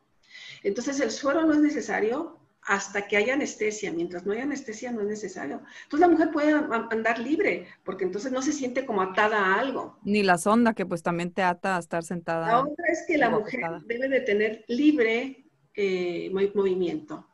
Entonces 0.62 1.01
el 1.01 1.11
suero 1.11 1.44
no 1.44 1.55
es 1.55 1.61
necesario 1.61 2.38
hasta 2.62 3.09
que 3.09 3.16
haya 3.16 3.32
anestesia. 3.34 3.92
Mientras 3.92 4.26
no 4.26 4.32
haya 4.32 4.42
anestesia 4.42 4.92
no 4.92 5.01
es 5.01 5.07
necesario. 5.07 5.62
Entonces 5.84 6.01
la 6.01 6.09
mujer 6.09 6.30
puede 6.30 6.53
andar 6.53 7.18
libre 7.18 7.66
porque 7.84 8.05
entonces 8.05 8.30
no 8.30 8.42
se 8.42 8.53
siente 8.53 8.84
como 8.84 9.01
atada 9.03 9.38
a 9.38 9.59
algo. 9.59 9.98
Ni 10.05 10.22
la 10.22 10.36
sonda, 10.36 10.74
que 10.74 10.84
pues 10.86 11.03
también 11.03 11.32
te 11.32 11.42
ata 11.42 11.76
a 11.76 11.80
estar 11.80 12.05
sentada. 12.05 12.46
La 12.46 12.61
otra 12.61 12.84
es 12.92 13.05
que 13.07 13.16
la 13.16 13.30
mujer 13.30 13.62
debe 13.86 14.09
de 14.09 14.20
tener 14.20 14.64
libre 14.68 15.46
eh, 15.74 16.30
movi- 16.32 16.55
movimiento. 16.55 17.26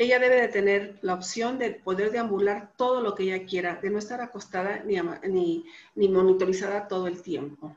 Ella 0.00 0.18
debe 0.18 0.40
de 0.40 0.48
tener 0.48 0.98
la 1.02 1.12
opción 1.12 1.58
de 1.58 1.72
poder 1.72 2.10
deambular 2.10 2.72
todo 2.78 3.02
lo 3.02 3.14
que 3.14 3.24
ella 3.24 3.44
quiera, 3.44 3.76
de 3.76 3.90
no 3.90 3.98
estar 3.98 4.22
acostada 4.22 4.82
ni, 4.82 4.96
ni, 5.28 5.66
ni 5.94 6.08
monitorizada 6.08 6.88
todo 6.88 7.06
el 7.06 7.20
tiempo. 7.20 7.76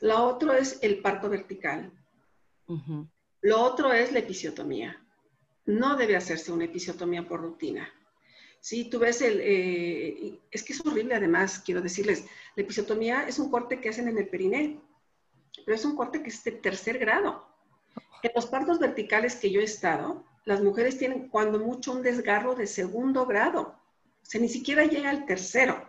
La 0.00 0.24
otra 0.24 0.58
es 0.58 0.80
el 0.82 0.98
parto 0.98 1.28
vertical. 1.28 1.92
Lo 3.42 3.62
otro 3.62 3.92
es 3.92 4.10
la 4.10 4.18
episiotomía. 4.18 5.00
No 5.66 5.94
debe 5.94 6.16
hacerse 6.16 6.50
una 6.50 6.64
episiotomía 6.64 7.28
por 7.28 7.42
rutina. 7.42 7.88
Sí, 8.58 8.90
tú 8.90 8.98
ves 8.98 9.22
el... 9.22 9.40
eh, 9.40 10.40
es 10.50 10.64
que 10.64 10.72
es 10.72 10.84
horrible 10.84 11.14
además, 11.14 11.62
quiero 11.64 11.80
decirles, 11.80 12.26
la 12.56 12.64
episiotomía 12.64 13.28
es 13.28 13.38
un 13.38 13.52
corte 13.52 13.80
que 13.80 13.90
hacen 13.90 14.08
en 14.08 14.18
el 14.18 14.26
periné, 14.26 14.80
pero 15.64 15.76
es 15.76 15.84
un 15.84 15.94
corte 15.94 16.24
que 16.24 16.30
es 16.30 16.42
de 16.42 16.50
tercer 16.50 16.98
grado. 16.98 17.46
En 18.20 18.32
los 18.34 18.46
partos 18.46 18.80
verticales 18.80 19.36
que 19.36 19.52
yo 19.52 19.60
he 19.60 19.64
estado, 19.64 20.24
las 20.44 20.62
mujeres 20.62 20.98
tienen 20.98 21.28
cuando 21.28 21.58
mucho 21.58 21.92
un 21.92 22.02
desgarro 22.02 22.54
de 22.54 22.66
segundo 22.66 23.26
grado. 23.26 23.60
O 24.22 24.26
sea, 24.26 24.40
ni 24.40 24.48
siquiera 24.48 24.84
llega 24.84 25.10
al 25.10 25.26
tercero. 25.26 25.88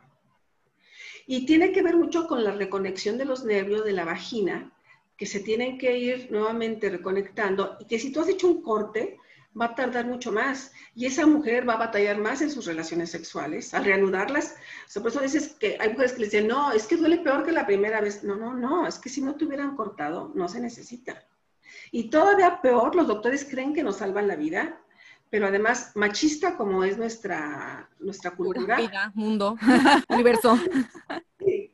Y 1.28 1.46
tiene 1.46 1.72
que 1.72 1.82
ver 1.82 1.96
mucho 1.96 2.28
con 2.28 2.44
la 2.44 2.52
reconexión 2.52 3.18
de 3.18 3.26
los 3.26 3.44
nervios 3.44 3.84
de 3.84 3.94
la 3.94 4.06
vagina, 4.06 4.72
que 5.18 5.26
se 5.26 5.40
tienen 5.40 5.78
que 5.78 5.98
ir 5.98 6.32
nuevamente 6.32 6.90
reconectando 6.90 7.78
y 7.80 7.86
que 7.86 8.00
si 8.00 8.12
tú 8.12 8.20
has 8.20 8.30
hecho 8.30 8.48
un 8.48 8.62
corte, 8.62 9.18
va 9.60 9.68
a 9.68 9.76
tardar 9.76 10.06
mucho 10.06 10.32
más 10.32 10.74
y 10.94 11.06
esa 11.06 11.26
mujer 11.26 11.68
va 11.68 11.76
a 11.76 11.78
batallar 11.78 12.18
más 12.18 12.42
en 12.42 12.52
sus 12.52 12.66
relaciones 12.66 13.12
sexuales 13.12 13.74
al 13.74 13.86
reanudarlas. 13.86 14.56
O 14.88 14.90
sea, 14.90 15.02
por 15.02 15.12
eso 15.12 15.22
dices 15.22 15.56
que 15.60 15.78
hay 15.80 15.90
mujeres 15.90 16.14
que 16.14 16.20
le 16.20 16.26
dicen, 16.26 16.48
no, 16.48 16.74
es 16.74 16.86
que 16.86 16.98
duele 16.98 17.20
peor 17.20 17.46
que 17.46 17.52
la 17.52 17.66
primera 17.66 18.02
vez. 18.02 18.24
No, 18.24 18.36
no, 18.36 18.54
no, 18.54 18.86
es 18.86 19.00
que 19.00 19.10
si 19.10 19.22
no 19.22 19.36
te 19.36 19.46
hubieran 19.46 19.76
cortado, 19.76 20.32
no 20.36 20.48
se 20.48 20.60
necesita. 20.60 21.26
Y 21.92 22.10
todavía 22.10 22.62
peor, 22.62 22.96
los 22.96 23.08
doctores 23.08 23.46
creen 23.50 23.74
que 23.74 23.84
nos 23.84 23.98
salvan 23.98 24.28
la 24.28 24.36
vida, 24.36 24.80
pero 25.30 25.48
además, 25.48 25.92
machista 25.96 26.56
como 26.56 26.84
es 26.84 26.98
nuestra, 26.98 27.90
nuestra 28.00 28.32
cultura, 28.32 28.78
Vida, 28.78 29.12
mundo, 29.16 29.58
universo. 30.10 30.58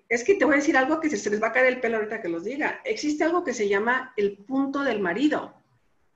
es 0.09 0.23
que 0.23 0.35
te 0.35 0.45
voy 0.45 0.55
a 0.55 0.57
decir 0.57 0.77
algo 0.77 0.99
que 0.99 1.09
se, 1.09 1.17
se 1.17 1.29
les 1.29 1.41
va 1.41 1.47
a 1.47 1.51
caer 1.51 1.67
el 1.67 1.79
pelo 1.81 1.97
ahorita 1.97 2.21
que 2.21 2.29
los 2.29 2.43
diga. 2.43 2.81
Existe 2.85 3.23
algo 3.23 3.43
que 3.43 3.53
se 3.53 3.67
llama 3.69 4.13
el 4.17 4.37
punto 4.37 4.83
del 4.83 4.99
marido, 4.99 5.53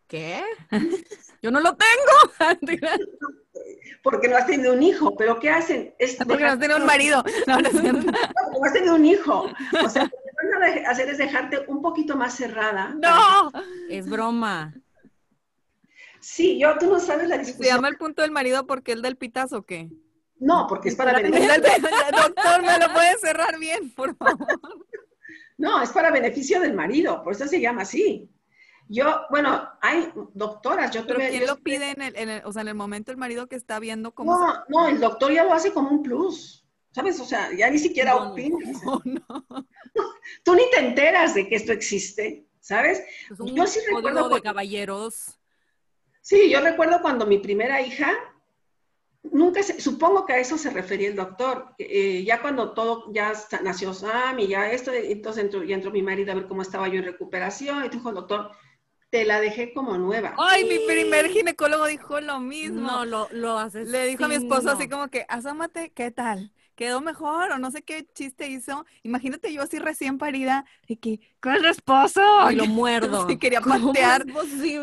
¿Qué? 0.08 0.44
Yo 1.42 1.50
no 1.50 1.60
lo 1.62 1.76
tengo. 1.76 2.60
porque 4.04 4.28
no 4.28 4.38
has 4.38 4.46
tenido 4.46 4.74
un 4.74 4.84
hijo, 4.84 5.16
pero 5.16 5.40
¿qué 5.40 5.50
hacen? 5.50 5.96
Es 5.98 6.16
Porque 6.16 6.34
no 6.34 6.38
dejar- 6.40 6.60
tiene 6.60 6.76
un 6.76 6.86
marido. 6.86 7.24
No, 7.48 7.60
no. 7.60 7.70
No, 7.82 8.02
no 8.02 8.66
has 8.66 8.74
tenido 8.74 8.94
un 8.96 9.06
hijo. 9.06 9.52
O 9.84 9.90
sea, 9.90 10.10
de- 10.66 10.86
hacer 10.86 11.10
es 11.10 11.18
dejarte 11.18 11.64
un 11.68 11.82
poquito 11.82 12.16
más 12.18 12.36
cerrada. 12.36 12.94
¡No! 13.02 13.52
Es 13.90 14.10
broma. 14.10 14.74
Sí, 16.20 16.58
yo, 16.60 16.76
tú 16.80 16.88
no 16.90 17.00
sabes 17.00 17.28
la 17.30 17.36
¿Se 17.38 17.44
discusión. 17.46 17.76
llama 17.76 17.88
el 17.90 17.98
punto 17.98 18.22
del 18.22 18.32
marido 18.32 18.66
porque 18.66 18.92
el 18.94 19.02
del 19.02 19.16
pitazo 19.16 19.60
o 19.60 19.66
qué? 19.66 19.90
No, 20.40 20.66
porque 20.68 20.90
es 20.90 20.96
para 20.96 21.12
El 21.12 21.24
beneficio. 21.32 21.54
del- 21.54 21.62
Doctor, 22.12 22.62
¿me 22.64 22.80
lo 22.80 22.94
puede 22.94 23.18
cerrar 23.20 23.60
bien, 23.60 23.92
por 23.94 24.16
favor? 24.18 24.60
No, 25.58 25.82
es 25.82 25.92
para 25.92 26.12
beneficio 26.12 26.60
del 26.60 26.74
marido, 26.74 27.24
por 27.24 27.34
eso 27.34 27.48
se 27.48 27.62
llama 27.62 27.84
así. 27.84 28.30
Yo, 28.88 29.22
bueno, 29.30 29.68
hay 29.82 30.12
doctoras, 30.34 30.92
yo 30.92 31.06
Pero 31.08 31.20
tuve- 31.20 31.30
¿quién 31.30 31.42
yo 31.42 31.48
lo 31.48 31.54
estuve- 31.54 31.64
pide 31.64 31.92
en 31.92 32.02
el, 32.02 32.16
en 32.18 32.30
el- 32.30 32.46
o 32.46 32.52
sea, 32.52 32.62
en 32.64 32.68
el 32.68 32.76
momento 32.76 33.12
el 33.12 33.18
marido 33.18 33.48
que 33.48 33.56
está 33.56 33.80
viendo 33.80 34.14
cómo 34.14 34.38
No, 34.38 34.64
no, 34.68 34.88
el 34.88 35.00
doctor 35.00 35.32
ya 35.32 35.44
lo 35.44 35.54
hace 35.54 35.72
como 35.74 35.90
un 35.90 36.04
plus. 36.04 36.64
¿Sabes? 36.92 37.20
O 37.20 37.26
sea, 37.26 37.52
ya 37.54 37.70
ni 37.70 37.78
siquiera 37.78 38.14
No, 38.14 38.26
no. 38.26 38.32
opinas. 38.32 38.80
se... 38.80 38.86
Oh, 38.88 39.02
no. 39.04 39.68
Tú 40.44 40.56
ni 40.56 40.70
te 40.72 40.80
enteras 40.80 41.34
de 41.34 41.48
que 41.48 41.56
esto 41.56 41.72
existe, 41.72 42.46
¿sabes? 42.60 43.04
Un 43.40 43.56
Yo 43.56 43.66
sí 43.68 43.80
recuerdo 43.86 44.10
de 44.24 44.30
cuando- 44.30 44.42
caballeros. 44.42 45.38
Sí, 46.22 46.50
yo 46.50 46.60
recuerdo 46.62 47.02
cuando 47.02 47.26
mi 47.28 47.38
primera 47.38 47.82
hija 47.82 48.12
nunca 49.32 49.62
se, 49.64 49.80
supongo 49.80 50.26
que 50.26 50.34
a 50.34 50.40
eso 50.40 50.58
se 50.58 50.70
refería 50.72 51.08
el 51.08 51.16
doctor. 51.16 51.74
Eh, 51.78 52.24
ya 52.26 52.42
cuando 52.42 52.72
todo, 52.74 53.12
ya 53.14 53.34
nació 53.64 53.94
Sam 53.94 54.40
y 54.40 54.48
ya 54.48 54.72
esto, 54.72 54.92
entonces 54.92 55.44
entró, 55.44 55.64
ya 55.64 55.76
entró 55.76 55.92
mi 55.92 56.02
marido 56.02 56.32
a 56.32 56.36
ver 56.36 56.48
cómo 56.48 56.62
estaba 56.62 56.88
yo 56.88 56.96
en 56.96 57.06
recuperación 57.06 57.86
y 57.86 57.90
dijo 57.90 58.10
el 58.10 58.16
doctor, 58.16 58.52
te 59.12 59.24
la 59.24 59.40
dejé 59.40 59.72
como 59.74 59.98
nueva. 59.98 60.34
Ay, 60.38 60.66
mi 60.66 60.80
primer 60.88 61.30
ginecólogo 61.30 61.86
dijo 61.86 62.20
lo 62.20 62.40
mismo. 62.40 62.82
No, 62.82 63.06
lo, 63.06 63.28
lo 63.32 63.58
haces. 63.60 63.88
Le 63.88 64.06
dijo 64.08 64.26
a 64.26 64.28
mi 64.28 64.36
esposo 64.36 64.72
así 64.72 64.90
como 64.90 65.10
que, 65.10 65.26
asómate, 65.30 65.92
¿qué 65.92 66.10
tal? 66.12 66.52
Quedó 66.76 67.02
mejor 67.02 67.52
o 67.52 67.58
no 67.58 67.72
sé 67.72 67.82
qué 67.82 68.06
chiste 68.14 68.48
hizo. 68.48 68.86
Imagínate 69.04 69.52
yo 69.52 69.64
así 69.64 69.80
recién 69.80 70.18
parida, 70.18 70.66
de 70.88 70.98
que, 70.98 71.20
¿cuál 71.42 71.58
es 71.58 71.64
el 71.64 71.70
esposo? 71.70 72.22
Y 72.52 72.56
lo 72.56 72.68
muerdo. 72.68 73.28
Sí, 73.28 73.38
quería 73.38 73.62
patear, 73.62 74.26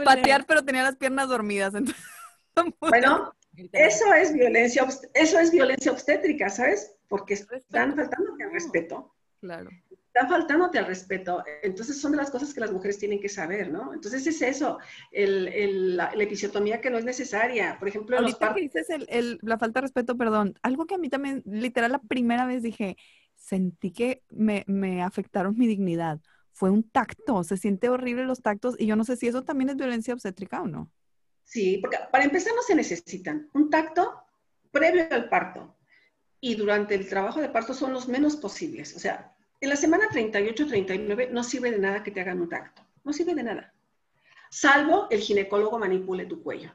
patear, 0.04 0.46
pero 0.46 0.64
tenía 0.64 0.82
las 0.82 0.96
piernas 0.96 1.28
dormidas. 1.28 1.74
Entonces, 1.74 2.74
bueno, 2.80 3.32
eso 3.72 4.12
es 4.14 4.32
violencia, 4.32 4.86
eso 5.14 5.38
es 5.38 5.50
violencia 5.50 5.92
obstétrica, 5.92 6.48
¿sabes? 6.48 6.94
Porque 7.08 7.34
están 7.34 7.94
faltando 7.94 8.32
al 8.42 8.52
respeto. 8.52 9.14
Claro. 9.40 9.70
Están 10.14 10.28
faltándote 10.28 10.78
al 10.78 10.84
respeto. 10.84 11.42
Entonces 11.62 11.98
son 11.98 12.12
de 12.12 12.18
las 12.18 12.30
cosas 12.30 12.52
que 12.52 12.60
las 12.60 12.70
mujeres 12.70 12.98
tienen 12.98 13.18
que 13.18 13.30
saber, 13.30 13.70
¿no? 13.70 13.94
Entonces 13.94 14.26
es 14.26 14.42
eso, 14.42 14.78
el, 15.10 15.96
la, 15.96 16.12
episiotomía 16.12 16.82
que 16.82 16.90
no 16.90 16.98
es 16.98 17.04
necesaria. 17.06 17.76
Por 17.78 17.88
ejemplo, 17.88 18.18
Ahorita 18.18 18.52
que 18.54 18.60
dices 18.60 18.88
el, 19.08 19.38
la 19.40 19.56
falta 19.56 19.80
de 19.80 19.86
respeto, 19.86 20.18
perdón, 20.18 20.58
algo 20.60 20.84
que 20.84 20.96
a 20.96 20.98
mí 20.98 21.08
también, 21.08 21.42
literal, 21.46 21.92
la 21.92 21.98
primera 21.98 22.44
vez 22.44 22.62
dije, 22.62 22.98
sentí 23.36 23.90
que 23.90 24.22
me, 24.28 24.64
me 24.66 25.02
afectaron 25.02 25.56
mi 25.56 25.66
dignidad. 25.66 26.20
Fue 26.52 26.68
un 26.68 26.82
tacto, 26.82 27.42
se 27.42 27.56
siente 27.56 27.88
horrible 27.88 28.26
los 28.26 28.42
tactos 28.42 28.76
y 28.78 28.84
yo 28.84 28.96
no 28.96 29.04
sé 29.04 29.16
si 29.16 29.28
eso 29.28 29.44
también 29.44 29.70
es 29.70 29.76
violencia 29.76 30.12
obstétrica 30.12 30.60
o 30.60 30.68
no. 30.68 30.90
Sí, 31.42 31.78
porque 31.78 31.96
para 32.10 32.24
empezar 32.24 32.52
no 32.54 32.60
se 32.60 32.74
necesitan. 32.74 33.48
Un 33.54 33.70
tacto 33.70 34.24
previo 34.70 35.06
al 35.10 35.30
parto 35.30 35.74
y 36.38 36.54
durante 36.54 36.94
el 36.94 37.08
trabajo 37.08 37.40
de 37.40 37.48
parto 37.48 37.72
son 37.72 37.94
los 37.94 38.08
menos 38.08 38.36
posibles. 38.36 38.94
O 38.94 38.98
sea, 38.98 39.34
en 39.62 39.68
la 39.68 39.76
semana 39.76 40.08
38-39 40.10 41.30
no 41.30 41.44
sirve 41.44 41.70
de 41.70 41.78
nada 41.78 42.02
que 42.02 42.10
te 42.10 42.20
hagan 42.20 42.40
un 42.40 42.48
tacto. 42.48 42.82
No 43.04 43.12
sirve 43.12 43.34
de 43.34 43.44
nada. 43.44 43.72
Salvo 44.50 45.06
el 45.08 45.20
ginecólogo 45.20 45.78
manipule 45.78 46.26
tu 46.26 46.42
cuello. 46.42 46.74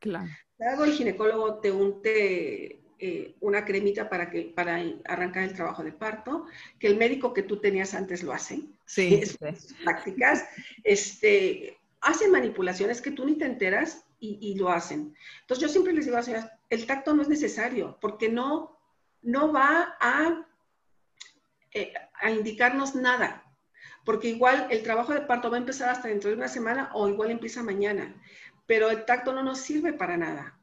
Claro. 0.00 0.28
Salvo 0.58 0.84
el 0.84 0.92
ginecólogo 0.92 1.60
te 1.60 1.70
unte 1.70 2.82
eh, 2.98 3.36
una 3.40 3.64
cremita 3.64 4.10
para, 4.10 4.28
que, 4.28 4.52
para 4.54 4.82
arrancar 5.06 5.44
el 5.44 5.54
trabajo 5.54 5.84
de 5.84 5.92
parto, 5.92 6.46
que 6.80 6.88
el 6.88 6.96
médico 6.96 7.32
que 7.32 7.44
tú 7.44 7.60
tenías 7.60 7.94
antes 7.94 8.24
lo 8.24 8.32
hace. 8.32 8.62
Sí. 8.84 9.22
Es, 9.22 9.38
prácticas. 9.84 10.44
Este, 10.82 11.78
hacen 12.00 12.32
manipulaciones 12.32 13.00
que 13.00 13.12
tú 13.12 13.24
ni 13.24 13.36
te 13.36 13.46
enteras 13.46 14.04
y, 14.18 14.54
lo 14.56 14.68
hacen. 14.68 15.14
Entonces 15.42 15.62
yo 15.62 15.68
siempre 15.68 15.92
les 15.92 16.04
digo 16.04 16.16
a 16.18 16.22
las 16.22 16.50
el 16.68 16.86
tacto 16.86 17.14
no 17.14 17.22
es 17.22 17.28
necesario 17.28 17.96
porque 18.00 18.28
no, 18.28 18.78
no 19.22 19.52
va 19.52 19.96
a, 19.98 20.46
eh, 21.72 21.92
a 22.14 22.30
indicarnos 22.30 22.94
nada. 22.94 23.44
Porque 24.04 24.28
igual 24.28 24.66
el 24.70 24.82
trabajo 24.82 25.12
de 25.12 25.20
parto 25.20 25.50
va 25.50 25.56
a 25.56 25.60
empezar 25.60 25.88
hasta 25.88 26.08
dentro 26.08 26.30
de 26.30 26.36
una 26.36 26.48
semana 26.48 26.90
o 26.94 27.08
igual 27.08 27.30
empieza 27.30 27.62
mañana. 27.62 28.14
Pero 28.66 28.90
el 28.90 29.04
tacto 29.04 29.32
no 29.32 29.42
nos 29.42 29.58
sirve 29.58 29.92
para 29.92 30.16
nada. 30.16 30.58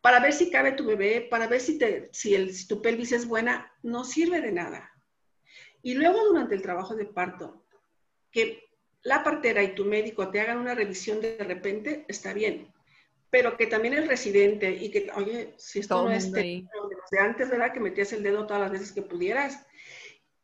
Para 0.00 0.18
ver 0.18 0.32
si 0.32 0.50
cabe 0.50 0.72
tu 0.72 0.84
bebé, 0.84 1.26
para 1.30 1.46
ver 1.46 1.60
si, 1.60 1.78
te, 1.78 2.08
si, 2.12 2.34
el, 2.34 2.54
si 2.54 2.66
tu 2.66 2.82
pelvis 2.82 3.12
es 3.12 3.26
buena, 3.26 3.72
no 3.82 4.04
sirve 4.04 4.40
de 4.40 4.50
nada. 4.50 4.90
Y 5.82 5.94
luego 5.94 6.24
durante 6.24 6.54
el 6.54 6.62
trabajo 6.62 6.94
de 6.94 7.06
parto, 7.06 7.64
que 8.30 8.68
la 9.02 9.24
partera 9.24 9.62
y 9.62 9.74
tu 9.74 9.84
médico 9.84 10.28
te 10.30 10.40
hagan 10.40 10.58
una 10.58 10.74
revisión 10.74 11.20
de 11.20 11.36
repente, 11.38 12.04
está 12.08 12.32
bien. 12.32 12.72
Pero 13.30 13.56
que 13.56 13.66
también 13.66 13.94
el 13.94 14.08
residente 14.08 14.70
y 14.70 14.90
que, 14.90 15.10
oye, 15.14 15.54
si 15.56 15.80
esto 15.80 16.04
no 16.04 16.10
es 16.10 16.30
de, 16.30 16.66
antes, 17.18 17.50
¿verdad? 17.50 17.72
Que 17.72 17.80
metías 17.80 18.12
el 18.12 18.22
dedo 18.22 18.46
todas 18.46 18.62
las 18.62 18.72
veces 18.72 18.92
que 18.92 19.02
pudieras. 19.02 19.66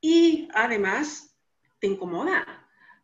Y 0.00 0.48
además, 0.54 1.34
te 1.80 1.86
incomoda. 1.86 2.46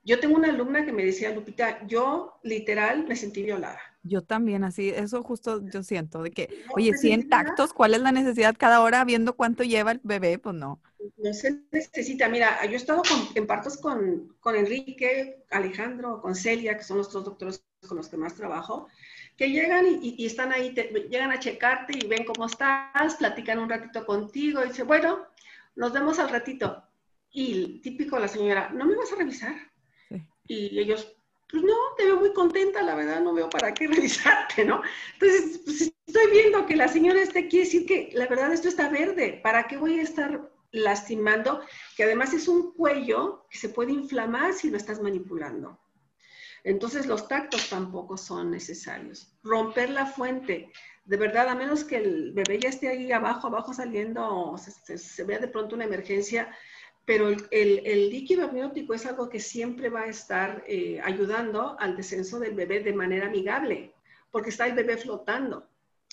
Yo 0.05 0.21
tengo 0.21 0.37
una 0.37 0.49
alumna 0.49 0.85
que 0.85 0.93
me 0.93 1.05
decía, 1.05 1.35
Lupita, 1.35 1.87
yo 1.87 2.39
literal 2.43 3.07
me 3.07 3.17
sentí 3.17 3.43
violada. 3.43 3.81
Yo 4.03 4.21
también, 4.21 4.65
así, 4.65 4.91
eso 4.91 5.23
justo 5.23 5.63
yo 5.73 5.83
siento, 5.83 6.23
de 6.23 6.31
que, 6.31 6.63
oye, 6.77 6.93
si 6.93 7.11
en 7.13 7.31
tactos, 7.31 7.73
¿cuál 7.73 7.95
es 7.95 8.03
la 8.03 8.13
necesidad 8.13 8.55
cada 8.59 8.83
hora 8.83 9.03
viendo 9.05 9.35
cuánto 9.35 9.65
lleva 9.65 9.93
el 9.93 10.01
bebé? 10.03 10.39
Pues 10.39 10.55
no. 10.55 10.79
No 11.17 11.33
se 11.33 11.63
necesita, 11.73 12.29
mira, 12.29 12.63
yo 12.67 12.73
he 12.73 12.77
estado 12.77 13.03
en 13.35 13.47
partos 13.47 13.79
con, 13.79 14.37
con, 14.41 14.57
Enrique, 14.57 15.43
Alejandro, 15.51 16.21
con 16.21 16.35
Celia, 16.35 16.77
que 16.77 16.85
son 16.85 16.99
los 16.99 17.11
dos 17.11 17.25
doctores 17.25 17.65
con 17.89 17.97
los 17.97 18.09
que 18.09 18.19
más 18.19 18.35
trabajo, 18.35 18.89
que 19.39 19.51
llegan 19.51 19.87
y, 19.87 20.17
y 20.19 20.27
están 20.27 20.53
ahí, 20.53 20.75
llegan 21.11 21.31
a 21.31 21.41
checarte 21.41 21.99
y 21.99 22.07
ven 22.07 22.25
cómo 22.25 22.45
estás, 22.45 23.15
platican 23.17 23.59
un 23.59 23.71
ratito 23.71 24.05
contigo 24.05 24.63
y 24.63 24.69
dice, 24.69 24.83
bueno, 24.83 25.27
nos 25.77 25.93
vemos 25.93 26.19
al 26.19 26.31
ratito. 26.31 26.83
Y 27.31 27.81
típico 27.81 28.19
la 28.19 28.29
señora, 28.29 28.71
¿no 28.71 28.87
me 28.87 28.97
vas 28.97 29.13
a 29.13 29.17
revisar? 29.17 29.55
Y 30.47 30.79
ellos, 30.79 31.17
pues 31.51 31.63
no, 31.63 31.75
te 31.97 32.05
veo 32.05 32.17
muy 32.17 32.33
contenta, 32.33 32.83
la 32.83 32.95
verdad, 32.95 33.21
no 33.21 33.35
veo 33.35 33.49
para 33.49 33.75
qué 33.75 33.87
revisarte, 33.89 34.65
¿no? 34.65 34.83
Entonces, 35.15 35.61
pues 35.65 35.93
estoy 36.07 36.31
viendo 36.31 36.67
que 36.67 36.77
la 36.77 36.89
señora 36.89 37.21
este 37.21 37.49
quiere 37.49 37.65
decir 37.65 37.87
que 37.87 38.11
la 38.15 38.27
verdad 38.27 38.53
esto 38.53 38.69
está 38.69 38.89
verde, 38.89 39.41
¿para 39.43 39.67
qué 39.67 39.77
voy 39.77 39.99
a 39.99 40.03
estar 40.03 40.51
lastimando? 40.71 41.63
Que 41.97 42.05
además 42.05 42.35
es 42.35 42.47
un 42.47 42.73
cuello 42.75 43.47
que 43.51 43.59
se 43.59 43.69
puede 43.69 43.93
inflamar 43.93 44.53
si 44.53 44.71
lo 44.71 44.77
estás 44.77 45.01
manipulando. 45.01 45.81
Entonces 46.65 47.07
los 47.07 47.29
tactos 47.29 47.69
tampoco 47.69 48.17
son 48.17 48.51
necesarios. 48.51 49.37
Romper 49.43 49.91
la 49.91 50.07
fuente, 50.07 50.73
de 51.05 51.17
verdad, 51.19 51.49
a 51.49 51.55
menos 51.55 51.85
que 51.85 51.99
el 51.99 52.33
bebé 52.33 52.59
ya 52.59 52.71
esté 52.71 52.89
ahí 52.89 53.13
abajo, 53.13 53.47
abajo 53.47 53.75
saliendo, 53.75 54.27
o 54.27 54.57
se, 54.57 55.25
vea 55.25 55.39
de 55.39 55.49
pronto 55.49 55.77
una 55.77 55.85
emergencia, 55.85 56.57
pero 57.05 57.29
el, 57.29 58.11
líquido 58.11 58.47
amniótico 58.47 58.95
es 58.95 59.05
algo 59.05 59.29
que 59.29 59.41
siempre 59.41 59.91
va 59.91 60.01
a 60.01 60.09
estar 60.09 60.65
eh, 60.67 61.01
ayudando 61.05 61.77
al 61.79 61.97
descenso 61.99 62.41
del 62.41 62.55
bebé 62.55 62.81
de 62.81 62.95
manera 62.95 63.27
amigable, 63.27 63.93
porque 64.31 64.49
está 64.49 64.67
el 64.67 64.75
bebé 64.75 64.97
flotando. 64.97 65.69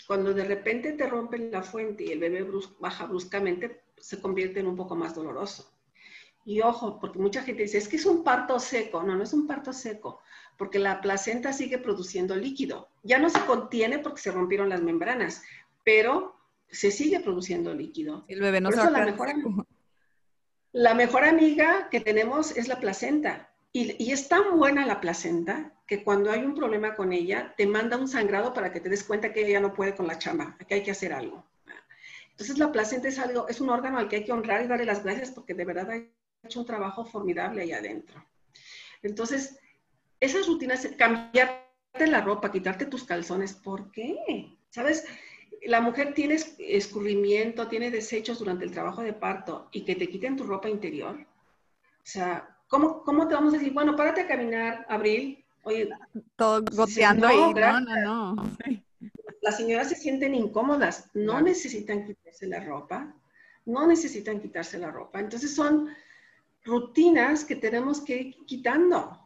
Cuando 0.06 0.34
de 0.34 0.44
repente 0.44 0.92
te 0.92 1.08
rompen 1.08 1.50
la 1.52 1.64
fuente 1.64 2.04
y 2.04 2.12
el 2.12 2.20
bebé 2.20 2.46
baja 2.80 3.06
bruscamente, 3.06 3.84
se 3.96 4.20
convierte 4.20 4.60
en 4.60 4.68
un 4.68 4.76
poco 4.76 4.96
más 4.98 5.16
doloroso. 5.16 5.72
Y 6.46 6.62
ojo, 6.62 7.00
porque 7.00 7.20
mucha 7.20 7.44
gente 7.44 7.64
dice, 7.64 7.78
es 7.78 7.88
que 7.88 7.98
es 7.98 8.06
un 8.06 8.24
parto 8.24 8.60
seco. 8.60 9.04
No, 9.04 9.16
no 9.16 9.24
es 9.24 9.34
un 9.34 9.48
parto 9.48 9.74
seco, 9.74 10.22
porque 10.58 10.80
la 10.80 11.02
placenta 11.02 11.54
sigue 11.54 11.78
produciendo 11.78 12.36
líquido. 12.36 12.90
Ya 13.04 13.20
no 13.20 13.30
se 13.30 13.40
contiene 13.46 14.00
porque 14.00 14.22
se 14.22 14.32
rompieron 14.32 14.70
las 14.70 14.82
membranas, 14.82 15.44
pero 15.84 16.36
se 16.70 16.92
sigue 16.92 17.20
produciendo 17.20 17.74
líquido. 17.74 18.26
El 18.28 18.42
bebé 18.42 18.62
no 18.62 18.72
se 18.72 18.78
va 18.78 18.90
la 20.74 20.94
mejor 20.94 21.26
amiga 21.26 21.90
que 21.90 22.00
tenemos 22.00 22.56
es 22.56 22.70
la 22.70 22.80
placenta. 22.80 23.50
Y, 23.74 24.12
es 24.12 24.28
tan 24.28 24.58
buena 24.58 24.86
la 24.86 25.02
placenta 25.02 25.74
que 25.86 26.04
cuando 26.04 26.32
hay 26.32 26.44
un 26.44 26.56
problema 26.56 26.96
con 26.96 27.14
ella, 27.14 27.54
te 27.58 27.68
manda 27.68 27.98
un 27.98 28.08
sangrado 28.08 28.54
para 28.54 28.72
que 28.72 28.80
te 28.80 28.90
des 28.90 29.04
cuenta 29.04 29.34
que 29.34 29.46
ella 29.46 29.60
no 29.60 29.74
puede 29.74 29.96
con 29.96 30.08
la 30.08 30.18
chamba, 30.18 30.58
que 30.68 30.76
hay 30.76 30.84
que 30.84 30.92
hacer 30.92 31.14
algo. 31.14 31.46
Entonces 32.32 32.58
la 32.58 32.72
placenta 32.72 33.08
es 33.08 33.20
algo, 33.20 33.48
es 33.48 33.62
un 33.62 33.70
órgano 33.70 33.98
al 33.98 34.08
que 34.08 34.18
hay 34.18 34.24
que 34.24 34.32
honrar 34.32 34.64
y 34.64 34.68
darle 34.68 34.86
las 34.86 35.04
gracias 35.04 35.32
porque 35.32 35.54
de 35.54 35.66
verdad 35.66 35.92
ha 35.92 35.96
hecho 36.44 36.60
un 36.60 36.66
trabajo 36.66 37.06
formidable 37.06 37.62
ahí 37.62 37.72
adentro. 37.72 38.26
Entonces, 39.02 39.60
esas 40.20 40.48
rutinas, 40.48 40.88
cambiarte 40.98 42.08
la 42.08 42.22
ropa, 42.22 42.52
quitarte 42.52 42.86
tus 42.86 43.04
calzones, 43.04 43.54
¿por 43.54 43.92
qué? 43.92 44.58
¿Sabes? 44.70 45.06
la 45.64 45.82
mujer 45.82 46.14
tiene 46.14 46.40
escurrimiento, 46.60 47.68
tiene 47.68 47.92
desechos 47.92 48.40
durante 48.40 48.66
el 48.66 48.72
trabajo 48.72 49.02
de 49.02 49.14
parto 49.14 49.70
y 49.72 49.84
que 49.84 49.96
te 49.96 50.10
quiten 50.10 50.36
tu 50.36 50.44
ropa 50.44 50.70
interior. 50.70 51.16
O 51.16 52.04
sea, 52.04 52.58
¿cómo, 52.68 53.04
cómo 53.04 53.28
te 53.28 53.36
vamos 53.36 53.54
a 53.54 53.58
decir, 53.58 53.74
bueno, 53.74 53.96
párate 53.96 54.22
a 54.22 54.28
caminar, 54.28 54.86
Abril? 54.90 55.44
Oye, 55.64 55.90
todo 56.36 56.64
goteando 56.72 57.28
ahí. 57.28 57.54
No, 57.54 57.80
no, 57.80 58.36
no. 58.36 58.58
Las 59.42 59.58
señoras 59.58 59.90
se 59.90 59.96
sienten 59.96 60.36
incómodas, 60.36 61.10
no 61.14 61.42
necesitan 61.42 62.06
quitarse 62.06 62.46
la 62.46 62.60
ropa, 62.60 63.16
no 63.66 63.88
necesitan 63.88 64.40
quitarse 64.40 64.78
la 64.78 64.92
ropa. 64.92 65.20
Entonces 65.20 65.56
son 65.56 65.90
rutinas 66.64 67.46
que 67.46 67.56
tenemos 67.56 68.02
que 68.02 68.18
ir 68.18 68.46
quitando. 68.46 69.18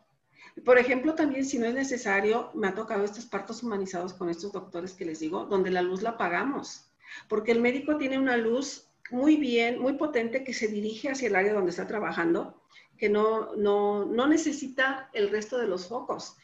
Por 0.63 0.77
ejemplo, 0.77 1.15
también 1.15 1.45
si 1.45 1.59
no 1.59 1.65
es 1.65 1.73
necesario, 1.73 2.49
me 2.53 2.67
ha 2.67 2.75
tocado 2.75 3.03
estos 3.03 3.25
partos 3.25 3.61
humanizados 3.61 4.13
con 4.13 4.29
estos 4.29 4.53
doctores 4.53 4.93
que 4.93 5.05
les 5.05 5.19
digo, 5.19 5.45
donde 5.45 5.69
la 5.69 5.81
luz 5.81 6.01
la 6.01 6.17
pagamos, 6.17 6.86
porque 7.27 7.51
el 7.51 7.59
médico 7.59 7.97
tiene 7.97 8.17
una 8.17 8.38
luz 8.38 8.88
muy 9.11 9.36
bien, 9.36 9.79
muy 9.79 9.93
potente 9.93 10.43
que 10.43 10.53
se 10.53 10.67
dirige 10.67 11.09
hacia 11.09 11.27
el 11.27 11.36
área 11.36 11.53
donde 11.53 11.71
está 11.71 11.88
trabajando, 11.88 12.61
que 12.97 13.09
no, 13.09 13.55
no, 13.55 14.05
no 14.05 14.27
necesita 14.27 15.09
el 15.13 15.29
resto 15.29 15.57
de 15.57 15.67
los 15.67 15.88
focos. 15.88 16.38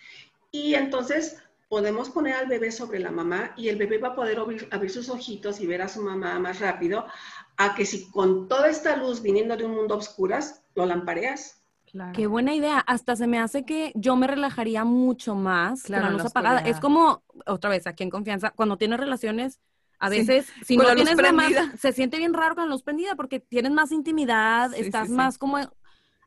Y 0.51 0.75
entonces 0.75 1.37
podemos 1.69 2.09
poner 2.09 2.33
al 2.33 2.47
bebé 2.47 2.69
sobre 2.69 2.99
la 2.99 3.11
mamá 3.11 3.53
y 3.55 3.69
el 3.69 3.77
bebé 3.77 3.97
va 3.97 4.09
a 4.09 4.15
poder 4.15 4.39
abrir, 4.39 4.67
abrir, 4.71 4.91
sus 4.91 5.09
ojitos 5.09 5.61
y 5.61 5.67
ver 5.67 5.81
a 5.81 5.87
su 5.87 6.01
mamá 6.01 6.37
más 6.37 6.59
rápido, 6.59 7.05
a 7.57 7.75
que 7.75 7.85
si 7.85 8.09
con 8.11 8.47
toda 8.47 8.69
esta 8.69 8.95
luz 8.97 9.21
viniendo 9.21 9.55
de 9.57 9.65
un 9.65 9.75
mundo 9.75 9.97
oscuras, 9.97 10.63
lo 10.75 10.85
lampareas. 10.85 11.63
Qué 12.13 12.27
buena 12.27 12.53
idea. 12.55 12.79
Hasta 12.79 13.15
se 13.15 13.27
me 13.27 13.39
hace 13.39 13.65
que 13.65 13.91
yo 13.95 14.15
me 14.15 14.27
relajaría 14.27 14.83
mucho 14.85 15.35
más 15.35 15.89
con 15.89 16.01
la 16.01 16.09
luz 16.09 16.25
apagada. 16.25 16.59
Es 16.59 16.79
como, 16.79 17.23
otra 17.45 17.69
vez, 17.69 17.87
aquí 17.87 18.03
en 18.03 18.09
confianza, 18.09 18.51
cuando 18.51 18.77
tienes 18.77 18.99
relaciones 18.99 19.59
A 19.99 20.09
Sí, 20.09 20.19
veces, 20.25 20.45
si 20.61 20.75
con 20.77 20.85
no 20.85 20.93
tienes 20.95 21.21
la 21.21 21.31
más, 21.31 21.53
prendida. 21.53 21.73
se 21.77 21.91
siente 21.93 22.17
bien 22.17 22.33
raro 22.33 22.55
con 22.55 22.65
la 22.65 22.71
luz 22.71 22.83
prendida 22.83 23.15
porque 23.15 23.39
tienes 23.39 23.71
más 23.71 23.91
intimidad, 23.91 24.73
Sí, 24.73 24.83
estás 24.85 25.07
sí. 25.07 25.15
más 25.15 25.37
como 25.37 25.57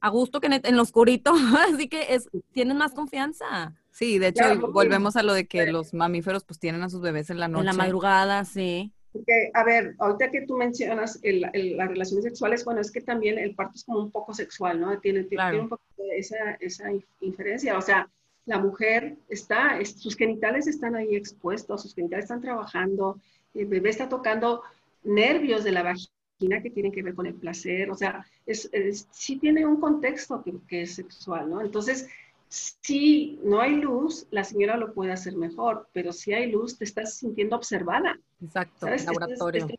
a 0.00 0.08
gusto 0.10 0.40
que 0.40 0.46
en, 0.46 0.52
en 0.64 0.76
lo 0.76 0.82
oscurito, 0.82 1.32
así 1.74 1.88
que 1.88 2.14
es, 2.14 2.28
tienes 2.52 2.76
más 2.76 2.92
confianza. 2.92 3.74
Sí, 3.90 4.18
de 4.18 4.28
hecho, 4.28 4.42
Claro, 4.42 4.72
volvemos 4.72 5.16
a 5.16 5.22
lo 5.22 5.32
de 5.34 5.46
que 5.46 5.66
los 5.66 5.94
mamíferos 5.94 6.44
pues 6.44 6.58
tienen 6.58 6.82
a 6.82 6.88
sus 6.90 7.00
bebés 7.00 7.30
en 7.30 7.38
la 7.38 7.48
noche. 7.48 7.60
En 7.60 7.66
la 7.66 7.72
madrugada, 7.72 8.44
sí. 8.44 8.92
Porque, 9.14 9.50
a 9.54 9.62
ver, 9.64 9.94
ahorita 10.00 10.30
que 10.32 10.42
tú 10.42 10.56
mencionas 10.56 11.20
el- 11.22 11.48
el- 11.52 11.76
las 11.76 11.88
relaciones 11.88 12.24
sexuales, 12.24 12.64
bueno, 12.64 12.80
es 12.80 12.90
que 12.90 13.00
también 13.00 13.38
el 13.38 13.54
parto 13.54 13.74
es 13.76 13.84
como 13.84 14.00
un 14.00 14.10
poco 14.10 14.34
sexual, 14.34 14.80
¿no? 14.80 14.98
Tiene, 14.98 15.20
tiene- 15.20 15.36
Claro. 15.36 15.50
tiene 15.52 15.62
un 15.62 15.68
poco 15.70 15.82
de 15.96 16.18
esa, 16.18 16.54
esa 16.60 16.90
in- 16.92 17.04
inferencia. 17.20 17.78
O 17.78 17.80
sea, 17.80 18.10
la 18.44 18.58
mujer 18.58 19.16
está, 19.28 19.78
es- 19.80 19.92
sus 20.00 20.16
genitales 20.16 20.66
están 20.66 20.96
ahí 20.96 21.14
expuestos, 21.14 21.82
sus 21.82 21.94
genitales 21.94 22.24
están 22.24 22.42
trabajando, 22.42 23.20
el 23.54 23.66
bebé 23.66 23.90
está 23.90 24.08
tocando 24.08 24.62
nervios 25.04 25.62
de 25.62 25.70
la 25.70 25.84
vagina 25.84 26.60
que 26.62 26.70
tienen 26.70 26.90
que 26.90 27.02
ver 27.04 27.14
con 27.14 27.26
el 27.26 27.34
placer. 27.34 27.90
O 27.90 27.94
sea, 27.94 28.26
es, 28.46 28.68
es- 28.72 29.06
sí 29.12 29.36
tiene 29.38 29.64
un 29.64 29.80
contexto 29.80 30.42
que, 30.42 30.52
que 30.68 30.82
es 30.82 30.96
sexual, 30.96 31.48
¿no? 31.48 31.60
Entonces, 31.62 32.08
si 32.48 33.40
no 33.42 33.60
hay 33.60 33.76
luz, 33.76 34.26
la 34.30 34.44
señora 34.44 34.76
lo 34.76 34.94
puede 34.94 35.12
hacer 35.12 35.36
mejor, 35.36 35.88
pero 35.92 36.12
si 36.12 36.32
hay 36.32 36.50
luz, 36.50 36.78
te 36.78 36.84
estás 36.84 37.14
sintiendo 37.14 37.56
observada. 37.56 38.18
Exacto, 38.42 38.86
¿sabes? 38.86 39.02
Estás- 39.02 39.14
laboratorio. 39.16 39.66
estás 39.66 39.78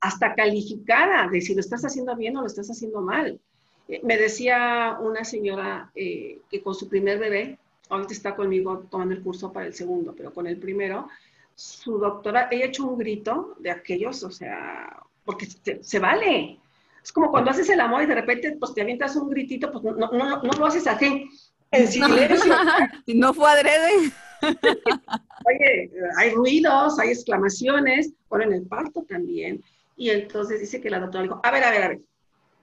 hasta 0.00 0.34
calificada 0.34 1.28
de 1.28 1.40
si 1.40 1.54
lo 1.54 1.60
estás 1.60 1.84
haciendo 1.84 2.14
bien 2.16 2.36
o 2.36 2.40
lo 2.40 2.46
estás 2.46 2.68
haciendo 2.70 3.00
mal. 3.00 3.40
Eh, 3.88 4.00
me 4.04 4.16
decía 4.16 4.96
una 5.00 5.24
señora 5.24 5.90
eh, 5.94 6.40
que 6.50 6.62
con 6.62 6.74
su 6.74 6.88
primer 6.88 7.18
bebé, 7.18 7.58
ahorita 7.88 8.12
está 8.12 8.36
conmigo 8.36 8.86
tomando 8.90 9.14
el 9.14 9.22
curso 9.22 9.52
para 9.52 9.66
el 9.66 9.74
segundo, 9.74 10.14
pero 10.16 10.32
con 10.32 10.46
el 10.46 10.58
primero, 10.58 11.08
su 11.54 11.98
doctora, 11.98 12.48
ella 12.50 12.66
hecho 12.66 12.86
un 12.86 12.98
grito 12.98 13.56
de 13.58 13.70
aquellos, 13.70 14.22
o 14.22 14.30
sea, 14.30 15.02
porque 15.24 15.46
se, 15.46 15.82
se 15.82 15.98
vale. 15.98 16.60
Es 17.02 17.12
como 17.12 17.30
cuando 17.30 17.50
haces 17.50 17.68
el 17.70 17.80
amor 17.80 18.02
y 18.02 18.06
de 18.06 18.14
repente 18.14 18.56
pues 18.60 18.74
te 18.74 18.82
avientas 18.82 19.16
un 19.16 19.30
gritito, 19.30 19.72
pues 19.72 19.82
no, 19.82 19.92
no, 19.92 20.12
no, 20.12 20.42
no 20.42 20.52
lo 20.52 20.66
haces 20.66 20.86
así, 20.86 21.28
en 21.70 21.88
silencio. 21.88 22.54
Y 23.06 23.14
no 23.14 23.32
fue 23.34 23.50
adrede. 23.50 24.12
Oye, 24.42 25.90
hay 26.18 26.30
ruidos, 26.30 26.98
hay 26.98 27.10
exclamaciones, 27.10 28.12
bueno, 28.28 28.44
en 28.46 28.52
el 28.54 28.66
parto 28.66 29.04
también. 29.08 29.62
Y 29.96 30.10
entonces 30.10 30.60
dice 30.60 30.80
que 30.80 30.90
la 30.90 31.00
doctora 31.00 31.22
dijo, 31.24 31.40
a 31.42 31.50
ver, 31.50 31.64
a 31.64 31.70
ver, 31.70 31.82
a 31.82 31.88
ver, 31.88 32.00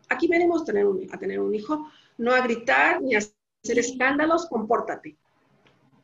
aquí 0.10 0.28
venimos 0.28 0.62
a 0.62 0.66
tener 0.66 0.86
un, 0.86 1.08
a 1.12 1.18
tener 1.18 1.39
un 1.39 1.53
hijo, 1.53 1.89
no 2.18 2.34
a 2.34 2.41
gritar 2.41 3.01
ni 3.01 3.16
a 3.16 3.20
hacer 3.20 3.80
escándalos, 3.80 4.47
compórtate. 4.47 5.16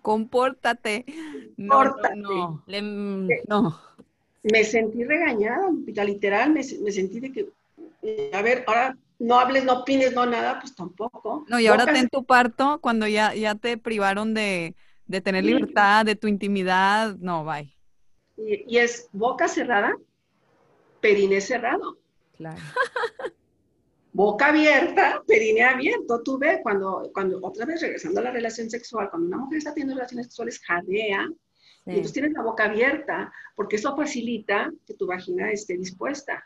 Compórtate. 0.01 1.05
No, 1.57 1.75
Compórtate. 1.75 2.15
no, 2.17 2.29
no. 2.29 2.63
Le- 2.67 2.81
mm, 2.81 3.27
no. 3.47 3.79
Me 4.43 4.63
sentí 4.63 5.03
regañada, 5.03 5.69
literal, 6.05 6.49
me, 6.51 6.61
me 6.81 6.91
sentí 6.91 7.19
de 7.19 7.31
que, 7.31 7.49
a 8.33 8.41
ver, 8.41 8.63
ahora 8.65 8.97
no 9.21 9.39
hables, 9.39 9.63
no 9.63 9.81
opines, 9.81 10.13
no 10.13 10.25
nada, 10.25 10.59
pues 10.59 10.75
tampoco. 10.75 11.45
No, 11.47 11.59
y 11.59 11.67
ahora 11.67 11.85
ten 11.85 12.09
tu 12.09 12.25
parto 12.25 12.79
cuando 12.81 13.07
ya, 13.07 13.35
ya 13.35 13.53
te 13.53 13.77
privaron 13.77 14.33
de, 14.33 14.75
de 15.05 15.21
tener 15.21 15.45
libertad, 15.45 16.05
de 16.05 16.15
tu 16.15 16.27
intimidad. 16.27 17.15
No, 17.17 17.45
bye. 17.45 17.71
y, 18.35 18.65
y 18.67 18.77
es 18.79 19.09
boca 19.11 19.47
cerrada, 19.47 19.95
periné 20.99 21.39
cerrado. 21.39 21.99
Claro. 22.35 22.57
boca 24.11 24.47
abierta, 24.47 25.21
perine 25.27 25.65
abierto. 25.65 26.23
Tú 26.23 26.39
ves 26.39 26.59
cuando, 26.63 27.11
cuando, 27.13 27.39
otra 27.43 27.65
vez 27.65 27.79
regresando 27.81 28.21
a 28.21 28.23
la 28.23 28.31
relación 28.31 28.71
sexual, 28.71 29.11
cuando 29.11 29.27
una 29.27 29.37
mujer 29.37 29.59
está 29.59 29.73
teniendo 29.73 29.93
relaciones 29.93 30.25
sexuales, 30.25 30.59
jadea, 30.65 31.29
y 31.85 31.89
entonces 31.89 32.13
tienes 32.13 32.33
la 32.33 32.41
boca 32.41 32.65
abierta, 32.65 33.31
porque 33.55 33.75
eso 33.75 33.95
facilita 33.95 34.71
que 34.85 34.95
tu 34.95 35.05
vagina 35.05 35.51
esté 35.51 35.77
dispuesta. 35.77 36.43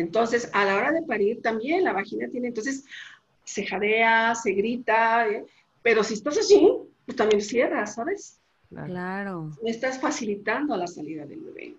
Entonces, 0.00 0.50
a 0.52 0.64
la 0.64 0.76
hora 0.76 0.92
de 0.92 1.02
parir 1.02 1.42
también 1.42 1.84
la 1.84 1.92
vagina 1.92 2.28
tiene, 2.28 2.48
entonces, 2.48 2.84
se 3.44 3.64
jadea, 3.64 4.34
se 4.34 4.52
grita, 4.52 5.28
¿eh? 5.28 5.44
pero 5.82 6.02
si 6.02 6.14
estás 6.14 6.38
así, 6.38 6.72
pues 7.04 7.16
también 7.16 7.40
cierras, 7.40 7.94
¿sabes? 7.94 8.40
claro. 8.68 9.52
No 9.62 9.68
estás 9.68 10.00
facilitando 10.00 10.76
la 10.76 10.86
salida 10.86 11.24
del 11.24 11.40
bebé. 11.40 11.76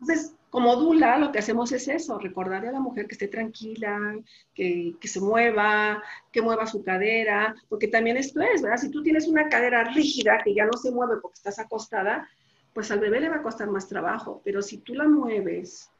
Entonces, 0.00 0.34
como 0.50 0.76
dula, 0.76 1.18
lo 1.18 1.32
que 1.32 1.38
hacemos 1.38 1.72
es 1.72 1.88
eso, 1.88 2.18
recordarle 2.18 2.68
a 2.68 2.72
la 2.72 2.80
mujer 2.80 3.06
que 3.06 3.14
esté 3.14 3.28
tranquila, 3.28 4.16
que, 4.54 4.94
que 5.00 5.08
se 5.08 5.20
mueva, 5.20 6.02
que 6.30 6.42
mueva 6.42 6.66
su 6.66 6.82
cadera, 6.82 7.54
porque 7.68 7.88
también 7.88 8.16
esto 8.16 8.40
es, 8.40 8.62
¿verdad? 8.62 8.78
Si 8.78 8.90
tú 8.90 9.02
tienes 9.02 9.26
una 9.26 9.48
cadera 9.48 9.84
rígida 9.84 10.40
que 10.44 10.54
ya 10.54 10.66
no 10.66 10.76
se 10.78 10.90
mueve 10.90 11.16
porque 11.20 11.36
estás 11.36 11.58
acostada, 11.58 12.28
pues 12.72 12.90
al 12.90 13.00
bebé 13.00 13.20
le 13.20 13.28
va 13.28 13.36
a 13.36 13.42
costar 13.42 13.68
más 13.70 13.88
trabajo, 13.88 14.40
pero 14.44 14.62
si 14.62 14.78
tú 14.78 14.94
la 14.94 15.08
mueves, 15.08 15.90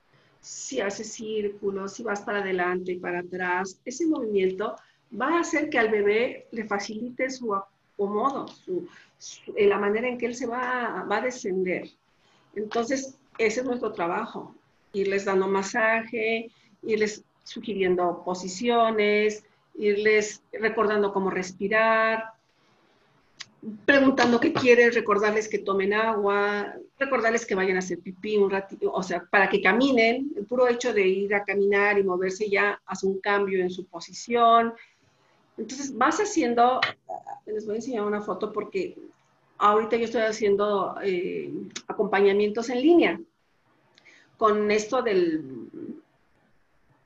si 0.47 0.81
haces 0.81 1.13
círculos, 1.13 1.95
si 1.95 2.05
vas 2.05 2.21
para 2.23 2.39
adelante 2.39 2.93
y 2.93 2.99
para 3.01 3.19
atrás, 3.19 3.81
ese 3.85 4.07
movimiento 4.07 4.77
va 5.21 5.37
a 5.37 5.41
hacer 5.41 5.69
que 5.69 5.79
al 5.79 5.91
bebé 5.91 6.47
le 6.53 6.65
facilite 6.67 7.29
su 7.31 7.53
acomodo, 7.53 8.47
su, 8.47 8.87
su- 9.19 9.53
la 9.59 9.77
manera 9.79 10.07
en 10.09 10.17
que 10.19 10.27
él 10.27 10.37
se 10.37 10.47
va, 10.47 11.05
va 11.11 11.17
a 11.17 11.21
descender. 11.23 11.91
Entonces, 12.55 13.19
ese 13.39 13.61
es 13.61 13.67
nuestro 13.67 13.93
trabajo, 13.93 14.55
irles 14.93 15.25
dando 15.25 15.49
masaje, 15.49 16.49
irles 16.83 17.25
sugiriendo 17.43 18.23
posiciones, 18.25 19.45
irles 19.75 20.43
recordando 20.53 21.13
cómo 21.13 21.29
respirar, 21.29 22.23
preguntando 23.85 24.39
qué 24.39 24.53
quieres, 24.53 24.95
recordarles 24.95 25.49
que 25.49 25.59
tomen 25.59 25.93
agua, 25.93 26.75
recordarles 26.99 27.45
que 27.45 27.55
vayan 27.55 27.77
a 27.77 27.81
hacer 27.81 27.99
pipí 27.99 28.37
un 28.37 28.51
ratito, 28.51 28.93
o 28.93 29.03
sea, 29.03 29.25
para 29.31 29.49
que 29.49 29.61
caminen, 29.61 30.31
el 30.37 30.47
puro 30.47 30.69
hecho 30.69 30.93
de 30.93 31.07
ir 31.07 31.35
a 31.35 31.45
caminar 31.45 31.99
y 31.99 32.05
moverse 32.05 32.49
ya 32.49 32.81
hace 32.87 33.07
un 33.07 33.21
cambio 33.21 33.61
en 33.61 33.71
su 33.71 33.85
posición. 33.87 34.75
Entonces 35.59 35.97
vas 35.97 36.21
haciendo, 36.21 36.81
les 37.47 37.67
voy 37.67 37.75
a 37.75 37.79
enseñar 37.79 38.05
una 38.05 38.21
foto 38.21 38.53
porque 38.53 38.97
ahorita 39.59 39.97
yo 39.97 40.05
estoy 40.05 40.23
haciendo 40.23 40.97
eh, 41.03 41.51
acompañamientos 41.89 42.69
en 42.71 42.83
línea. 42.83 43.21
Con 44.37 44.71
esto 44.71 45.03
del, 45.03 45.71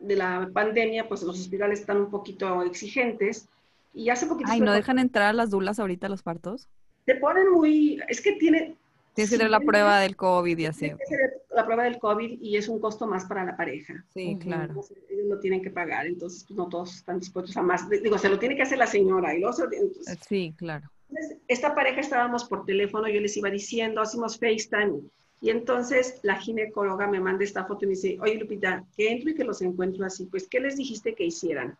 de 0.01 0.17
la 0.17 0.51
pandemia, 0.53 1.09
pues 1.09 1.23
los 1.23 1.39
hospitales 1.39 1.81
están 1.81 1.99
un 1.99 2.11
poquito 2.11 2.63
exigentes. 2.63 3.49
Y 3.93 4.09
hace 4.11 4.26
poquito 4.26 4.49
Ay, 4.51 4.61
¿no 4.61 4.72
dejan 4.72 4.99
entrar 4.99 5.28
a 5.28 5.32
las 5.32 5.51
dulas 5.51 5.78
ahorita 5.78 6.07
a 6.07 6.11
los 6.11 6.22
partos? 6.22 6.68
te 7.07 7.16
ponen 7.16 7.51
muy, 7.51 8.01
es 8.09 8.20
que 8.20 8.32
tiene... 8.34 8.76
Tienes 9.14 9.30
que 9.30 9.36
sí, 9.36 9.38
tener 9.38 9.51
la 9.51 9.59
tiene- 9.59 9.70
prueba 9.72 9.99
del 10.01 10.14
COVID 10.14 10.57
y 10.59 10.66
así. 10.66 10.80
tiene 10.80 10.97
que 10.97 11.03
hacer 11.03 11.43
la 11.51 11.64
prueba 11.64 11.82
del 11.82 11.99
COVID 11.99 12.41
y 12.41 12.57
es 12.57 12.68
un 12.68 12.78
costo 12.78 13.07
más 13.09 13.24
para 13.24 13.45
la 13.45 13.57
pareja. 13.57 14.05
Sí, 14.14 14.36
claro. 14.41 14.66
Entonces, 14.68 14.99
ellos 15.11 15.26
lo 15.26 15.41
tienen 15.41 15.61
que 15.61 15.70
pagar, 15.70 16.07
entonces 16.07 16.45
pues, 16.47 16.57
no 16.57 16.68
todos 16.68 16.95
están 16.95 17.18
dispuestos 17.18 17.57
a 17.57 17.62
más. 17.62 17.88
Digo, 17.91 18.16
se 18.18 18.28
lo 18.28 18.38
tiene 18.38 18.55
que 18.55 18.62
hacer 18.62 18.78
la 18.78 18.86
señora 18.86 19.34
y 19.34 19.41
luego 19.41 19.53
se 19.55 19.64
lo- 19.64 19.72
entonces, 19.72 20.18
Sí, 20.28 20.55
claro. 20.57 20.88
entonces, 21.09 21.38
esta 21.49 21.74
pareja 21.74 21.99
estábamos 22.01 22.45
por 22.45 22.64
teléfono, 22.64 23.09
yo 23.09 23.20
les 23.20 23.36
iba 23.36 23.51
diciendo, 23.51 24.01
hacemos 24.01 24.38
FaceTime. 24.38 25.01
Y 25.43 25.51
entonces 25.51 26.20
la 26.22 26.36
ginecóloga 26.36 27.09
me 27.09 27.18
manda 27.18 27.43
esta 27.43 27.64
foto 27.64 27.86
y 27.86 27.88
me 27.88 27.95
dice, 27.95 28.18
oye 28.20 28.34
Lupita, 28.36 28.84
que 28.97 29.11
entro 29.11 29.30
y 29.30 29.34
que 29.34 29.43
los 29.43 29.61
encuentro 29.62 30.05
así. 30.05 30.26
Pues, 30.26 30.47
¿qué 30.47 30.61
les 30.61 30.76
dijiste 30.76 31.14
que 31.14 31.24
hicieran? 31.24 31.76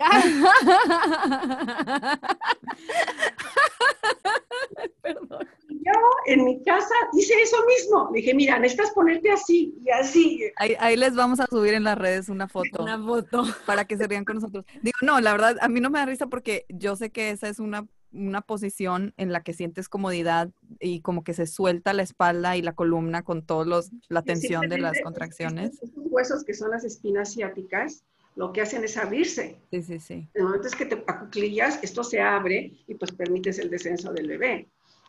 Perdón. 5.02 5.46
Y 5.68 5.84
yo 5.84 5.92
en 6.26 6.44
mi 6.44 6.62
casa 6.62 6.94
hice 7.12 7.34
eso 7.42 7.56
mismo. 7.66 8.10
Le 8.12 8.20
dije, 8.20 8.34
mira, 8.34 8.58
necesitas 8.58 8.90
ponerte 8.92 9.30
así 9.30 9.74
y 9.84 9.90
así. 9.90 10.42
Ahí, 10.56 10.76
ahí 10.78 10.96
les 10.96 11.14
vamos 11.14 11.40
a 11.40 11.46
subir 11.46 11.74
en 11.74 11.84
las 11.84 11.98
redes 11.98 12.28
una 12.28 12.48
foto 12.48 12.82
Una 12.82 12.98
foto. 12.98 13.42
para 13.66 13.84
que 13.84 13.96
se 13.96 14.06
rían 14.06 14.24
con 14.24 14.36
nosotros. 14.36 14.64
Digo, 14.82 14.98
no, 15.02 15.20
la 15.20 15.32
verdad, 15.32 15.56
a 15.60 15.68
mí 15.68 15.80
no 15.80 15.90
me 15.90 15.98
da 15.98 16.06
risa 16.06 16.28
porque 16.28 16.64
yo 16.68 16.96
sé 16.96 17.10
que 17.10 17.30
esa 17.30 17.48
es 17.48 17.58
una, 17.58 17.86
una 18.12 18.40
posición 18.40 19.14
en 19.16 19.32
la 19.32 19.42
que 19.42 19.52
sientes 19.52 19.88
comodidad 19.88 20.50
y 20.80 21.00
como 21.00 21.24
que 21.24 21.34
se 21.34 21.46
suelta 21.46 21.92
la 21.92 22.02
espalda 22.02 22.56
y 22.56 22.62
la 22.62 22.72
columna 22.72 23.22
con 23.22 23.42
todos 23.42 23.66
los, 23.66 23.90
la 24.08 24.22
tensión 24.22 24.68
de 24.68 24.78
las 24.78 25.00
contracciones. 25.02 25.82
Estos 25.82 25.90
huesos 25.96 26.44
que 26.44 26.54
son 26.54 26.70
las 26.70 26.84
espinas 26.84 27.34
ciáticas, 27.34 28.04
lo 28.36 28.52
que 28.52 28.60
hacen 28.62 28.84
es 28.84 28.96
abrirse. 28.96 29.58
Sí, 29.70 29.82
sí, 29.82 30.00
sí. 30.00 30.28
El 30.34 30.44
momento 30.44 30.68
es 30.68 30.76
que 30.76 30.86
te 30.86 31.04
acuclillas, 31.06 31.80
esto 31.82 32.04
se 32.04 32.20
abre 32.20 32.72
y 32.86 32.94
pues 32.94 33.12
permites 33.12 33.58
el 33.58 33.70
descenso 33.70 34.12
del 34.12 34.28
bebé. 34.28 34.68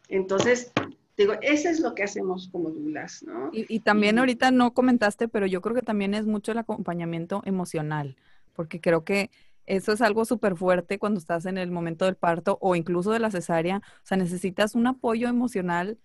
Entonces, 0.10 0.72
digo, 1.18 1.34
eso 1.42 1.70
es 1.70 1.80
lo 1.80 1.96
que 1.96 2.04
hacemos 2.04 2.50
como 2.52 2.70
dulas, 2.72 3.24
¿no? 3.24 3.52
Y, 3.52 3.66
y 3.74 3.82
también 3.82 4.18
Y- 4.18 4.20
ahorita 4.20 4.52
no 4.52 4.74
comentaste, 4.74 5.28
pero 5.28 5.46
yo 5.46 5.62
creo 5.62 5.76
que 5.76 5.82
también 5.82 6.14
es 6.14 6.26
mucho 6.26 6.52
el 6.52 6.58
acompañamiento 6.60 7.42
emocional, 7.46 8.16
porque 8.54 8.80
creo 8.82 9.04
que 9.04 9.30
eso 9.66 9.92
es 9.94 10.02
algo 10.02 10.26
súper 10.26 10.56
fuerte 10.58 11.00
cuando 11.00 11.20
estás 11.20 11.46
en 11.46 11.58
el 11.58 11.72
momento 11.72 12.06
del 12.06 12.16
parto 12.16 12.58
o 12.62 12.76
incluso 12.76 13.12
de 13.12 13.20
la 13.20 13.32
cesárea. 13.32 13.78
O 13.78 14.06
sea, 14.06 14.18
necesitas 14.18 14.76
un 14.76 14.88
apoyo 14.88 15.28
emocional 15.30 16.00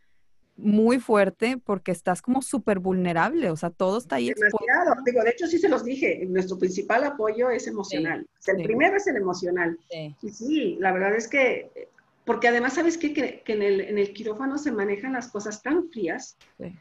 muy 0.56 0.98
fuerte 0.98 1.58
porque 1.62 1.92
estás 1.92 2.22
como 2.22 2.40
súper 2.40 2.78
vulnerable, 2.78 3.50
o 3.50 3.56
sea, 3.56 3.70
todo 3.70 3.98
está 3.98 4.16
ahí. 4.16 4.32
Demasiado. 4.32 4.94
Digo, 5.04 5.22
de 5.22 5.30
hecho, 5.30 5.46
sí 5.46 5.58
se 5.58 5.68
los 5.68 5.84
dije, 5.84 6.24
nuestro 6.28 6.58
principal 6.58 7.04
apoyo 7.04 7.50
es 7.50 7.66
emocional. 7.66 8.26
O 8.38 8.42
sea, 8.42 8.54
el 8.54 8.60
sí. 8.60 8.64
primero 8.64 8.96
es 8.96 9.06
el 9.06 9.16
emocional. 9.16 9.78
Sí. 9.90 10.16
Y 10.22 10.28
sí, 10.30 10.76
la 10.80 10.92
verdad 10.92 11.14
es 11.14 11.28
que, 11.28 11.88
porque 12.24 12.48
además, 12.48 12.74
¿sabes 12.74 12.96
qué? 12.96 13.12
Que, 13.12 13.42
que 13.44 13.52
en, 13.52 13.62
el, 13.62 13.80
en 13.82 13.98
el 13.98 14.12
quirófano 14.12 14.56
se 14.58 14.72
manejan 14.72 15.12
las 15.12 15.28
cosas 15.28 15.62
tan 15.62 15.90
frías 15.90 16.36
Sí. 16.58 16.74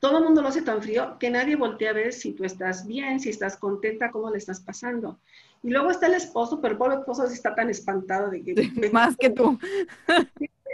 todo 0.00 0.18
el 0.18 0.24
mundo 0.24 0.42
lo 0.42 0.48
hace 0.48 0.62
tan 0.62 0.80
frío 0.80 1.16
que 1.18 1.28
nadie 1.30 1.56
voltea 1.56 1.90
a 1.90 1.94
ver 1.94 2.12
si 2.12 2.32
tú 2.32 2.44
estás 2.44 2.86
bien, 2.86 3.18
si 3.18 3.30
estás 3.30 3.56
contenta, 3.56 4.12
cómo 4.12 4.30
le 4.30 4.38
estás 4.38 4.60
pasando. 4.60 5.18
Y 5.62 5.70
luego 5.70 5.90
está 5.90 6.06
el 6.06 6.14
esposo, 6.14 6.60
pero 6.60 6.72
el 6.72 6.78
pobre 6.78 6.96
esposo 6.98 7.24
está 7.24 7.54
tan 7.54 7.68
espantado 7.68 8.30
de 8.30 8.42
que... 8.44 8.90
más 8.92 9.16
que 9.16 9.30
tú. 9.30 9.58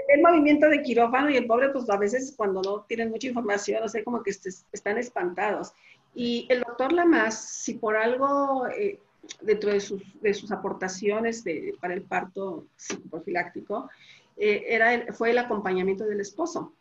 El 0.08 0.22
movimiento 0.22 0.68
de 0.68 0.82
quirófano 0.82 1.30
y 1.30 1.36
el 1.36 1.46
pobre, 1.46 1.70
pues 1.70 1.88
a 1.88 1.96
veces 1.96 2.34
cuando 2.36 2.62
no 2.62 2.82
tienen 2.82 3.10
mucha 3.10 3.28
información, 3.28 3.82
o 3.82 3.88
sea, 3.88 4.04
como 4.04 4.22
que 4.22 4.30
están 4.30 4.98
espantados. 4.98 5.72
Y 6.14 6.46
el 6.50 6.60
doctor 6.60 6.92
Lamas, 6.92 7.40
si 7.40 7.74
por 7.74 7.96
algo 7.96 8.66
eh, 8.68 9.00
dentro 9.40 9.70
de 9.70 9.80
sus, 9.80 10.02
de 10.20 10.34
sus 10.34 10.52
aportaciones 10.52 11.44
para 11.80 11.94
el 11.94 12.02
parto 12.02 12.66
psicoprofiláctico, 12.76 13.90
eh, 14.36 14.64
era 14.68 15.12
fue 15.12 15.30
el 15.30 15.38
acompañamiento 15.38 16.04
del 16.04 16.20
esposo. 16.20 16.74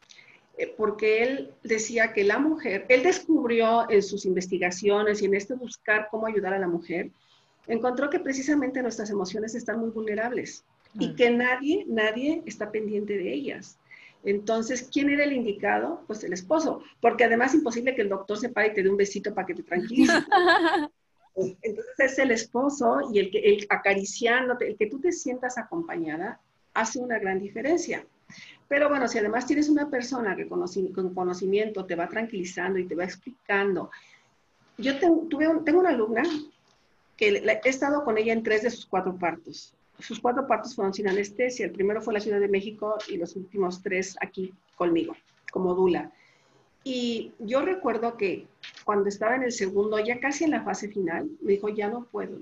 Eh, 0.57 0.71
porque 0.77 1.23
él 1.23 1.53
decía 1.63 2.13
que 2.13 2.23
la 2.23 2.37
mujer, 2.37 2.85
él 2.89 3.01
descubrió 3.01 3.89
en 3.89 4.03
sus 4.03 4.25
investigaciones 4.25 5.21
y 5.21 5.25
en 5.25 5.33
este 5.33 5.55
buscar 5.55 6.09
cómo 6.11 6.27
ayudar 6.27 6.53
a 6.53 6.59
la 6.59 6.67
mujer, 6.67 7.09
encontró 7.65 8.09
que 8.09 8.19
precisamente 8.19 8.83
nuestras 8.83 9.09
emociones 9.09 9.55
están 9.55 9.79
muy 9.79 9.89
vulnerables 9.89 10.63
y 10.99 11.15
que 11.15 11.29
nadie, 11.29 11.85
nadie 11.87 12.43
está 12.45 12.71
pendiente 12.71 13.17
de 13.17 13.33
ellas. 13.33 13.77
Entonces, 14.23 14.89
¿quién 14.91 15.09
era 15.09 15.25
el 15.25 15.33
indicado? 15.33 16.03
Pues 16.07 16.23
el 16.23 16.33
esposo, 16.33 16.81
porque 17.01 17.25
además 17.25 17.49
es 17.51 17.59
imposible 17.59 17.93
que 17.93 18.03
el 18.03 18.09
doctor 18.09 18.37
se 18.37 18.49
pare 18.49 18.69
y 18.69 18.73
te 18.73 18.83
dé 18.83 18.89
un 18.89 18.97
besito 18.97 19.33
para 19.33 19.47
que 19.47 19.55
te 19.55 19.63
tranquilice. 19.63 20.13
Entonces 21.35 21.95
es 21.97 22.19
el 22.19 22.31
esposo 22.31 23.09
y 23.11 23.19
el 23.19 23.31
que 23.31 23.39
el 23.39 23.65
acariciándote, 23.69 24.67
el 24.67 24.77
que 24.77 24.85
tú 24.85 24.99
te 24.99 25.11
sientas 25.11 25.57
acompañada, 25.57 26.39
hace 26.73 26.99
una 26.99 27.19
gran 27.19 27.39
diferencia. 27.39 28.05
Pero 28.67 28.87
bueno, 28.87 29.07
si 29.07 29.17
además 29.17 29.45
tienes 29.45 29.67
una 29.67 29.89
persona 29.89 30.35
que 30.35 30.47
con 30.47 31.13
conocimiento 31.13 31.85
te 31.85 31.95
va 31.95 32.07
tranquilizando 32.07 32.79
y 32.79 32.87
te 32.87 32.95
va 32.95 33.03
explicando. 33.03 33.91
Yo 34.77 34.97
tuve 34.99 35.47
tengo 35.65 35.79
una 35.79 35.89
alumna 35.89 36.23
que 37.17 37.27
he 37.27 37.69
estado 37.69 38.03
con 38.03 38.17
ella 38.17 38.33
en 38.33 38.43
tres 38.43 38.63
de 38.63 38.69
sus 38.69 38.85
cuatro 38.85 39.15
partos. 39.17 39.73
Sus 39.99 40.19
cuatro 40.19 40.47
partos 40.47 40.75
fueron 40.75 40.93
sin 40.93 41.07
anestesia. 41.07 41.65
El 41.65 41.71
primero 41.71 42.01
fue 42.01 42.13
en 42.13 42.15
la 42.15 42.21
Ciudad 42.21 42.39
de 42.39 42.47
México 42.47 42.97
y 43.07 43.17
los 43.17 43.35
últimos 43.35 43.81
tres 43.81 44.15
aquí 44.21 44.53
conmigo, 44.75 45.15
como 45.51 45.73
Dula. 45.73 46.11
Y 46.83 47.31
yo 47.39 47.61
recuerdo 47.61 48.17
que 48.17 48.47
cuando 48.83 49.07
estaba 49.07 49.35
en 49.35 49.43
el 49.43 49.51
segundo, 49.51 49.99
ya 49.99 50.19
casi 50.19 50.43
en 50.43 50.51
la 50.51 50.63
fase 50.63 50.89
final, 50.89 51.29
me 51.41 51.53
dijo, 51.53 51.69
ya 51.69 51.87
no 51.87 52.05
puedo, 52.05 52.37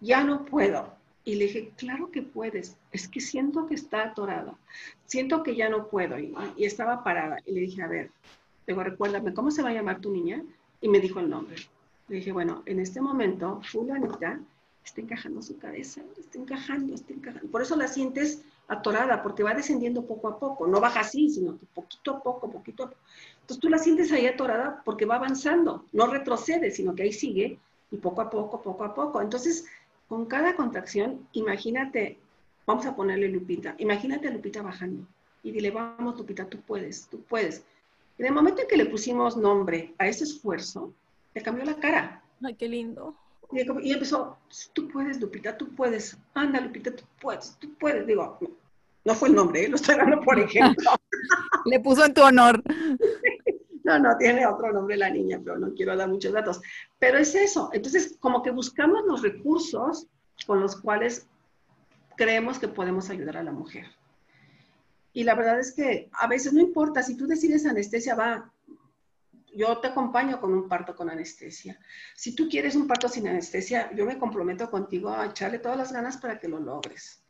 ya 0.00 0.22
no 0.22 0.44
puedo. 0.44 0.94
Y 1.24 1.34
le 1.34 1.46
dije, 1.46 1.72
claro 1.76 2.12
que 2.12 2.22
puedes, 2.22 2.76
es 2.92 3.08
que 3.08 3.20
siento 3.20 3.66
que 3.66 3.74
está 3.74 4.04
atorada, 4.04 4.54
siento 5.06 5.42
que 5.42 5.56
ya 5.56 5.68
no 5.68 5.88
puedo. 5.88 6.16
Y, 6.20 6.32
estaba 6.58 7.02
parada. 7.02 7.38
Y 7.44 7.52
le 7.52 7.60
dije, 7.62 7.82
a 7.82 7.88
ver, 7.88 8.12
digo, 8.64 8.84
recuérdame, 8.84 9.34
¿cómo 9.34 9.50
se 9.50 9.62
va 9.62 9.70
a 9.70 9.74
llamar 9.74 10.00
tu 10.00 10.12
niña? 10.12 10.44
Y 10.80 10.88
me 10.88 11.00
dijo 11.00 11.18
el 11.18 11.28
nombre. 11.28 11.56
Le 12.06 12.16
dije, 12.16 12.30
bueno, 12.30 12.62
en 12.66 12.78
este 12.78 13.00
momento, 13.00 13.60
fulanita 13.64 14.40
está 14.86 15.00
encajando 15.00 15.42
su 15.42 15.58
cabeza, 15.58 16.00
está 16.16 16.38
encajando, 16.38 16.94
está 16.94 17.12
encajando. 17.12 17.50
Por 17.50 17.60
eso 17.60 17.76
la 17.76 17.88
sientes 17.88 18.42
atorada, 18.68 19.22
porque 19.22 19.42
va 19.42 19.54
descendiendo 19.54 20.06
poco 20.06 20.28
a 20.28 20.38
poco. 20.38 20.66
No 20.66 20.80
baja 20.80 21.00
así, 21.00 21.28
sino 21.28 21.58
que 21.58 21.66
poquito 21.66 22.12
a 22.12 22.22
poco, 22.22 22.50
poquito 22.50 22.84
a 22.84 22.90
poco. 22.90 23.00
Entonces 23.40 23.60
tú 23.60 23.68
la 23.68 23.78
sientes 23.78 24.12
ahí 24.12 24.26
atorada 24.26 24.82
porque 24.84 25.04
va 25.04 25.16
avanzando, 25.16 25.84
no 25.92 26.06
retrocede, 26.06 26.70
sino 26.70 26.94
que 26.94 27.02
ahí 27.02 27.12
sigue 27.12 27.58
y 27.90 27.96
poco 27.96 28.20
a 28.20 28.30
poco, 28.30 28.62
poco 28.62 28.84
a 28.84 28.94
poco. 28.94 29.20
Entonces, 29.20 29.66
con 30.08 30.26
cada 30.26 30.54
contracción, 30.54 31.26
imagínate, 31.32 32.18
vamos 32.64 32.86
a 32.86 32.94
ponerle 32.94 33.28
Lupita, 33.28 33.74
imagínate 33.78 34.28
a 34.28 34.30
Lupita 34.30 34.62
bajando 34.62 35.06
y 35.42 35.50
dile, 35.50 35.70
vamos 35.70 36.16
Lupita, 36.16 36.46
tú 36.46 36.60
puedes, 36.60 37.06
tú 37.08 37.20
puedes. 37.22 37.64
En 38.18 38.26
el 38.26 38.32
momento 38.32 38.62
en 38.62 38.68
que 38.68 38.76
le 38.76 38.86
pusimos 38.86 39.36
nombre 39.36 39.94
a 39.98 40.06
ese 40.06 40.24
esfuerzo, 40.24 40.92
le 41.34 41.42
cambió 41.42 41.64
la 41.64 41.74
cara. 41.74 42.22
Ay, 42.42 42.54
qué 42.54 42.68
lindo. 42.68 43.14
Y, 43.52 43.92
empezó, 43.92 44.38
tú 44.72 44.88
puedes, 44.88 45.20
Lupita, 45.20 45.56
tú 45.56 45.74
puedes. 45.74 46.16
Anda, 46.34 46.60
Lupita, 46.60 46.94
tú 46.94 47.04
puedes, 47.20 47.56
tú 47.58 47.74
puedes. 47.78 48.06
Digo, 48.06 48.38
no, 49.04 49.14
fue 49.14 49.28
el 49.28 49.34
nombre, 49.34 49.64
¿eh? 49.64 49.68
lo 49.68 49.76
estoy 49.76 49.96
dando 49.96 50.20
por 50.20 50.38
ejemplo. 50.38 50.90
Le 51.66 51.80
puso 51.80 52.04
en 52.04 52.14
tu 52.14 52.22
honor. 52.22 52.62
No, 53.84 53.98
no, 54.00 54.16
tiene 54.18 54.46
otro 54.46 54.72
nombre 54.72 54.96
la 54.96 55.10
niña, 55.10 55.40
pero 55.42 55.58
no 55.58 55.72
quiero 55.74 55.96
dar 55.96 56.08
muchos 56.08 56.32
datos. 56.32 56.60
Pero 56.98 57.18
es 57.18 57.34
eso. 57.34 57.70
Entonces, 57.72 58.16
como 58.18 58.42
que 58.42 58.50
buscamos 58.50 59.04
los 59.06 59.22
recursos 59.22 60.08
con 60.44 60.60
los 60.60 60.80
cuales 60.80 61.28
creemos 62.16 62.58
que 62.58 62.68
podemos 62.68 63.10
ayudar 63.10 63.36
a 63.36 63.44
la 63.44 63.52
mujer. 63.52 63.86
Y 65.12 65.24
la 65.24 65.34
verdad 65.34 65.60
es 65.60 65.72
que 65.72 66.10
a 66.12 66.26
veces 66.26 66.52
no 66.52 66.60
importa, 66.60 67.02
si 67.02 67.16
tú 67.16 67.26
decides 67.26 67.64
anestesia, 67.64 68.14
va, 68.14 68.52
yo 69.56 69.78
te 69.78 69.88
acompaño 69.88 70.40
con 70.40 70.52
un 70.52 70.68
parto 70.68 70.94
con 70.94 71.08
anestesia. 71.08 71.78
Si 72.14 72.34
tú 72.34 72.48
quieres 72.48 72.76
un 72.76 72.86
parto 72.86 73.08
sin 73.08 73.26
anestesia, 73.26 73.90
yo 73.94 74.04
me 74.04 74.18
comprometo 74.18 74.70
contigo 74.70 75.10
a 75.10 75.26
echarle 75.26 75.58
todas 75.58 75.78
las 75.78 75.92
ganas 75.92 76.18
para 76.18 76.38
que 76.38 76.48
lo 76.48 76.60
logres. 76.60 77.24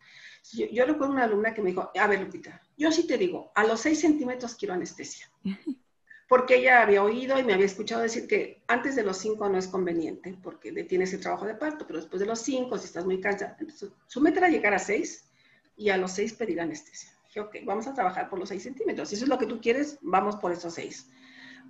Yo, 0.52 0.66
yo 0.66 0.84
recuerdo 0.84 1.12
una 1.12 1.24
alumna 1.24 1.54
que 1.54 1.62
me 1.62 1.70
dijo, 1.70 1.90
a 1.98 2.06
ver, 2.06 2.20
Lupita, 2.20 2.60
yo 2.76 2.90
sí 2.90 3.06
te 3.06 3.16
digo, 3.16 3.52
a 3.54 3.64
los 3.64 3.80
6 3.80 4.00
centímetros 4.00 4.54
quiero 4.56 4.74
anestesia. 4.74 5.30
Porque 6.28 6.56
ella 6.56 6.82
había 6.82 7.04
oído 7.04 7.38
y 7.38 7.44
me 7.44 7.54
había 7.54 7.66
escuchado 7.66 8.02
decir 8.02 8.26
que 8.26 8.64
antes 8.66 8.96
de 8.96 9.04
los 9.04 9.16
5 9.18 9.48
no 9.48 9.58
es 9.58 9.68
conveniente, 9.68 10.36
porque 10.42 10.72
tienes 10.82 11.12
el 11.12 11.20
trabajo 11.20 11.46
de 11.46 11.54
parto, 11.54 11.86
pero 11.86 12.00
después 12.00 12.18
de 12.18 12.26
los 12.26 12.40
5, 12.40 12.78
si 12.78 12.86
estás 12.86 13.04
muy 13.04 13.20
cansada, 13.20 13.56
entonces 13.60 13.92
era 14.36 14.48
llegar 14.48 14.74
a 14.74 14.80
6 14.80 15.30
y 15.76 15.90
a 15.90 15.96
los 15.96 16.10
6 16.10 16.32
pedir 16.34 16.60
anestesia. 16.60 17.12
Dije, 17.26 17.38
ok, 17.38 17.56
vamos 17.64 17.86
a 17.86 17.94
trabajar 17.94 18.28
por 18.28 18.40
los 18.40 18.48
6 18.48 18.60
centímetros. 18.60 19.08
Si 19.08 19.14
eso 19.14 19.24
es 19.24 19.28
lo 19.28 19.38
que 19.38 19.46
tú 19.46 19.60
quieres, 19.60 19.98
vamos 20.02 20.34
por 20.34 20.50
esos 20.50 20.74
6. 20.74 21.10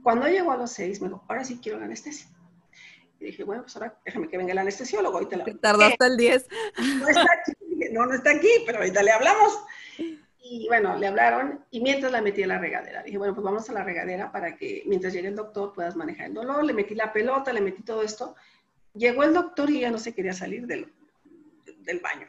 Cuando 0.06 0.28
llegó 0.28 0.52
a 0.52 0.56
los 0.56 0.70
6, 0.70 1.00
me 1.00 1.08
dijo, 1.08 1.24
ahora 1.26 1.42
sí 1.42 1.58
quiero 1.60 1.80
la 1.80 1.86
anestesia. 1.86 2.28
Y 3.18 3.24
dije, 3.24 3.42
bueno, 3.42 3.62
pues 3.62 3.74
ahora 3.74 3.98
déjame 4.04 4.28
que 4.28 4.38
venga 4.38 4.52
el 4.52 4.58
anestesiólogo. 4.58 5.20
Y 5.20 5.26
te 5.26 5.36
la... 5.36 5.44
Tardó 5.60 5.82
hasta 5.82 6.06
el 6.06 6.16
10. 6.16 6.46
No 7.00 7.08
está 7.08 7.26
aquí, 7.40 7.52
no, 7.90 8.06
no 8.06 8.14
está 8.14 8.30
aquí, 8.30 8.48
pero 8.64 8.78
ahorita 8.78 9.02
le 9.02 9.10
hablamos. 9.10 9.58
Y 10.38 10.68
bueno, 10.68 10.96
le 10.96 11.08
hablaron 11.08 11.64
y 11.72 11.80
mientras 11.80 12.12
la 12.12 12.22
metí 12.22 12.44
a 12.44 12.46
la 12.46 12.60
regadera. 12.60 13.02
Dije, 13.02 13.18
bueno, 13.18 13.34
pues 13.34 13.44
vamos 13.44 13.68
a 13.68 13.72
la 13.72 13.82
regadera 13.82 14.30
para 14.30 14.56
que 14.56 14.84
mientras 14.86 15.12
llegue 15.12 15.26
el 15.26 15.34
doctor 15.34 15.72
puedas 15.72 15.96
manejar 15.96 16.26
el 16.26 16.34
dolor. 16.34 16.62
Le 16.62 16.72
metí 16.72 16.94
la 16.94 17.12
pelota, 17.12 17.52
le 17.52 17.60
metí 17.60 17.82
todo 17.82 18.04
esto. 18.04 18.36
Llegó 18.94 19.24
el 19.24 19.34
doctor 19.34 19.68
y 19.70 19.80
ya 19.80 19.90
no 19.90 19.98
se 19.98 20.14
quería 20.14 20.34
salir 20.34 20.68
del, 20.68 20.92
del 21.80 21.98
baño 21.98 22.28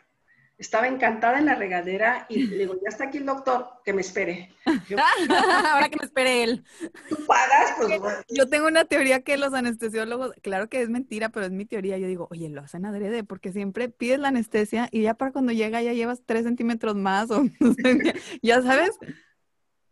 estaba 0.57 0.87
encantada 0.87 1.37
en 1.37 1.45
la 1.45 1.55
regadera 1.55 2.25
y 2.29 2.47
le 2.47 2.57
digo, 2.57 2.75
ya 2.75 2.89
está 2.89 3.05
aquí 3.05 3.19
el 3.19 3.25
doctor, 3.25 3.67
que 3.85 3.93
me 3.93 4.01
espere. 4.01 4.51
Ahora 4.65 5.89
que 5.89 5.97
me 5.99 6.05
espere 6.05 6.43
él. 6.43 6.63
¿Tú 7.09 7.17
pagas? 7.27 7.75
Pues, 7.77 8.25
yo 8.29 8.49
tengo 8.49 8.67
una 8.67 8.85
teoría 8.85 9.21
que 9.21 9.37
los 9.37 9.53
anestesiólogos, 9.53 10.33
claro 10.41 10.67
que 10.67 10.81
es 10.81 10.89
mentira, 10.89 11.29
pero 11.29 11.45
es 11.45 11.51
mi 11.51 11.65
teoría. 11.65 11.97
Yo 11.97 12.07
digo, 12.07 12.27
oye, 12.31 12.49
lo 12.49 12.61
hacen 12.61 12.85
adrede, 12.85 13.23
porque 13.23 13.51
siempre 13.51 13.89
pides 13.89 14.19
la 14.19 14.29
anestesia 14.29 14.89
y 14.91 15.03
ya 15.03 15.13
para 15.13 15.31
cuando 15.31 15.51
llega 15.51 15.81
ya 15.81 15.93
llevas 15.93 16.21
tres 16.25 16.43
centímetros 16.43 16.95
más 16.95 17.29
o 17.29 17.43
ya 18.41 18.61
sabes. 18.61 18.91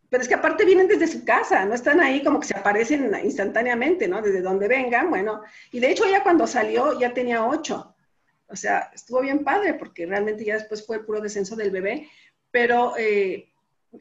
Pero 0.10 0.22
es 0.22 0.28
que 0.28 0.36
aparte 0.36 0.66
vienen 0.66 0.88
desde 0.88 1.08
su 1.08 1.26
casa, 1.26 1.66
no 1.66 1.74
están 1.74 2.00
ahí 2.00 2.24
como 2.24 2.40
que 2.40 2.48
se 2.48 2.56
aparecen 2.56 3.12
instantáneamente, 3.24 4.08
¿no? 4.08 4.22
Desde 4.22 4.42
donde 4.42 4.68
vengan, 4.68 5.10
bueno. 5.10 5.42
Y 5.72 5.80
de 5.80 5.92
hecho 5.92 6.10
ya 6.10 6.24
cuando 6.24 6.48
salió 6.48 6.98
ya 7.00 7.14
tenía 7.14 7.46
ocho. 7.46 7.95
O 8.48 8.56
sea, 8.56 8.92
estuvo 8.94 9.22
bien 9.22 9.44
padre 9.44 9.74
porque 9.74 10.06
realmente 10.06 10.46
ya 10.46 10.56
después 10.56 10.86
fue 10.86 10.98
el 10.98 11.06
puro 11.06 11.22
descenso 11.22 11.56
del 11.56 11.72
bebé, 11.72 12.10
pero 12.52 12.96
eh, 12.98 13.52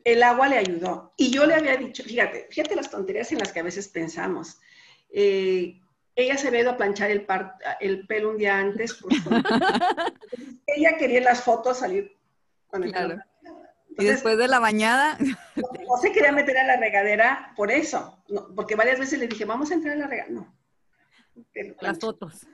el 0.05 0.23
agua 0.23 0.49
le 0.49 0.59
ayudó. 0.59 1.13
Y 1.17 1.31
yo 1.31 1.47
le 1.47 1.55
había 1.55 1.77
dicho, 1.77 2.03
fíjate, 2.03 2.49
fíjate 2.51 2.77
las 2.77 2.91
tonterías 2.91 3.31
en 3.33 3.39
las 3.39 3.53
que 3.53 3.61
a 3.61 3.65
veces 3.65 3.89
pensamos. 3.89 4.59
Eh, 5.11 5.81
ella 6.17 6.37
se 6.37 6.49
había 6.49 6.61
ido 6.61 6.71
a 6.73 6.77
planchar 6.77 7.11
el, 7.11 7.27
el 7.81 8.07
pelo 8.07 8.31
un 8.31 8.39
día 8.39 8.59
antes. 8.59 8.99
ella 10.67 10.97
quería 10.97 11.19
en 11.19 11.25
las 11.25 11.43
fotos 11.43 11.79
salir 11.79 12.17
con 12.69 12.85
el 12.85 12.93
claro. 12.93 13.19
y 13.99 14.05
después 14.05 14.37
de 14.37 14.49
la 14.49 14.59
bañada. 14.59 15.19
No, 15.57 15.97
se 16.01 16.13
quería 16.13 16.33
meter 16.33 16.59
a 16.59 16.65
la 16.65 16.77
regadera 16.77 17.53
por 17.57 17.71
eso, 17.71 18.23
porque 18.55 18.75
varias 18.75 18.99
veces 18.99 19.19
le 19.19 19.29
dije, 19.29 19.45
vamos 19.45 19.71
a 19.71 19.75
entrar 19.75 19.95
a 19.95 19.99
la 19.99 20.07
regadera. 20.07 20.35
No. 20.35 20.55
Las 21.81 21.99
fotos. 21.99 22.47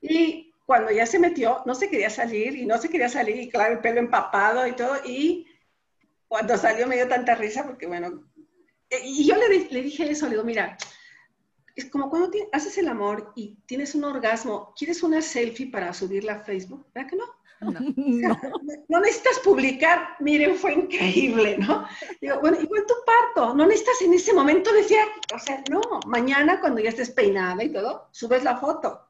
Y 0.00 0.53
cuando 0.66 0.90
ya 0.90 1.06
se 1.06 1.18
metió, 1.18 1.62
no 1.66 1.74
se 1.74 1.90
quería 1.90 2.10
salir 2.10 2.56
y 2.56 2.66
no 2.66 2.78
se 2.78 2.88
quería 2.88 3.08
salir, 3.08 3.36
y 3.36 3.50
claro, 3.50 3.74
el 3.74 3.80
pelo 3.80 4.00
empapado 4.00 4.66
y 4.66 4.72
todo, 4.72 4.96
y 5.04 5.46
cuando 6.28 6.56
salió 6.56 6.86
me 6.86 6.96
dio 6.96 7.08
tanta 7.08 7.34
risa 7.34 7.64
porque, 7.64 7.86
bueno, 7.86 8.24
eh, 8.90 9.00
y 9.04 9.26
yo 9.26 9.36
le, 9.36 9.68
le 9.70 9.82
dije 9.82 10.10
eso, 10.10 10.26
le 10.26 10.32
digo, 10.32 10.44
mira, 10.44 10.76
es 11.76 11.90
como 11.90 12.08
cuando 12.08 12.30
haces 12.52 12.78
el 12.78 12.88
amor 12.88 13.32
y 13.34 13.56
tienes 13.66 13.94
un 13.94 14.04
orgasmo, 14.04 14.72
¿quieres 14.76 15.02
una 15.02 15.20
selfie 15.20 15.70
para 15.70 15.92
subirla 15.92 16.34
a 16.34 16.40
Facebook? 16.40 16.86
¿Verdad 16.94 17.10
que 17.10 17.16
no? 17.16 17.24
No. 17.60 17.80
no. 18.88 19.00
necesitas 19.00 19.40
publicar, 19.40 20.16
miren, 20.20 20.56
fue 20.56 20.74
increíble, 20.74 21.58
¿no? 21.58 21.86
Digo, 22.20 22.40
bueno, 22.40 22.58
igual 22.60 22.84
tu 22.86 22.94
parto, 23.04 23.54
no 23.54 23.66
necesitas 23.66 24.02
en 24.02 24.14
ese 24.14 24.32
momento 24.32 24.72
decir, 24.72 24.98
o 25.34 25.38
sea, 25.38 25.62
no, 25.70 25.80
mañana 26.06 26.60
cuando 26.60 26.80
ya 26.80 26.90
estés 26.90 27.10
peinada 27.10 27.62
y 27.64 27.70
todo, 27.70 28.08
subes 28.12 28.44
la 28.44 28.56
foto. 28.56 29.08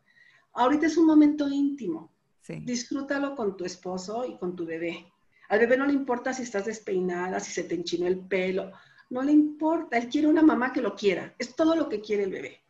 Ahorita 0.55 0.86
es 0.86 0.96
un 0.96 1.07
momento 1.07 1.48
íntimo. 1.48 2.12
Disfrútalo 2.46 3.34
con 3.34 3.57
tu 3.57 3.64
esposo 3.64 4.26
y 4.26 4.36
con 4.36 4.55
tu 4.55 4.66
bebé. 4.66 5.12
Al 5.48 5.59
bebé 5.59 5.76
no 5.76 5.86
le 5.86 5.92
importa 5.92 6.32
si 6.32 6.42
estás 6.42 6.66
despeinada, 6.66 7.40
si 7.40 7.52
se 7.52 7.64
te 7.64 7.74
enchinó 7.74 8.07
el 8.07 8.18
pelo. 8.18 8.72
no 9.11 9.22
le 9.22 9.32
importa, 9.32 9.98
él 9.98 10.09
quiere 10.09 10.26
una 10.26 10.42
mamá 10.42 10.72
que 10.72 10.80
lo 10.80 10.94
quiera, 10.94 11.34
es 11.38 11.55
todo 11.55 11.76
lo 11.76 11.88
que 11.88 12.00
quiere 12.00 12.24
el 12.24 12.30
bebé. 12.30 12.62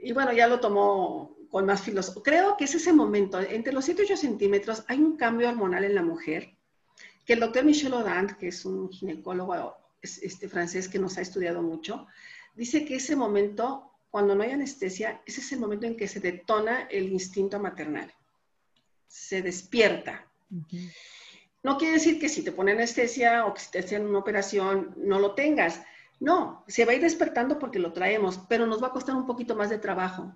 Y 0.00 0.12
bueno, 0.12 0.32
ya 0.32 0.46
lo 0.46 0.60
tomó 0.60 1.36
con 1.50 1.66
más 1.66 1.82
filosofía. 1.82 2.22
Creo 2.22 2.56
que 2.56 2.64
es 2.64 2.74
ese 2.74 2.92
momento, 2.92 3.40
entre 3.40 3.72
los 3.72 3.84
7 3.84 4.02
y 4.02 4.04
8 4.06 4.16
centímetros 4.16 4.84
hay 4.88 4.98
un 4.98 5.16
cambio 5.16 5.48
hormonal 5.48 5.84
en 5.84 5.94
la 5.94 6.02
mujer, 6.02 6.56
que 7.24 7.34
el 7.34 7.40
doctor 7.40 7.64
Michel 7.64 7.94
Audin, 7.94 8.36
que 8.38 8.48
es 8.48 8.64
un 8.64 8.90
ginecólogo 8.90 9.76
este, 10.02 10.48
francés 10.48 10.88
que 10.88 10.98
nos 10.98 11.16
ha 11.16 11.22
estudiado 11.22 11.62
mucho, 11.62 12.06
dice 12.54 12.84
que 12.84 12.96
ese 12.96 13.16
momento, 13.16 13.92
cuando 14.14 14.36
no 14.36 14.44
hay 14.44 14.52
anestesia, 14.52 15.20
ese 15.26 15.40
es 15.40 15.50
el 15.50 15.58
momento 15.58 15.86
en 15.86 15.96
que 15.96 16.06
se 16.06 16.20
detona 16.20 16.82
el 16.82 17.12
instinto 17.12 17.58
maternal. 17.58 18.14
Se 19.08 19.42
despierta. 19.42 20.24
No 21.64 21.76
quiere 21.76 21.94
decir 21.94 22.20
que 22.20 22.28
si 22.28 22.44
te 22.44 22.52
pone 22.52 22.70
anestesia 22.70 23.44
o 23.44 23.52
que 23.52 23.60
si 23.60 23.72
te 23.72 23.80
hacen 23.80 24.06
una 24.06 24.20
operación 24.20 24.94
no 24.98 25.18
lo 25.18 25.34
tengas. 25.34 25.82
No, 26.20 26.64
se 26.68 26.84
va 26.84 26.92
a 26.92 26.94
ir 26.94 27.02
despertando 27.02 27.58
porque 27.58 27.80
lo 27.80 27.92
traemos, 27.92 28.38
pero 28.48 28.66
nos 28.66 28.80
va 28.80 28.86
a 28.86 28.92
costar 28.92 29.16
un 29.16 29.26
poquito 29.26 29.56
más 29.56 29.68
de 29.68 29.78
trabajo. 29.78 30.32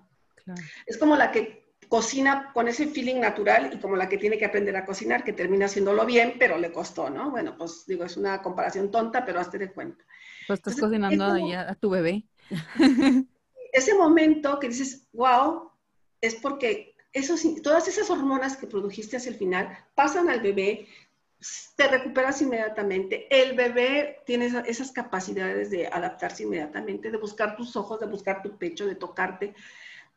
Es 0.85 0.97
como 0.97 1.15
la 1.15 1.31
que 1.31 1.71
cocina 1.87 2.51
con 2.53 2.67
ese 2.67 2.87
feeling 2.87 3.21
natural 3.21 3.71
y 3.73 3.77
como 3.79 3.95
la 3.95 4.09
que 4.09 4.17
tiene 4.17 4.37
que 4.37 4.43
aprender 4.43 4.75
a 4.75 4.85
cocinar, 4.85 5.23
que 5.23 5.31
termina 5.31 5.67
haciéndolo 5.67 6.05
bien, 6.05 6.33
pero 6.37 6.57
le 6.57 6.73
costó, 6.73 7.09
¿no? 7.09 7.31
Bueno, 7.31 7.55
pues 7.57 7.85
digo, 7.87 8.03
es 8.03 8.17
una 8.17 8.41
comparación 8.41 8.91
tonta, 8.91 9.23
pero 9.23 9.39
hazte 9.39 9.57
de 9.57 9.71
cuenta. 9.71 10.03
Pues 10.47 10.59
estás 10.59 10.75
cocinando 10.75 11.23
a 11.23 11.75
tu 11.75 11.89
bebé. 11.91 12.25
Ese 13.73 13.95
momento 13.95 14.59
que 14.59 14.69
dices, 14.69 15.07
wow, 15.13 15.71
es 16.21 16.35
porque 16.35 16.95
esos, 17.13 17.43
todas 17.63 17.87
esas 17.87 18.09
hormonas 18.09 18.57
que 18.57 18.67
produjiste 18.67 19.17
hacia 19.17 19.31
el 19.31 19.37
final 19.37 19.77
pasan 19.95 20.29
al 20.29 20.41
bebé, 20.41 20.87
te 21.75 21.87
recuperas 21.87 22.41
inmediatamente. 22.41 23.27
El 23.29 23.55
bebé 23.55 24.21
tiene 24.25 24.51
esas 24.67 24.91
capacidades 24.91 25.69
de 25.69 25.87
adaptarse 25.87 26.43
inmediatamente, 26.43 27.11
de 27.11 27.17
buscar 27.17 27.55
tus 27.55 27.75
ojos, 27.75 27.99
de 27.99 28.07
buscar 28.07 28.41
tu 28.41 28.57
pecho, 28.57 28.85
de 28.85 28.95
tocarte 28.95 29.55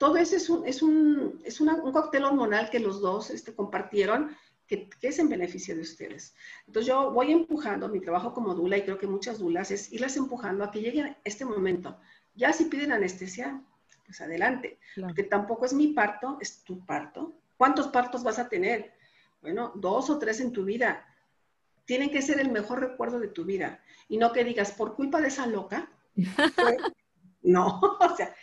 todo 0.02 0.16
eso 0.16 0.34
es 0.34 0.50
un, 0.50 0.66
es 0.66 0.82
un, 0.82 1.40
es 1.44 1.60
un 1.60 1.92
cóctel 1.92 2.24
hormonal 2.24 2.70
que 2.70 2.80
los 2.80 3.00
dos 3.00 3.30
este, 3.30 3.54
compartieron 3.54 4.36
que, 4.66 4.90
es 5.00 5.20
en 5.20 5.28
beneficio 5.28 5.76
de 5.76 5.82
ustedes. 5.82 6.34
Entonces 6.66 6.88
yo 6.88 7.12
voy 7.12 7.30
empujando 7.30 7.88
mi 7.88 8.00
trabajo 8.00 8.34
como 8.34 8.52
dula 8.52 8.76
y 8.76 8.82
creo 8.82 8.98
que 8.98 9.06
muchas 9.06 9.38
dulas 9.38 9.70
es 9.70 9.92
irlas 9.92 10.16
empujando 10.16 10.64
a 10.64 10.72
que 10.72 10.80
llegue 10.80 11.16
este 11.22 11.44
momento. 11.44 12.00
Ya 12.34 12.52
si 12.52 12.66
piden 12.66 12.92
anestesia, 12.92 13.60
pues 14.06 14.20
adelante, 14.20 14.78
porque 15.00 15.24
tampoco 15.24 15.66
es 15.66 15.72
mi 15.72 15.88
parto, 15.88 16.38
es 16.40 16.64
tu 16.64 16.84
parto. 16.84 17.34
¿Cuántos 17.56 17.88
partos 17.88 18.22
vas 18.22 18.38
a 18.38 18.48
tener? 18.48 18.92
Bueno, 19.40 19.72
dos 19.74 20.10
o 20.10 20.18
tres 20.18 20.40
en 20.40 20.52
tu 20.52 20.64
vida. 20.64 21.06
Tienen 21.84 22.10
que 22.10 22.22
ser 22.22 22.40
el 22.40 22.50
mejor 22.50 22.80
recuerdo 22.80 23.18
de 23.20 23.28
tu 23.28 23.44
vida 23.44 23.80
y 24.08 24.16
no 24.16 24.32
que 24.32 24.44
digas, 24.44 24.72
por 24.72 24.94
culpa 24.94 25.20
de 25.20 25.28
esa 25.28 25.46
loca. 25.46 25.90
no, 27.42 27.80
o 28.00 28.16
sea, 28.16 28.34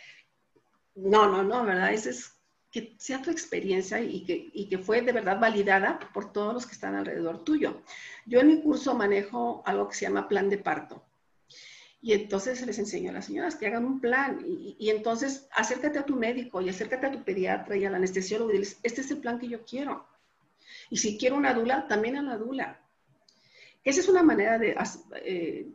no, 0.94 1.28
no, 1.28 1.42
no, 1.42 1.64
¿verdad? 1.64 1.92
Esa 1.92 2.10
es 2.10 2.40
que 2.70 2.94
sea 2.98 3.20
tu 3.20 3.30
experiencia 3.30 4.00
y 4.00 4.24
que, 4.24 4.68
que 4.68 4.78
fue 4.78 5.02
de 5.02 5.12
verdad 5.12 5.40
validada 5.40 5.98
por 6.12 6.32
todos 6.32 6.54
los 6.54 6.66
que 6.66 6.72
están 6.72 6.94
alrededor 6.94 7.42
tuyo. 7.44 7.82
Yo 8.26 8.40
en 8.40 8.48
mi 8.48 8.62
curso 8.62 8.94
manejo 8.94 9.62
algo 9.66 9.88
que 9.88 9.96
se 9.96 10.06
llama 10.06 10.28
plan 10.28 10.48
de 10.48 10.58
parto. 10.58 11.04
Y 12.02 12.14
entonces 12.14 12.64
les 12.64 12.78
enseño 12.78 13.10
a 13.10 13.12
las 13.12 13.26
señoras 13.26 13.56
que 13.56 13.66
hagan 13.66 13.84
un 13.84 14.00
plan. 14.00 14.42
Y, 14.46 14.88
entonces 14.90 15.48
acércate 15.52 15.98
a 15.98 16.06
tu 16.06 16.16
médico 16.16 16.60
y 16.60 16.68
acércate 16.68 17.06
a 17.06 17.12
tu 17.12 17.22
pediatra 17.22 17.76
y 17.76 17.84
al 17.84 17.94
anestesiólogo 17.94 18.50
y 18.50 18.54
diles, 18.54 18.78
este 18.82 19.02
es 19.02 19.10
el 19.10 19.18
plan 19.18 19.38
que 19.38 19.48
yo 19.48 19.64
quiero. 19.64 20.06
Y 20.88 20.96
si 20.96 21.18
quiero 21.18 21.36
una 21.36 21.52
dula, 21.52 21.86
también 21.86 22.16
a 22.16 22.22
la 22.22 22.36
dula. 22.36 22.80
Esa 23.84 24.00
es 24.00 24.08
una 24.08 24.22
manera 24.22 24.58
de 24.58 24.76
eh, 25.22 25.68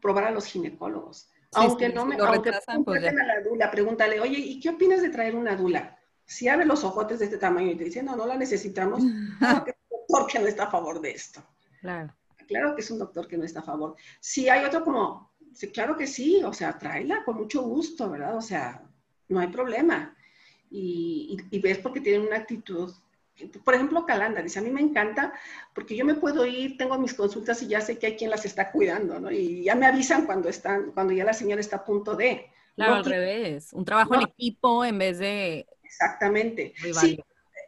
probar 0.00 0.24
a 0.24 0.30
los 0.30 0.46
ginecólogos 0.46 1.28
aunque 1.54 1.88
no 1.88 2.04
me 2.04 2.16
aunque 2.16 2.52
pues 2.84 3.04
a 3.04 3.12
la 3.12 3.40
dula, 3.40 3.70
pregúntale, 3.70 4.20
oye, 4.20 4.38
¿y 4.38 4.60
qué 4.60 4.70
opinas 4.70 5.02
de 5.02 5.10
traer 5.10 5.34
una 5.34 5.56
dula? 5.56 5.98
Si 6.24 6.48
abre 6.48 6.64
los 6.64 6.84
ojotes 6.84 7.18
de 7.18 7.26
este 7.26 7.38
tamaño 7.38 7.72
y 7.72 7.76
te 7.76 7.84
dice, 7.84 8.02
no, 8.02 8.16
no 8.16 8.26
la 8.26 8.36
necesitamos, 8.36 9.02
claro 9.38 9.64
que 9.64 9.70
es 9.70 9.76
un 9.88 9.98
doctor 9.98 10.26
que 10.30 10.38
no 10.38 10.46
está 10.46 10.64
a 10.64 10.70
favor 10.70 11.00
de 11.00 11.10
esto. 11.10 11.42
Claro. 11.80 12.14
Claro 12.46 12.74
que 12.74 12.82
es 12.82 12.90
un 12.90 12.98
doctor 12.98 13.26
que 13.28 13.36
no 13.36 13.44
está 13.44 13.60
a 13.60 13.64
favor. 13.64 13.96
Si 14.20 14.48
hay 14.48 14.64
otro 14.64 14.84
como, 14.84 15.32
sí, 15.52 15.70
claro 15.70 15.96
que 15.96 16.06
sí, 16.06 16.42
o 16.44 16.52
sea, 16.52 16.78
tráela 16.78 17.24
con 17.24 17.36
mucho 17.36 17.62
gusto, 17.62 18.10
¿verdad? 18.10 18.36
O 18.36 18.42
sea, 18.42 18.82
no 19.28 19.40
hay 19.40 19.48
problema. 19.48 20.16
Y, 20.70 21.38
y, 21.50 21.56
y 21.56 21.60
ves 21.60 21.78
porque 21.78 22.00
tienen 22.00 22.26
una 22.26 22.36
actitud 22.36 22.92
por 23.64 23.74
ejemplo, 23.74 24.06
Calanda 24.06 24.42
dice, 24.42 24.60
a 24.60 24.62
mí 24.62 24.70
me 24.70 24.80
encanta 24.80 25.32
porque 25.74 25.96
yo 25.96 26.04
me 26.04 26.14
puedo 26.14 26.46
ir, 26.46 26.76
tengo 26.76 26.98
mis 26.98 27.14
consultas 27.14 27.60
y 27.62 27.68
ya 27.68 27.80
sé 27.80 27.98
que 27.98 28.06
hay 28.06 28.16
quien 28.16 28.30
las 28.30 28.44
está 28.44 28.70
cuidando, 28.70 29.18
¿no? 29.18 29.30
Y 29.30 29.64
ya 29.64 29.74
me 29.74 29.86
avisan 29.86 30.24
cuando 30.24 30.48
están, 30.48 30.92
cuando 30.92 31.12
ya 31.12 31.24
la 31.24 31.32
señora 31.32 31.60
está 31.60 31.76
a 31.76 31.84
punto 31.84 32.14
de. 32.14 32.50
Claro, 32.76 32.94
al 32.94 33.04
revés, 33.04 33.72
un 33.72 33.84
trabajo 33.84 34.14
en 34.14 34.22
equipo 34.22 34.84
en 34.84 34.98
vez 34.98 35.18
de... 35.18 35.66
Exactamente. 35.82 36.74
Sí, 36.92 37.18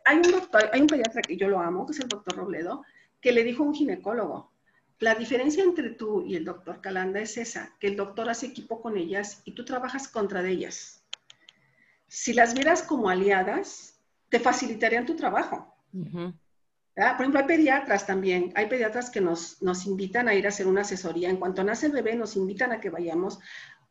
hay 0.05 0.17
un 0.17 0.31
doctor, 0.31 0.69
hay 0.73 0.81
un 0.81 0.87
pediatra 0.87 1.23
que 1.23 1.37
yo 1.37 1.49
lo 1.49 1.61
amo, 1.61 1.87
que 1.87 1.93
es 1.93 2.01
el 2.01 2.09
doctor 2.09 2.37
Robledo, 2.37 2.83
que 3.21 3.33
le 3.33 3.45
dijo 3.45 3.63
a 3.63 3.67
un 3.67 3.75
ginecólogo, 3.75 4.53
la 4.99 5.15
diferencia 5.15 5.63
entre 5.63 5.91
tú 5.91 6.25
y 6.27 6.37
el 6.37 6.45
doctor 6.45 6.81
Calanda 6.81 7.21
es 7.21 7.37
esa, 7.37 7.75
que 7.79 7.89
el 7.89 7.97
doctor 7.97 8.29
hace 8.31 8.47
equipo 8.47 8.81
con 8.81 8.97
ellas 8.97 9.43
y 9.45 9.53
tú 9.53 9.65
trabajas 9.65 10.09
contra 10.09 10.47
ellas. 10.47 11.05
Si 12.09 12.33
las 12.33 12.55
vieras 12.55 12.83
como 12.83 13.11
aliadas, 13.11 14.01
te 14.29 14.41
facilitarían 14.41 15.05
tu 15.05 15.15
trabajo. 15.15 15.75
Por 15.93 17.21
ejemplo, 17.21 17.41
hay 17.41 17.47
pediatras 17.47 18.07
también, 18.07 18.53
hay 18.55 18.67
pediatras 18.69 19.11
que 19.11 19.21
nos, 19.21 19.61
nos 19.63 19.87
invitan 19.87 20.29
a 20.29 20.35
ir 20.35 20.47
a 20.47 20.49
hacer 20.49 20.67
una 20.67 20.81
asesoría. 20.81 21.29
En 21.29 21.37
cuanto 21.37 21.63
nace 21.63 21.87
el 21.87 21.93
bebé, 21.93 22.15
nos 22.15 22.37
invitan 22.37 22.73
a 22.73 22.81
que 22.81 22.89
vayamos, 22.89 23.39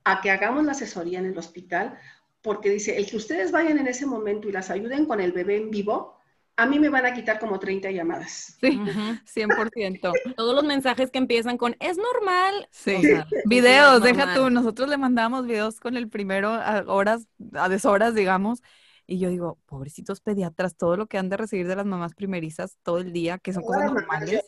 a 0.03 0.22
que 0.22 0.32
hagamos 0.32 0.66
la 0.66 0.72
asesoría 0.72 1.20
en 1.20 1.26
el 1.26 1.38
hospital, 1.38 1.99
porque 2.41 2.70
dice, 2.70 2.97
el 2.97 3.06
que 3.06 3.18
ustedes 3.18 3.51
vayan 3.51 3.78
en 3.78 3.88
ese 3.88 4.08
momento 4.08 4.49
y 4.49 4.51
las 4.51 4.72
ayuden 4.72 5.06
con 5.06 5.22
el 5.22 5.34
bebé 5.34 5.58
en 5.58 5.70
vivo, 5.70 6.20
a 6.58 6.66
mí 6.66 6.80
me 6.80 6.89
van 6.89 7.06
a 7.06 7.14
quitar 7.14 7.39
como 7.39 7.60
30 7.60 7.91
llamadas. 7.91 8.58
Sí, 8.60 8.80
100%. 9.26 10.12
Todos 10.36 10.56
los 10.56 10.64
mensajes 10.64 11.12
que 11.12 11.18
empiezan 11.18 11.58
con, 11.58 11.76
es 11.80 11.97
normal. 11.97 12.68
Sí, 12.72 13.01
videos, 13.45 14.01
deja 14.01 14.34
tú, 14.36 14.49
nosotros 14.49 14.89
le 14.89 14.97
mandamos 14.97 15.45
videos 15.45 15.80
con 15.80 15.97
el 15.97 16.10
primero 16.10 16.49
a 16.49 16.84
horas, 16.88 17.28
a 17.53 17.70
deshoras, 17.70 18.16
digamos, 18.16 18.62
y 19.08 19.20
yo 19.20 19.30
digo, 19.30 19.60
pobrecitos 19.66 20.22
pediatras, 20.22 20.76
todo 20.76 20.97
lo 20.97 21.08
que 21.08 21.18
han 21.18 21.30
de 21.30 21.38
recibir 21.38 21.68
de 21.68 21.76
las 21.76 21.86
mamás 21.86 22.16
primerizas 22.16 22.78
todo 22.82 22.99
el 22.99 23.14
día, 23.14 23.38
que 23.38 23.53
son 23.53 23.64
cosas 23.64 23.91
normales. 23.91 24.32
Yo, 24.32 24.39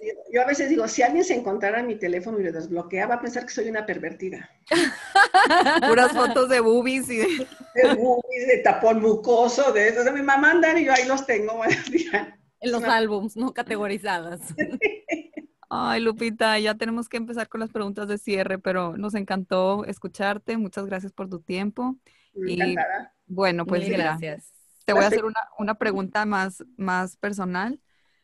a 0.41 0.45
veces 0.45 0.69
digo, 0.69 0.87
si 0.87 1.01
alguien 1.01 1.23
se 1.23 1.35
encontrara 1.35 1.81
mi 1.83 1.95
teléfono 1.95 2.39
y 2.39 2.43
lo 2.43 2.51
desbloquea, 2.51 3.07
va 3.07 3.15
a 3.15 3.21
pensar 3.21 3.45
que 3.45 3.53
soy 3.53 3.69
una 3.69 3.85
pervertida. 3.85 4.49
Puras 5.87 6.11
fotos 6.11 6.49
de 6.49 6.59
boobies 6.59 7.09
y 7.09 7.17
de... 7.17 7.47
de 7.75 7.95
boobies, 7.95 8.47
de 8.47 8.57
tapón 8.63 9.01
mucoso, 9.01 9.71
de 9.71 9.89
eso. 9.89 10.01
O 10.01 10.03
sea, 10.03 10.11
mi 10.11 10.21
mamá 10.21 10.51
anda 10.51 10.77
y 10.77 10.85
yo 10.85 10.93
ahí 10.93 11.07
los 11.07 11.25
tengo. 11.25 11.61
en 12.59 12.71
los 12.71 12.83
álbums, 12.83 13.37
¿no? 13.37 13.53
Categorizadas. 13.53 14.41
Ay, 15.69 16.01
Lupita, 16.01 16.57
ya 16.59 16.75
tenemos 16.75 17.09
que 17.09 17.17
empezar 17.17 17.49
con 17.49 17.59
las 17.59 17.71
preguntas 17.71 18.07
de 18.07 18.17
cierre, 18.17 18.57
pero 18.57 18.97
nos 18.97 19.15
encantó 19.15 19.83
escucharte. 19.85 20.57
Muchas 20.57 20.85
gracias 20.85 21.11
por 21.11 21.29
tu 21.29 21.41
tiempo. 21.41 21.97
Encantada. 22.33 23.13
Bueno, 23.25 23.65
pues 23.65 23.87
gracias. 23.89 24.53
Te 24.85 24.93
voy 24.93 25.03
a 25.03 25.07
hacer 25.07 25.23
una, 25.57 25.75
pregunta 25.75 26.25
más, 26.25 26.63
más 26.77 27.17
personal. 27.17 27.81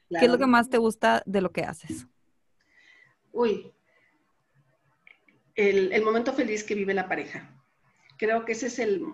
¿Qué 0.09 0.25
es 0.25 0.31
lo 0.31 0.37
que 0.37 0.45
más 0.45 0.69
te 0.69 0.77
gusta 0.77 1.23
de 1.25 1.41
lo 1.41 1.51
que 1.51 1.63
haces? 1.63 2.07
Uy, 3.31 3.73
el, 5.55 6.03
momento 6.03 6.33
feliz 6.33 6.63
que 6.63 6.75
vive 6.75 6.93
la 6.93 7.07
pareja. 7.07 7.49
Creo 8.17 8.45
que 8.45 8.51
ese 8.53 8.67
es 8.67 8.79
el, 8.79 9.05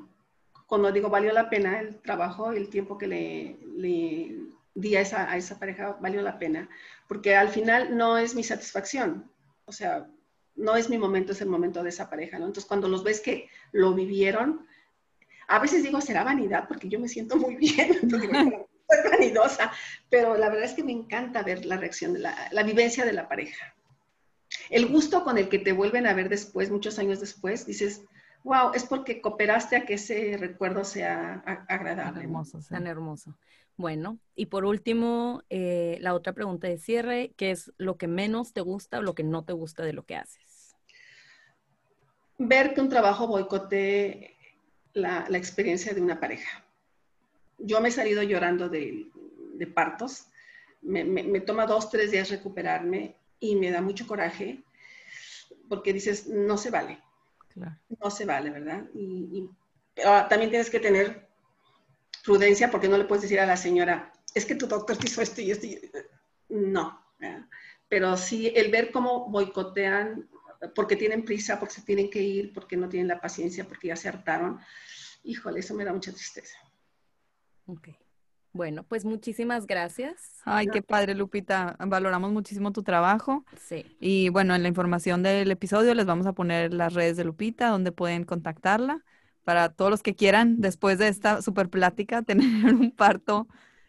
cuando 0.67 0.91
digo 0.91 1.09
valió 1.09 1.31
la 1.31 1.49
pena 1.49 1.79
el 1.79 2.01
trabajo, 2.01 2.51
el 2.51 2.69
tiempo 2.69 2.97
que 2.97 3.07
le, 3.07 4.37
di 4.73 4.95
a 4.95 5.01
esa, 5.01 5.31
a 5.31 5.37
esa 5.37 5.57
pareja, 5.59 5.97
valió 6.01 6.21
la 6.21 6.37
pena. 6.37 6.69
Porque 7.07 7.35
al 7.35 7.49
final 7.49 7.95
no 7.97 8.17
es 8.17 8.35
mi 8.35 8.43
satisfacción. 8.43 9.31
O 9.65 9.71
sea, 9.71 10.07
no 10.55 10.75
es 10.75 10.89
mi 10.89 10.97
momento, 10.97 11.31
es 11.31 11.41
el 11.41 11.49
momento 11.49 11.83
de 11.83 11.89
esa 11.89 12.09
pareja, 12.09 12.37
¿no? 12.37 12.45
Entonces, 12.45 12.67
cuando 12.67 12.89
los 12.89 13.03
ves 13.03 13.21
que 13.21 13.49
lo 13.71 13.93
vivieron, 13.93 14.67
a 15.47 15.59
veces 15.59 15.83
digo, 15.83 16.01
será 16.01 16.23
vanidad 16.23 16.67
porque 16.67 16.89
yo 16.89 16.99
me 16.99 17.07
siento 17.07 17.37
muy 17.37 17.55
bien, 17.57 17.97
soy 18.89 19.11
vanidosa, 19.11 19.71
pero 20.09 20.35
la 20.37 20.49
verdad 20.49 20.65
es 20.65 20.73
que 20.73 20.83
me 20.83 20.91
encanta 20.91 21.43
ver 21.43 21.65
la 21.65 21.77
reacción, 21.77 22.13
de 22.13 22.19
la, 22.19 22.63
vivencia 22.63 23.05
de 23.05 23.13
la 23.13 23.27
pareja. 23.27 23.75
El 24.69 24.87
gusto 24.87 25.23
con 25.23 25.37
el 25.37 25.49
que 25.49 25.59
te 25.59 25.73
vuelven 25.73 26.07
a 26.07 26.13
ver 26.13 26.29
después, 26.29 26.71
muchos 26.71 26.99
años 26.99 27.19
después, 27.19 27.65
dices, 27.65 28.01
wow, 28.43 28.71
es 28.73 28.85
porque 28.85 29.21
cooperaste 29.21 29.75
a 29.75 29.85
que 29.85 29.95
ese 29.95 30.37
recuerdo 30.37 30.83
sea 30.83 31.43
agradable. 31.67 32.23
hermoso, 32.23 32.59
tan 32.67 32.87
hermoso. 32.87 33.35
Bueno, 33.79 34.19
y 34.35 34.47
por 34.47 34.65
último, 34.65 35.43
eh, 35.49 35.97
la 36.01 36.13
otra 36.13 36.33
pregunta 36.33 36.67
de 36.67 36.77
cierre, 36.77 37.31
¿qué 37.37 37.51
es 37.51 37.71
lo 37.77 37.97
que 37.97 38.07
menos 38.07 38.51
te 38.51 38.59
gusta 38.59 38.99
o 38.99 39.01
lo 39.01 39.15
que 39.15 39.23
no 39.23 39.45
te 39.45 39.53
gusta 39.53 39.83
de 39.83 39.93
lo 39.93 40.03
que 40.03 40.17
haces? 40.17 40.75
Ver 42.37 42.73
que 42.73 42.81
un 42.81 42.89
trabajo 42.89 43.25
boicotee 43.27 44.35
la, 44.93 45.25
experiencia 45.31 45.93
de 45.93 46.01
una 46.01 46.19
pareja. 46.19 46.65
Yo 47.59 47.81
me 47.81 47.89
he 47.89 47.91
salido 47.91 48.23
llorando 48.23 48.69
de, 48.69 49.11
partos, 49.73 50.27
me, 50.81 51.41
toma 51.41 51.65
dos, 51.65 51.89
tres 51.89 52.11
días 52.11 52.29
recuperarme 52.29 53.15
y 53.39 53.55
me 53.55 53.71
da 53.71 53.81
mucho 53.81 54.07
coraje 54.07 54.63
porque 55.67 55.93
dices, 55.93 56.27
no 56.27 56.57
se 56.57 56.69
vale. 56.69 56.99
No 58.01 58.09
se 58.09 58.25
vale, 58.25 58.49
¿verdad? 58.49 58.85
Y, 58.93 59.49
pero 59.93 60.27
también 60.27 60.49
tienes 60.49 60.69
que 60.69 60.79
tener 60.79 61.27
prudencia 62.23 62.71
porque 62.71 62.87
no 62.87 62.97
le 62.97 63.05
puedes 63.05 63.23
decir 63.23 63.39
a 63.39 63.45
la 63.45 63.57
señora, 63.57 64.13
es 64.33 64.45
que 64.45 64.55
tu 64.55 64.67
doctor 64.67 64.97
te 64.97 65.07
hizo 65.07 65.21
esto 65.21 65.41
y 65.41 65.51
esto. 65.51 65.67
No. 66.49 67.05
Pero 67.87 68.15
sí, 68.17 68.51
el 68.55 68.71
ver 68.71 68.91
cómo 68.91 69.29
boicotean 69.29 70.29
porque 70.75 70.95
tienen 70.95 71.23
prisa, 71.23 71.59
porque 71.59 71.75
se 71.75 71.81
tienen 71.81 72.09
que 72.09 72.21
ir, 72.21 72.53
porque 72.53 72.77
no 72.77 72.89
tienen 72.89 73.07
la 73.07 73.21
paciencia, 73.21 73.65
porque 73.65 73.87
ya 73.89 73.95
se 73.95 74.09
hartaron. 74.09 74.59
Híjole, 75.23 75.59
eso 75.59 75.73
me 75.73 75.85
da 75.85 75.93
mucha 75.93 76.11
tristeza. 76.11 76.57
Ok. 77.69 77.89
Bueno, 78.51 78.83
pues 78.83 79.05
muchísimas 79.05 79.67
gracias. 79.67 80.41
Ay, 80.43 80.67
qué 80.67 80.81
padre, 80.81 81.13
Lupita. 81.13 81.75
Valoramos 81.79 82.31
muchísimo 82.31 82.71
tu 82.71 82.81
trabajo. 82.81 83.45
Sí. 83.57 83.85
Y 83.99 84.29
bueno, 84.29 84.55
en 84.55 84.63
la 84.63 84.67
información 84.67 85.21
del 85.21 85.51
episodio 85.51 85.93
les 85.93 86.07
vamos 86.07 86.25
a 86.25 86.33
poner 86.33 86.73
las 86.73 86.95
redes 86.95 87.15
de 87.15 87.25
Lupita, 87.25 87.69
donde 87.69 87.91
pueden 87.91 88.23
contactarla. 88.23 89.05
Para 89.43 89.69
todos 89.69 89.91
los 89.91 90.01
que 90.01 90.15
quieran, 90.15 90.61
después 90.61 90.97
de 90.97 91.09
esta 91.09 91.43
super 91.43 91.69
plática, 91.69 92.21
tener 92.23 92.73
un 92.73 92.91
parto 92.91 93.47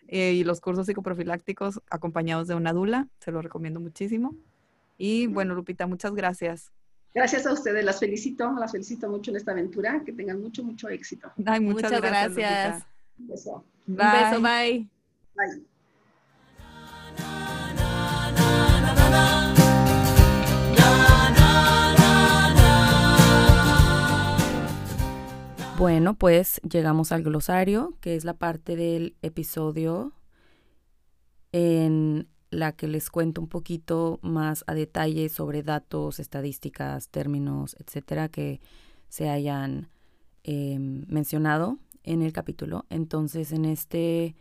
eh, 0.08 0.34
y 0.34 0.44
los 0.44 0.60
cursos 0.60 0.86
psicoprofilácticos 0.86 1.80
acompañados 1.90 2.46
de 2.46 2.54
una 2.54 2.74
dula. 2.74 3.08
Se 3.20 3.32
lo 3.32 3.40
recomiendo 3.40 3.80
muchísimo. 3.80 4.34
Y 4.98 5.26
bueno, 5.26 5.54
Lupita, 5.54 5.86
muchas 5.86 6.12
gracias. 6.12 6.70
Gracias 7.14 7.46
a 7.46 7.52
ustedes, 7.52 7.82
las 7.82 7.98
felicito, 7.98 8.52
las 8.52 8.72
felicito 8.72 9.08
mucho 9.08 9.30
en 9.30 9.38
esta 9.38 9.52
aventura, 9.52 10.02
que 10.04 10.12
tengan 10.12 10.40
mucho, 10.40 10.62
mucho 10.62 10.88
éxito. 10.88 11.32
Ay, 11.46 11.60
muchas, 11.60 12.00
gracias. 12.00 12.76
Un 12.76 12.89
beso. 13.26 13.64
Un 13.86 13.96
beso, 13.96 14.40
bye. 14.40 14.88
Bye. 15.34 15.70
Bueno, 25.80 26.14
pues 26.14 26.60
llegamos 26.60 27.10
al 27.10 27.22
glosario, 27.22 27.96
que 28.02 28.14
es 28.14 28.26
la 28.26 28.34
parte 28.34 28.76
del 28.76 29.16
episodio 29.22 30.12
en 31.52 32.28
la 32.50 32.72
que 32.72 32.86
les 32.86 33.08
cuento 33.08 33.40
un 33.40 33.48
poquito 33.48 34.18
más 34.20 34.62
a 34.66 34.74
detalle 34.74 35.30
sobre 35.30 35.62
datos, 35.62 36.20
estadísticas, 36.20 37.08
términos, 37.08 37.76
etcétera, 37.78 38.28
que 38.28 38.60
se 39.08 39.30
hayan 39.30 39.88
em, 40.42 41.06
mencionado 41.08 41.78
en 42.02 42.22
el 42.22 42.32
capítulo. 42.32 42.86
Entonces, 42.90 43.52
en 43.52 43.64
este 43.64 44.36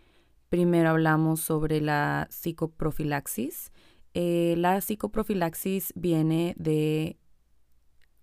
primero 0.50 0.90
hablamos 0.90 1.42
sobre 1.42 1.82
la 1.82 2.28
psicoprofilaxis. 2.32 3.72
Eh, 4.14 4.56
la 4.58 4.82
psicoprofilaxis 4.82 5.94
viene 5.96 6.56
de 6.58 7.18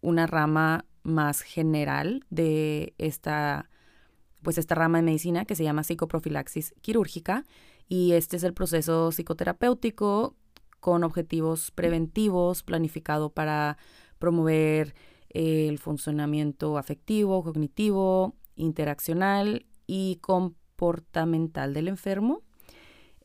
una 0.01 0.27
rama 0.27 0.85
más 1.03 1.41
general 1.41 2.25
de 2.31 2.95
esta, 2.99 3.71
pues 4.43 4.59
esta 4.59 4.75
rama 4.75 4.99
de 4.99 5.05
medicina 5.05 5.45
que 5.45 5.55
se 5.55 5.65
llama 5.65 5.85
psicoprofilaxis 5.85 6.75
quirúrgica 6.81 7.45
y 7.89 8.13
este 8.13 8.37
es 8.37 8.43
el 8.43 8.55
proceso 8.55 9.13
psicoterapéutico 9.13 10.35
con 10.81 11.05
objetivos 11.05 11.71
preventivos 11.71 12.63
planificado 12.63 13.31
para 13.31 13.79
promover 14.19 14.95
el 15.31 15.79
funcionamiento 15.79 16.79
afectivo, 16.79 17.43
cognitivo, 17.45 18.35
interaccional 18.57 19.67
y 19.87 20.17
comportamental 20.17 21.75
del 21.75 21.89
enfermo 21.89 22.43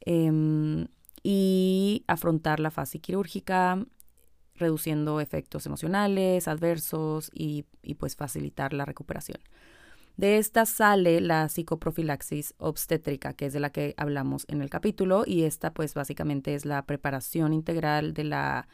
em, 0.02 0.88
y 1.24 2.04
afrontar 2.08 2.60
la 2.60 2.72
fase 2.72 3.00
quirúrgica 3.00 3.84
reduciendo 4.56 5.20
efectos 5.20 5.66
emocionales, 5.66 6.48
adversos 6.48 7.32
y, 7.34 7.66
y 7.82 7.96
pues 7.96 8.16
facilitar 8.16 8.74
la 8.74 8.86
recuperación. 8.86 9.40
De 10.18 10.38
esta 10.38 10.66
sale 10.66 11.20
la 11.20 11.50
psicoprofilaxis 11.50 12.54
obstétrica, 12.58 13.34
que 13.34 13.48
es 13.48 13.54
de 13.54 13.60
la 13.60 13.72
que 13.72 13.96
hablamos 13.98 14.46
en 14.50 14.62
el 14.62 14.70
capítulo, 14.70 15.24
y 15.26 15.44
esta 15.44 15.74
pues 15.74 15.94
básicamente 15.94 16.54
es 16.54 16.66
la 16.66 16.86
preparación 16.86 17.54
integral 17.54 18.14
de 18.14 18.26
la 18.26 18.68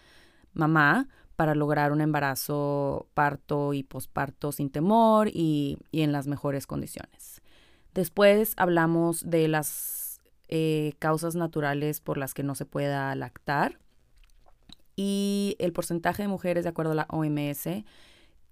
mamá 0.53 1.07
para 1.37 1.53
lograr 1.55 1.91
un 1.91 2.01
embarazo, 2.01 3.07
parto 3.13 3.73
y 3.73 3.83
posparto 3.83 4.51
sin 4.51 4.71
temor 4.71 5.29
y, 5.29 5.77
en 5.93 6.11
las 6.11 6.27
mejores 6.27 6.65
condiciones. 6.65 7.41
Después 7.93 8.53
hablamos 8.57 9.29
de 9.29 9.47
las 9.47 10.19
eh, 10.49 10.93
causas 10.99 11.35
naturales 11.35 12.01
por 12.01 12.17
las 12.17 12.33
que 12.33 12.43
no 12.43 12.55
se 12.55 12.65
pueda 12.65 13.13
lactar 13.15 13.77
y 14.95 15.55
el 15.59 15.73
porcentaje 15.73 16.23
de 16.23 16.27
mujeres, 16.27 16.63
de 16.63 16.69
acuerdo 16.71 16.93
a 16.93 16.95
la 16.95 17.07
OMS, 17.09 17.85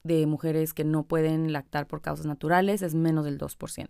de 0.03 0.27
mujeres 0.27 0.75
que 0.75 0.83
no 0.83 1.03
pueden 1.03 1.51
lactar 1.51 1.87
por 1.87 2.01
causas 2.01 2.27
naturales 2.27 2.83
es 2.83 2.93
menos 2.93 3.25
del 3.25 3.39
2%. 3.39 3.89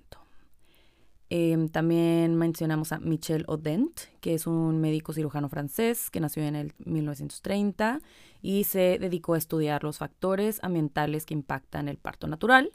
Em, 1.30 1.70
también 1.70 2.36
mencionamos 2.36 2.92
a 2.92 3.00
Michel 3.00 3.46
Odent, 3.48 4.00
que 4.22 4.36
es 4.36 4.46
un 4.46 4.80
médico 4.80 5.12
cirujano 5.12 5.50
francés 5.50 6.12
que 6.12 6.20
nació 6.20 6.44
en 6.44 6.56
el 6.56 6.74
1930 6.86 8.00
y 8.46 8.66
se 8.66 9.00
dedicó 9.00 9.34
a 9.34 9.40
estudiar 9.40 9.84
los 9.84 9.98
factores 9.98 10.60
ambientales 10.62 11.26
que 11.26 11.34
impactan 11.34 11.88
el 11.88 11.98
parto 11.98 12.28
natural. 12.28 12.72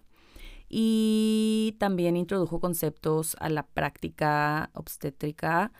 Y 0.68 1.76
también 1.78 2.16
introdujo 2.16 2.58
conceptos 2.58 3.36
a 3.38 3.48
la 3.50 3.62
práctica 3.62 4.70
obstétrica 4.74 5.70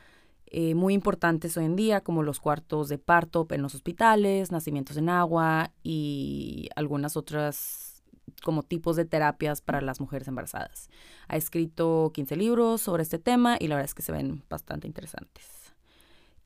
eh, 0.47 0.77
muy 0.77 0.95
importantes 0.95 1.57
hoy 1.57 1.65
en 1.65 1.75
día, 1.75 2.03
como 2.03 2.23
los 2.23 2.39
cuartos 2.39 2.89
de 2.89 2.99
parto 2.99 3.49
en 3.51 3.63
los 3.63 3.75
hospitales, 3.75 4.53
nacimientos 4.53 4.97
en 4.97 5.09
agua 5.09 5.73
y 5.83 6.69
algunas 6.77 7.17
otras 7.17 8.05
como 8.45 8.63
tipos 8.63 8.95
de 8.95 9.07
terapias 9.07 9.61
para 9.61 9.81
las 9.81 9.99
mujeres 9.99 10.29
embarazadas. 10.29 10.89
Ha 11.27 11.37
escrito 11.37 12.13
15 12.15 12.37
libros 12.37 12.81
sobre 12.81 13.03
este 13.03 13.19
tema 13.19 13.57
y 13.59 13.67
la 13.67 13.75
verdad 13.75 13.87
es 13.87 13.95
que 13.95 14.03
se 14.03 14.13
ven 14.13 14.45
bastante 14.49 14.87
interesantes. 14.87 15.75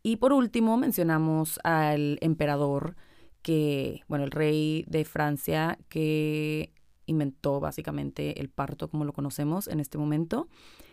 Y 0.03 0.17
por 0.17 0.33
último 0.33 0.79
mencionamos 0.79 1.61
al 1.63 2.17
emperador 2.23 2.97
que, 3.45 4.01
bueno, 4.09 4.25
el 4.25 4.31
rey 4.31 4.85
de 4.89 5.05
Francia 5.05 5.79
que 5.91 6.73
inventó 7.05 7.61
básicamente 7.61 8.41
el 8.41 8.49
parto 8.49 8.89
como 8.89 9.05
lo 9.05 9.13
conocemos 9.13 9.69
en 9.69 9.79
este 9.79 9.99
momento. 9.99 10.49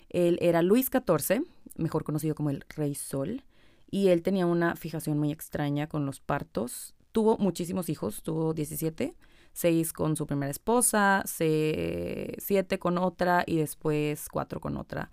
Él 0.09 0.37
era 0.41 0.61
Luis 0.61 0.91
XIV, 0.91 1.45
mejor 1.77 2.03
conocido 2.03 2.35
como 2.35 2.49
el 2.49 2.65
Rey 2.75 2.93
Sol, 2.93 3.45
y 3.89 4.09
él 4.09 4.21
tenía 4.21 4.45
una 4.45 4.75
fijación 4.75 5.17
muy 5.17 5.31
extraña 5.31 5.87
con 5.87 6.05
los 6.05 6.19
partos. 6.19 6.93
Tuvo 7.13 7.37
muchísimos 7.37 7.87
hijos, 7.87 8.21
tuvo 8.21 8.53
17, 8.53 9.15
6 9.53 9.93
con 9.93 10.17
su 10.17 10.27
primera 10.27 10.51
esposa, 10.51 11.23
7 11.25 12.37
con 12.79 12.97
otra 12.97 13.45
y 13.47 13.55
después 13.55 14.27
4 14.29 14.59
con 14.59 14.75
otra. 14.75 15.09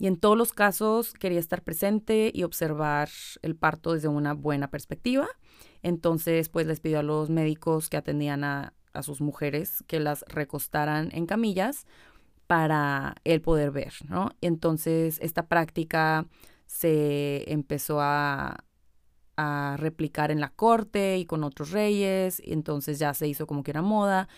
Y 0.00 0.08
en 0.08 0.16
todos 0.16 0.36
los 0.36 0.52
casos 0.52 1.12
quería 1.12 1.38
estar 1.38 1.62
presente 1.62 2.32
y 2.34 2.42
observar 2.42 3.08
el 3.42 3.54
parto 3.54 3.92
desde 3.92 4.08
una 4.08 4.34
buena 4.34 4.68
perspectiva. 4.68 5.28
Entonces, 5.84 6.48
pues 6.48 6.66
les 6.66 6.80
pidió 6.80 7.00
a 7.00 7.02
los 7.02 7.28
médicos 7.28 7.90
que 7.90 7.98
atendían 7.98 8.42
a, 8.42 8.72
sus 9.02 9.20
mujeres 9.20 9.82
que 9.88 9.98
las 9.98 10.24
recostaran 10.28 11.10
en 11.12 11.26
camillas 11.26 11.84
para 12.46 13.16
él 13.24 13.40
poder 13.40 13.72
ver, 13.72 13.92
¿no? 14.08 14.30
Entonces, 14.40 15.18
esta 15.20 15.46
práctica 15.46 16.26
se 16.66 17.52
empezó 17.52 18.00
a, 18.00 18.64
a 19.36 19.76
replicar 19.78 20.30
en 20.30 20.40
la 20.40 20.50
corte 20.50 21.18
y 21.18 21.26
con 21.26 21.42
otros 21.42 21.72
reyes, 21.72 22.40
entonces 22.44 23.00
ya 23.00 23.12
se 23.14 23.26
hizo 23.26 23.48
como 23.48 23.64
que 23.64 23.72
era 23.72 23.82
moda, 23.82 24.28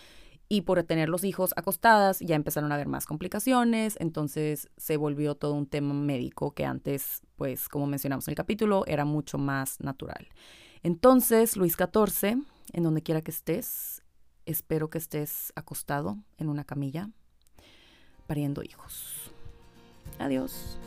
y 0.49 0.61
por 0.61 0.81
tener 0.83 1.07
los 1.07 1.23
hijos 1.23 1.53
acostadas 1.55 2.19
ya 2.19 2.35
empezaron 2.35 2.71
a 2.71 2.75
haber 2.75 2.87
más 2.87 3.05
complicaciones, 3.05 3.95
entonces 3.99 4.69
se 4.75 4.97
volvió 4.97 5.35
todo 5.35 5.53
un 5.53 5.67
tema 5.67 5.93
médico 5.93 6.51
que 6.51 6.65
antes, 6.65 7.21
pues 7.35 7.69
como 7.69 7.85
mencionamos 7.85 8.27
en 8.27 8.31
el 8.31 8.37
capítulo, 8.37 8.85
era 8.87 9.05
mucho 9.05 9.37
más 9.37 9.79
natural. 9.81 10.27
Entonces, 10.83 11.57
Luis 11.57 11.75
XIV, 11.75 12.43
en 12.73 12.83
donde 12.83 13.01
quiera 13.01 13.21
que 13.21 13.31
estés, 13.31 14.03
espero 14.45 14.89
que 14.89 14.97
estés 14.97 15.51
acostado 15.55 16.17
en 16.37 16.49
una 16.49 16.63
camilla 16.63 17.09
pariendo 18.27 18.63
hijos. 18.63 19.31
Adiós. 20.19 20.77